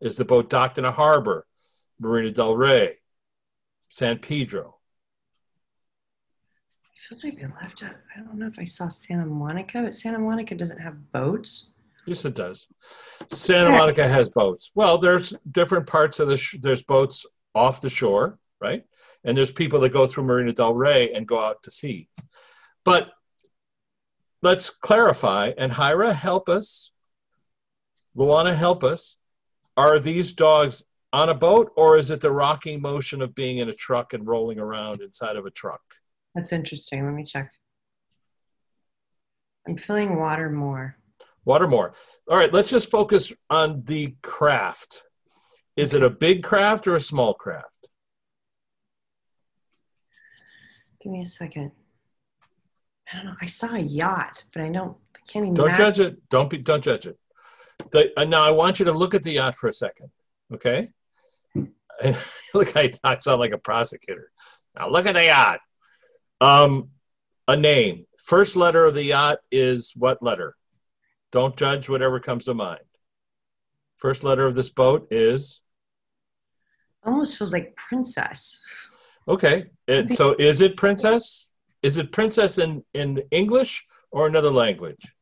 Is 0.00 0.16
the 0.16 0.24
boat 0.24 0.48
docked 0.48 0.78
in 0.78 0.86
a 0.86 0.92
harbor? 0.92 1.46
Marina 2.00 2.30
del 2.30 2.56
Rey, 2.56 2.98
San 3.90 4.18
Pedro. 4.18 4.76
It 6.94 7.00
feels 7.00 7.24
like 7.24 7.36
they 7.36 7.48
left 7.60 7.82
out. 7.82 7.96
I 8.16 8.20
don't 8.20 8.38
know 8.38 8.46
if 8.46 8.58
I 8.58 8.64
saw 8.64 8.88
Santa 8.88 9.26
Monica, 9.26 9.82
but 9.82 9.94
Santa 9.94 10.18
Monica 10.18 10.54
doesn't 10.54 10.78
have 10.78 11.12
boats. 11.12 11.72
Yes, 12.06 12.24
it 12.24 12.34
does. 12.34 12.66
Santa 13.26 13.70
Monica 13.70 14.08
has 14.08 14.30
boats. 14.30 14.70
Well, 14.74 14.96
there's 14.96 15.34
different 15.50 15.86
parts 15.86 16.18
of 16.20 16.28
the. 16.28 16.38
Sh- 16.38 16.56
there's 16.60 16.82
boats 16.82 17.26
off 17.58 17.80
the 17.80 17.90
shore, 17.90 18.38
right? 18.60 18.84
And 19.24 19.36
there's 19.36 19.50
people 19.50 19.80
that 19.80 19.92
go 19.92 20.06
through 20.06 20.24
Marina 20.24 20.52
del 20.52 20.74
Rey 20.74 21.12
and 21.12 21.26
go 21.26 21.38
out 21.38 21.62
to 21.64 21.70
sea. 21.70 22.08
But 22.84 23.10
let's 24.42 24.70
clarify. 24.70 25.52
And 25.58 25.72
Hira, 25.72 26.14
help 26.14 26.48
us. 26.48 26.92
Luana, 28.16 28.54
help 28.54 28.82
us. 28.84 29.18
Are 29.76 29.98
these 29.98 30.32
dogs 30.32 30.84
on 31.12 31.28
a 31.28 31.34
boat, 31.34 31.72
or 31.76 31.96
is 31.96 32.10
it 32.10 32.20
the 32.20 32.30
rocking 32.30 32.82
motion 32.82 33.22
of 33.22 33.34
being 33.34 33.58
in 33.58 33.68
a 33.68 33.72
truck 33.72 34.12
and 34.12 34.26
rolling 34.26 34.58
around 34.58 35.00
inside 35.00 35.36
of 35.36 35.46
a 35.46 35.50
truck? 35.50 35.80
That's 36.34 36.52
interesting. 36.52 37.04
Let 37.04 37.14
me 37.14 37.24
check. 37.24 37.50
I'm 39.66 39.76
feeling 39.76 40.16
water 40.16 40.50
more. 40.50 40.96
Water 41.44 41.66
more. 41.66 41.94
All 42.28 42.36
right, 42.36 42.52
let's 42.52 42.70
just 42.70 42.90
focus 42.90 43.32
on 43.48 43.84
the 43.84 44.16
craft. 44.22 45.02
Is 45.78 45.94
it 45.94 46.02
a 46.02 46.10
big 46.10 46.42
craft 46.42 46.88
or 46.88 46.96
a 46.96 47.00
small 47.00 47.34
craft? 47.34 47.86
Give 51.00 51.12
me 51.12 51.20
a 51.20 51.26
second. 51.26 51.70
I 53.12 53.16
don't 53.16 53.26
know. 53.26 53.34
I 53.40 53.46
saw 53.46 53.72
a 53.76 53.78
yacht, 53.78 54.42
but 54.52 54.62
I 54.62 54.70
don't. 54.70 54.96
I 55.14 55.20
can't 55.30 55.44
even. 55.44 55.54
Don't 55.54 55.76
judge 55.76 56.00
it. 56.00 56.28
Don't 56.30 56.50
be. 56.50 56.58
Don't 56.58 56.82
judge 56.82 57.06
it. 57.06 57.16
The, 57.92 58.12
uh, 58.18 58.24
now 58.24 58.42
I 58.42 58.50
want 58.50 58.80
you 58.80 58.86
to 58.86 58.92
look 58.92 59.14
at 59.14 59.22
the 59.22 59.34
yacht 59.34 59.54
for 59.54 59.68
a 59.68 59.72
second. 59.72 60.10
Okay. 60.52 60.90
look, 62.54 62.76
I, 62.76 62.90
I 63.04 63.18
sound 63.18 63.38
like 63.38 63.52
a 63.52 63.58
prosecutor. 63.58 64.32
Now 64.76 64.88
look 64.88 65.06
at 65.06 65.14
the 65.14 65.26
yacht. 65.26 65.60
Um, 66.40 66.88
a 67.46 67.56
name. 67.56 68.06
First 68.20 68.56
letter 68.56 68.84
of 68.84 68.94
the 68.94 69.04
yacht 69.04 69.38
is 69.52 69.92
what 69.94 70.24
letter? 70.24 70.56
Don't 71.30 71.56
judge 71.56 71.88
whatever 71.88 72.18
comes 72.18 72.46
to 72.46 72.54
mind. 72.54 72.80
First 73.96 74.24
letter 74.24 74.44
of 74.44 74.56
this 74.56 74.70
boat 74.70 75.06
is 75.12 75.60
Almost 77.04 77.38
feels 77.38 77.52
like 77.52 77.74
princess. 77.76 78.58
okay. 79.26 79.66
It, 79.86 80.14
so 80.14 80.34
is 80.38 80.60
it 80.60 80.76
princess? 80.76 81.48
Is 81.82 81.96
it 81.96 82.12
princess 82.12 82.58
in 82.58 82.84
in 82.92 83.22
English 83.30 83.86
or 84.10 84.26
another 84.26 84.50
language? 84.50 85.14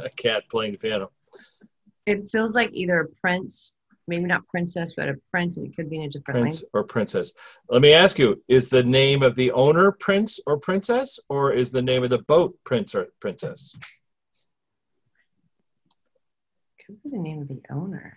A 0.00 0.08
cat 0.16 0.44
playing 0.50 0.72
the 0.72 0.78
piano. 0.78 1.10
It 2.06 2.30
feels 2.30 2.54
like 2.54 2.70
either 2.72 3.00
a 3.00 3.08
prince, 3.20 3.76
maybe 4.06 4.24
not 4.24 4.46
princess, 4.48 4.94
but 4.96 5.08
a 5.08 5.14
prince. 5.30 5.56
and 5.56 5.66
It 5.66 5.76
could 5.76 5.90
be 5.90 5.96
in 5.96 6.04
a 6.04 6.08
different 6.08 6.40
Prince 6.40 6.56
language. 6.56 6.70
or 6.72 6.84
princess. 6.84 7.32
Let 7.68 7.82
me 7.82 7.92
ask 7.92 8.18
you: 8.18 8.42
Is 8.48 8.68
the 8.68 8.82
name 8.82 9.22
of 9.22 9.34
the 9.34 9.50
owner 9.52 9.92
prince 9.92 10.40
or 10.46 10.56
princess, 10.58 11.18
or 11.28 11.52
is 11.52 11.72
the 11.72 11.82
name 11.82 12.04
of 12.04 12.10
the 12.10 12.18
boat 12.18 12.56
prince 12.64 12.94
or 12.94 13.08
princess? 13.20 13.74
Could 16.88 17.02
be 17.02 17.10
the 17.10 17.22
name 17.22 17.42
of 17.42 17.48
the 17.48 17.60
owner. 17.70 18.16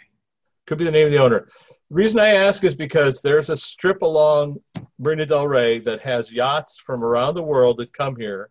Could 0.65 0.77
be 0.77 0.85
the 0.85 0.91
name 0.91 1.07
of 1.07 1.11
the 1.11 1.19
owner. 1.19 1.45
The 1.67 1.75
reason 1.89 2.21
I 2.21 2.35
ask 2.35 2.63
is 2.63 2.73
because 2.73 3.21
there's 3.21 3.49
a 3.49 3.57
strip 3.57 4.01
along 4.01 4.59
Marina 4.97 5.25
del 5.25 5.45
Rey 5.45 5.79
that 5.79 6.03
has 6.03 6.31
yachts 6.31 6.79
from 6.79 7.03
around 7.03 7.33
the 7.33 7.43
world 7.43 7.79
that 7.79 7.91
come 7.91 8.15
here, 8.15 8.49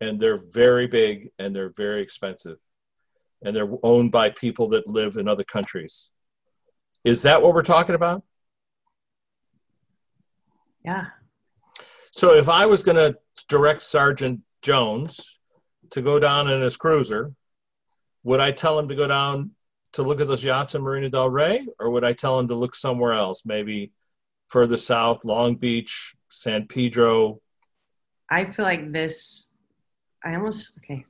and 0.00 0.20
they're 0.20 0.38
very 0.38 0.86
big 0.86 1.30
and 1.40 1.54
they're 1.54 1.72
very 1.76 2.00
expensive, 2.00 2.58
and 3.42 3.56
they're 3.56 3.68
owned 3.82 4.12
by 4.12 4.30
people 4.30 4.68
that 4.68 4.86
live 4.86 5.16
in 5.16 5.26
other 5.26 5.42
countries. 5.42 6.10
Is 7.02 7.22
that 7.22 7.42
what 7.42 7.52
we're 7.52 7.62
talking 7.62 7.96
about? 7.96 8.22
Yeah. 10.84 11.06
So 12.12 12.36
if 12.36 12.48
I 12.48 12.66
was 12.66 12.84
going 12.84 12.98
to 12.98 13.18
direct 13.48 13.82
Sergeant 13.82 14.42
Jones 14.62 15.40
to 15.90 16.00
go 16.00 16.20
down 16.20 16.48
in 16.48 16.62
his 16.62 16.76
cruiser, 16.76 17.32
would 18.22 18.40
I 18.40 18.52
tell 18.52 18.78
him 18.78 18.88
to 18.88 18.94
go 18.94 19.06
down 19.06 19.52
to 19.92 20.02
look 20.02 20.20
at 20.20 20.28
those 20.28 20.44
yachts 20.44 20.74
in 20.74 20.82
Marina 20.82 21.08
del 21.08 21.28
Rey, 21.30 21.66
or 21.78 21.90
would 21.90 22.04
I 22.04 22.12
tell 22.12 22.38
him 22.38 22.48
to 22.48 22.54
look 22.54 22.74
somewhere 22.74 23.12
else, 23.12 23.44
maybe 23.44 23.92
further 24.48 24.76
south, 24.76 25.24
Long 25.24 25.56
Beach, 25.56 26.14
San 26.28 26.66
Pedro? 26.66 27.40
I 28.28 28.44
feel 28.44 28.64
like 28.64 28.92
this. 28.92 29.52
I 30.24 30.34
almost 30.34 30.78
okay. 30.78 31.04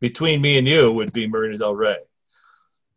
Between 0.00 0.40
me 0.40 0.58
and 0.58 0.66
you 0.66 0.90
would 0.92 1.12
be 1.12 1.28
Marina 1.28 1.58
del 1.58 1.74
Rey. 1.76 1.98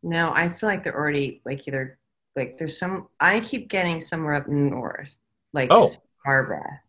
No, 0.01 0.31
I 0.33 0.49
feel 0.49 0.69
like 0.69 0.83
they're 0.83 0.95
already 0.97 1.41
like 1.45 1.67
either 1.67 1.97
like 2.35 2.57
there's 2.57 2.77
some. 2.79 3.07
I 3.19 3.39
keep 3.39 3.67
getting 3.67 3.99
somewhere 3.99 4.35
up 4.35 4.47
north, 4.47 5.13
like 5.53 5.69
Oh. 5.71 5.85
Santa 5.85 6.01
Barbara, 6.25 6.81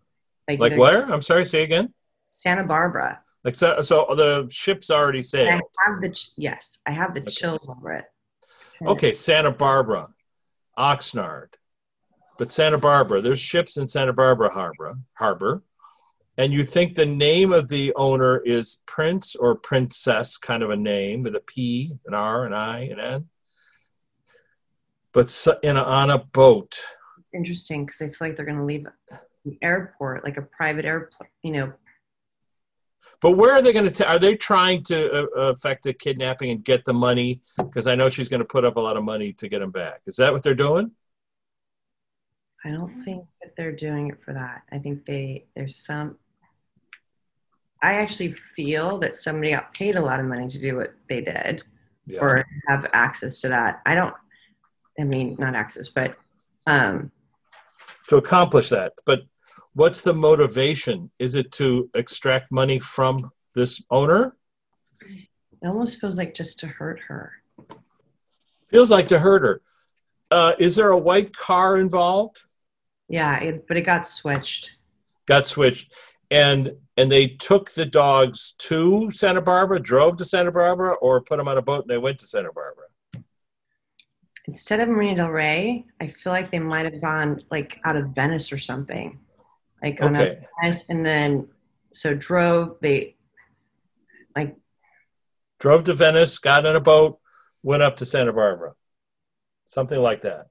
Like 0.49 0.61
either 0.61 0.76
where? 0.76 1.12
I'm 1.12 1.22
sorry, 1.22 1.45
say 1.45 1.62
again. 1.64 1.93
Santa 2.24 2.64
Barbara. 2.64 3.20
Like 3.45 3.55
so, 3.55 3.80
so 3.82 4.07
the 4.16 4.49
ship's 4.51 4.91
already 4.91 5.20
I 5.20 5.22
sailed. 5.22 5.62
have 5.86 6.01
the 6.01 6.11
ch- 6.11 6.30
yes, 6.36 6.78
I 6.86 6.91
have 6.91 7.14
the 7.14 7.20
Okay. 7.22 7.30
chills 7.30 7.68
over 7.68 7.93
it. 7.93 8.05
Okay, 8.82 9.12
Santa 9.12 9.51
Barbara, 9.53 10.09
Oxnard, 10.76 11.55
but 12.36 12.51
Santa 12.51 12.78
Barbara. 12.78 13.20
There's 13.22 13.41
ships 13.41 13.76
in 13.76 13.86
Santa 13.89 14.12
Barbara 14.12 14.51
harbor. 14.53 14.99
Harbor, 15.14 15.62
and 16.36 16.53
you 16.53 16.64
think 16.64 16.95
the 16.95 17.07
name 17.07 17.53
of 17.53 17.68
the 17.68 17.93
owner 17.95 18.39
is 18.39 18.78
Prince 18.86 19.36
or 19.36 19.55
Princess, 19.55 20.36
kind 20.36 20.62
of 20.64 20.70
a 20.70 20.76
name 20.76 21.22
with 21.22 21.36
a 21.36 21.41
P, 21.41 21.97
an 22.07 22.14
R, 22.14 22.45
an 22.45 22.53
I, 22.53 22.80
an 22.89 22.99
N. 23.01 23.28
But 25.12 25.47
in 25.62 25.76
a, 25.76 25.82
on 25.82 26.11
a 26.11 26.18
boat. 26.18 26.78
Interesting 27.32 27.86
because 27.86 28.03
I 28.03 28.09
feel 28.09 28.28
like 28.28 28.36
they're 28.36 28.45
going 28.47 28.59
to 28.59 28.64
leave 28.64 28.86
the 29.45 29.59
airport, 29.62 30.24
like 30.24 30.36
a 30.36 30.43
private 30.43 30.84
airport. 30.84 31.30
You 31.43 31.53
know, 31.53 31.72
But 33.20 33.32
where 33.32 33.52
are 33.52 33.62
they 33.62 33.72
going 33.72 33.90
to? 33.90 34.08
Are 34.08 34.18
they 34.18 34.36
trying 34.36 34.82
to 34.84 35.24
uh, 35.36 35.40
affect 35.50 35.82
the 35.84 35.92
kidnapping 35.92 36.50
and 36.50 36.62
get 36.64 36.84
the 36.84 36.92
money? 36.94 37.40
Because 37.56 37.86
I 37.88 37.94
know 37.96 38.08
she's 38.08 38.28
going 38.28 38.40
to 38.40 38.46
put 38.46 38.64
up 38.64 38.76
a 38.76 38.80
lot 38.80 38.96
of 38.96 39.02
money 39.02 39.32
to 39.34 39.48
get 39.48 39.60
him 39.60 39.70
back. 39.72 40.02
Is 40.06 40.16
that 40.16 40.32
what 40.32 40.42
they're 40.42 40.54
doing? 40.54 40.92
I 42.64 42.70
don't 42.70 42.96
think 43.02 43.24
that 43.42 43.54
they're 43.56 43.72
doing 43.72 44.08
it 44.08 44.22
for 44.24 44.32
that. 44.34 44.62
I 44.70 44.78
think 44.78 45.04
they 45.04 45.46
there's 45.56 45.76
some. 45.76 46.16
I 47.82 47.94
actually 47.94 48.32
feel 48.32 48.98
that 48.98 49.14
somebody 49.14 49.52
got 49.52 49.72
paid 49.72 49.96
a 49.96 50.00
lot 50.00 50.18
of 50.20 50.26
money 50.26 50.48
to 50.48 50.58
do 50.58 50.76
what 50.76 50.94
they 51.08 51.20
did 51.20 51.62
Yeah. 52.06 52.20
or 52.20 52.44
have 52.66 52.88
access 52.92 53.40
to 53.42 53.48
that. 53.48 53.80
I 53.86 53.94
don't. 53.94 54.14
I 54.98 55.04
mean, 55.04 55.36
not 55.38 55.54
access, 55.54 55.88
but 55.88 56.16
um, 56.66 57.10
to 58.08 58.16
accomplish 58.16 58.68
that. 58.70 58.92
But 59.06 59.22
what's 59.79 60.01
the 60.01 60.12
motivation? 60.12 61.09
Is 61.20 61.37
it 61.37 61.53
to 61.53 61.89
extract 61.95 62.51
money 62.51 62.81
from 62.81 63.31
this 63.55 63.81
owner? 63.91 64.37
it 65.01 65.66
almost 65.66 66.01
feels 66.01 66.18
like 66.18 66.35
just 66.35 66.59
to 66.61 66.66
hurt 66.66 66.99
her. 67.07 67.33
Feels 68.70 68.91
like 68.91 69.07
to 69.09 69.20
hurt 69.20 69.43
her. 69.43 69.62
Uh, 70.33 70.53
is 70.59 70.74
there 70.74 70.91
a 70.91 70.99
white 70.99 71.35
car 71.35 71.79
involved? 71.79 72.41
Yeah, 73.09 73.39
it, 73.39 73.66
but 73.68 73.76
it 73.76 73.83
got 73.83 74.07
switched. 74.07 74.72
Got 75.26 75.47
switched, 75.47 75.93
and 76.31 76.72
and 76.97 77.11
they 77.11 77.29
took 77.29 77.70
the 77.72 77.87
dogs 77.87 78.55
to 78.59 79.11
Santa 79.11 79.41
Barbara, 79.41 79.81
drove 79.81 80.16
to 80.16 80.24
Santa 80.24 80.51
Barbara, 80.51 80.95
or 80.95 81.20
put 81.20 81.39
them 81.39 81.49
on 81.49 81.57
a 81.57 81.62
boat 81.62 81.83
and 81.83 81.91
they 81.91 81.99
went 81.99 82.18
to 82.18 82.26
Santa 82.26 82.53
Barbara. 82.53 82.87
Instead 84.47 84.81
of 84.81 84.89
Marina 84.89 85.16
Del 85.22 85.31
Rey, 85.31 85.87
I 86.01 86.09
feel 86.09 86.33
like 86.33 86.51
they 86.51 86.59
might 86.59 86.85
have 86.85 87.01
gone 87.01 87.43
like 87.51 87.81
out 87.85 87.97
of 87.97 88.09
Venice 88.09 88.53
or 88.53 88.59
something, 88.59 89.18
like 89.83 90.03
on 90.03 90.16
Okay, 90.16 90.41
a 90.64 90.72
and 90.89 91.05
then 91.05 91.49
so 91.93 92.14
drove. 92.14 92.79
They 92.81 93.16
like 94.37 94.57
drove 95.61 95.85
to 95.85 95.95
Venice, 95.95 96.39
got 96.39 96.66
in 96.66 96.76
a 96.76 96.81
boat, 96.81 97.18
went 97.62 97.83
up 97.83 97.97
to 97.97 98.07
Santa 98.07 98.33
Barbara, 98.33 98.74
something 99.66 100.01
like 100.01 100.20
that. 100.22 100.49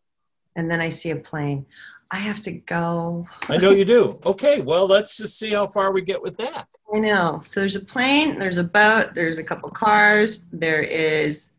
and 0.55 0.69
then 0.69 0.81
I 0.81 0.89
see 0.89 1.11
a 1.11 1.15
plane. 1.15 1.65
I 2.09 2.17
have 2.17 2.39
to 2.41 2.51
go. 2.53 3.27
I 3.49 3.57
know 3.57 3.71
you 3.71 3.83
do. 3.83 4.19
Okay, 4.25 4.61
well, 4.61 4.87
let's 4.87 5.17
just 5.17 5.37
see 5.37 5.51
how 5.51 5.67
far 5.67 5.91
we 5.91 6.01
get 6.01 6.21
with 6.21 6.37
that. 6.37 6.67
I 6.93 6.99
know. 6.99 7.41
So 7.45 7.59
there's 7.59 7.75
a 7.75 7.83
plane, 7.83 8.39
there's 8.39 8.55
a 8.57 8.63
boat, 8.63 9.13
there's 9.13 9.39
a 9.39 9.43
couple 9.43 9.69
cars, 9.71 10.45
there 10.53 10.81
is. 10.81 11.53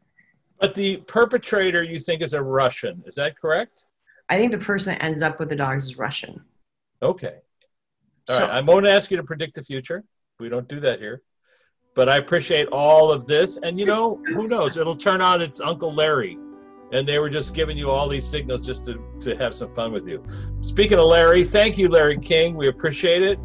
But 0.58 0.74
the 0.74 0.96
perpetrator 1.06 1.82
you 1.82 2.00
think 2.00 2.22
is 2.22 2.32
a 2.32 2.42
Russian. 2.42 3.02
Is 3.06 3.14
that 3.16 3.36
correct? 3.38 3.84
I 4.30 4.38
think 4.38 4.52
the 4.52 4.58
person 4.58 4.92
that 4.94 5.02
ends 5.04 5.20
up 5.20 5.38
with 5.38 5.50
the 5.50 5.56
dogs 5.56 5.84
is 5.84 5.98
Russian. 5.98 6.42
Okay. 7.02 7.36
All 8.28 8.36
So- 8.36 8.40
right. 8.42 8.50
I 8.50 8.60
won't 8.60 8.86
ask 8.86 9.10
you 9.10 9.16
to 9.16 9.22
predict 9.24 9.54
the 9.54 9.62
future. 9.62 10.04
We 10.40 10.48
don't 10.48 10.68
do 10.68 10.80
that 10.80 11.00
here. 11.00 11.22
But 11.94 12.08
I 12.08 12.18
appreciate 12.18 12.68
all 12.68 13.10
of 13.10 13.26
this. 13.26 13.58
And 13.62 13.78
you 13.78 13.86
know, 13.86 14.12
who 14.28 14.46
knows? 14.46 14.76
It'll 14.76 14.94
turn 14.96 15.20
out 15.20 15.40
it's 15.40 15.60
Uncle 15.60 15.92
Larry. 15.92 16.38
And 16.92 17.06
they 17.06 17.18
were 17.18 17.28
just 17.28 17.54
giving 17.54 17.76
you 17.76 17.90
all 17.90 18.08
these 18.08 18.26
signals 18.26 18.64
just 18.64 18.84
to, 18.86 19.02
to 19.20 19.36
have 19.36 19.52
some 19.52 19.68
fun 19.74 19.92
with 19.92 20.06
you. 20.08 20.22
Speaking 20.62 20.98
of 20.98 21.06
Larry, 21.06 21.44
thank 21.44 21.76
you, 21.76 21.88
Larry 21.88 22.16
King. 22.18 22.54
We 22.54 22.68
appreciate 22.68 23.22
it. 23.22 23.38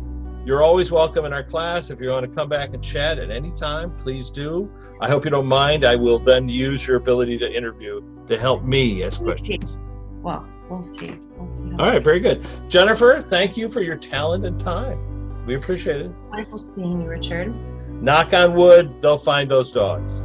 You're 0.45 0.61
always 0.61 0.91
welcome 0.91 1.25
in 1.25 1.33
our 1.33 1.43
class. 1.43 1.89
If 1.89 1.99
you 1.99 2.09
want 2.09 2.25
to 2.25 2.31
come 2.31 2.47
back 2.47 2.73
and 2.73 2.83
chat 2.83 3.17
at 3.17 3.31
any 3.31 3.51
time, 3.51 3.91
please 3.97 4.29
do. 4.29 4.69
I 5.01 5.09
hope 5.09 5.25
you 5.25 5.31
don't 5.31 5.45
mind. 5.47 5.83
I 5.85 5.95
will 5.95 6.19
then 6.19 6.47
use 6.47 6.85
your 6.87 6.97
ability 6.97 7.37
to 7.39 7.51
interview 7.51 8.01
to 8.27 8.37
help 8.37 8.63
me 8.63 9.03
ask 9.03 9.21
questions. 9.21 9.77
Well, 10.21 10.47
we'll 10.69 10.83
see. 10.83 11.15
We'll 11.43 11.51
see. 11.51 11.69
How 11.71 11.77
All 11.83 11.91
right, 11.91 12.03
very 12.03 12.19
good. 12.19 12.45
Jennifer, 12.69 13.21
thank 13.21 13.57
you 13.57 13.69
for 13.69 13.81
your 13.81 13.97
talent 13.97 14.45
and 14.45 14.59
time. 14.59 15.45
We 15.45 15.55
appreciate 15.55 16.01
it. 16.01 16.11
Wonderful 16.29 16.57
seeing 16.57 17.01
you, 17.01 17.07
Richard. 17.07 17.53
Knock 18.01 18.33
on 18.33 18.55
wood, 18.55 19.01
they'll 19.01 19.17
find 19.17 19.49
those 19.49 19.71
dogs. 19.71 20.23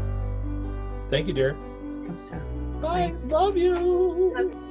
Thank 1.09 1.27
you, 1.27 1.33
dear. 1.33 1.55
Hope 2.07 2.21
so. 2.21 2.39
Bye. 2.81 3.15
Love 3.27 3.57
you. 3.57 4.65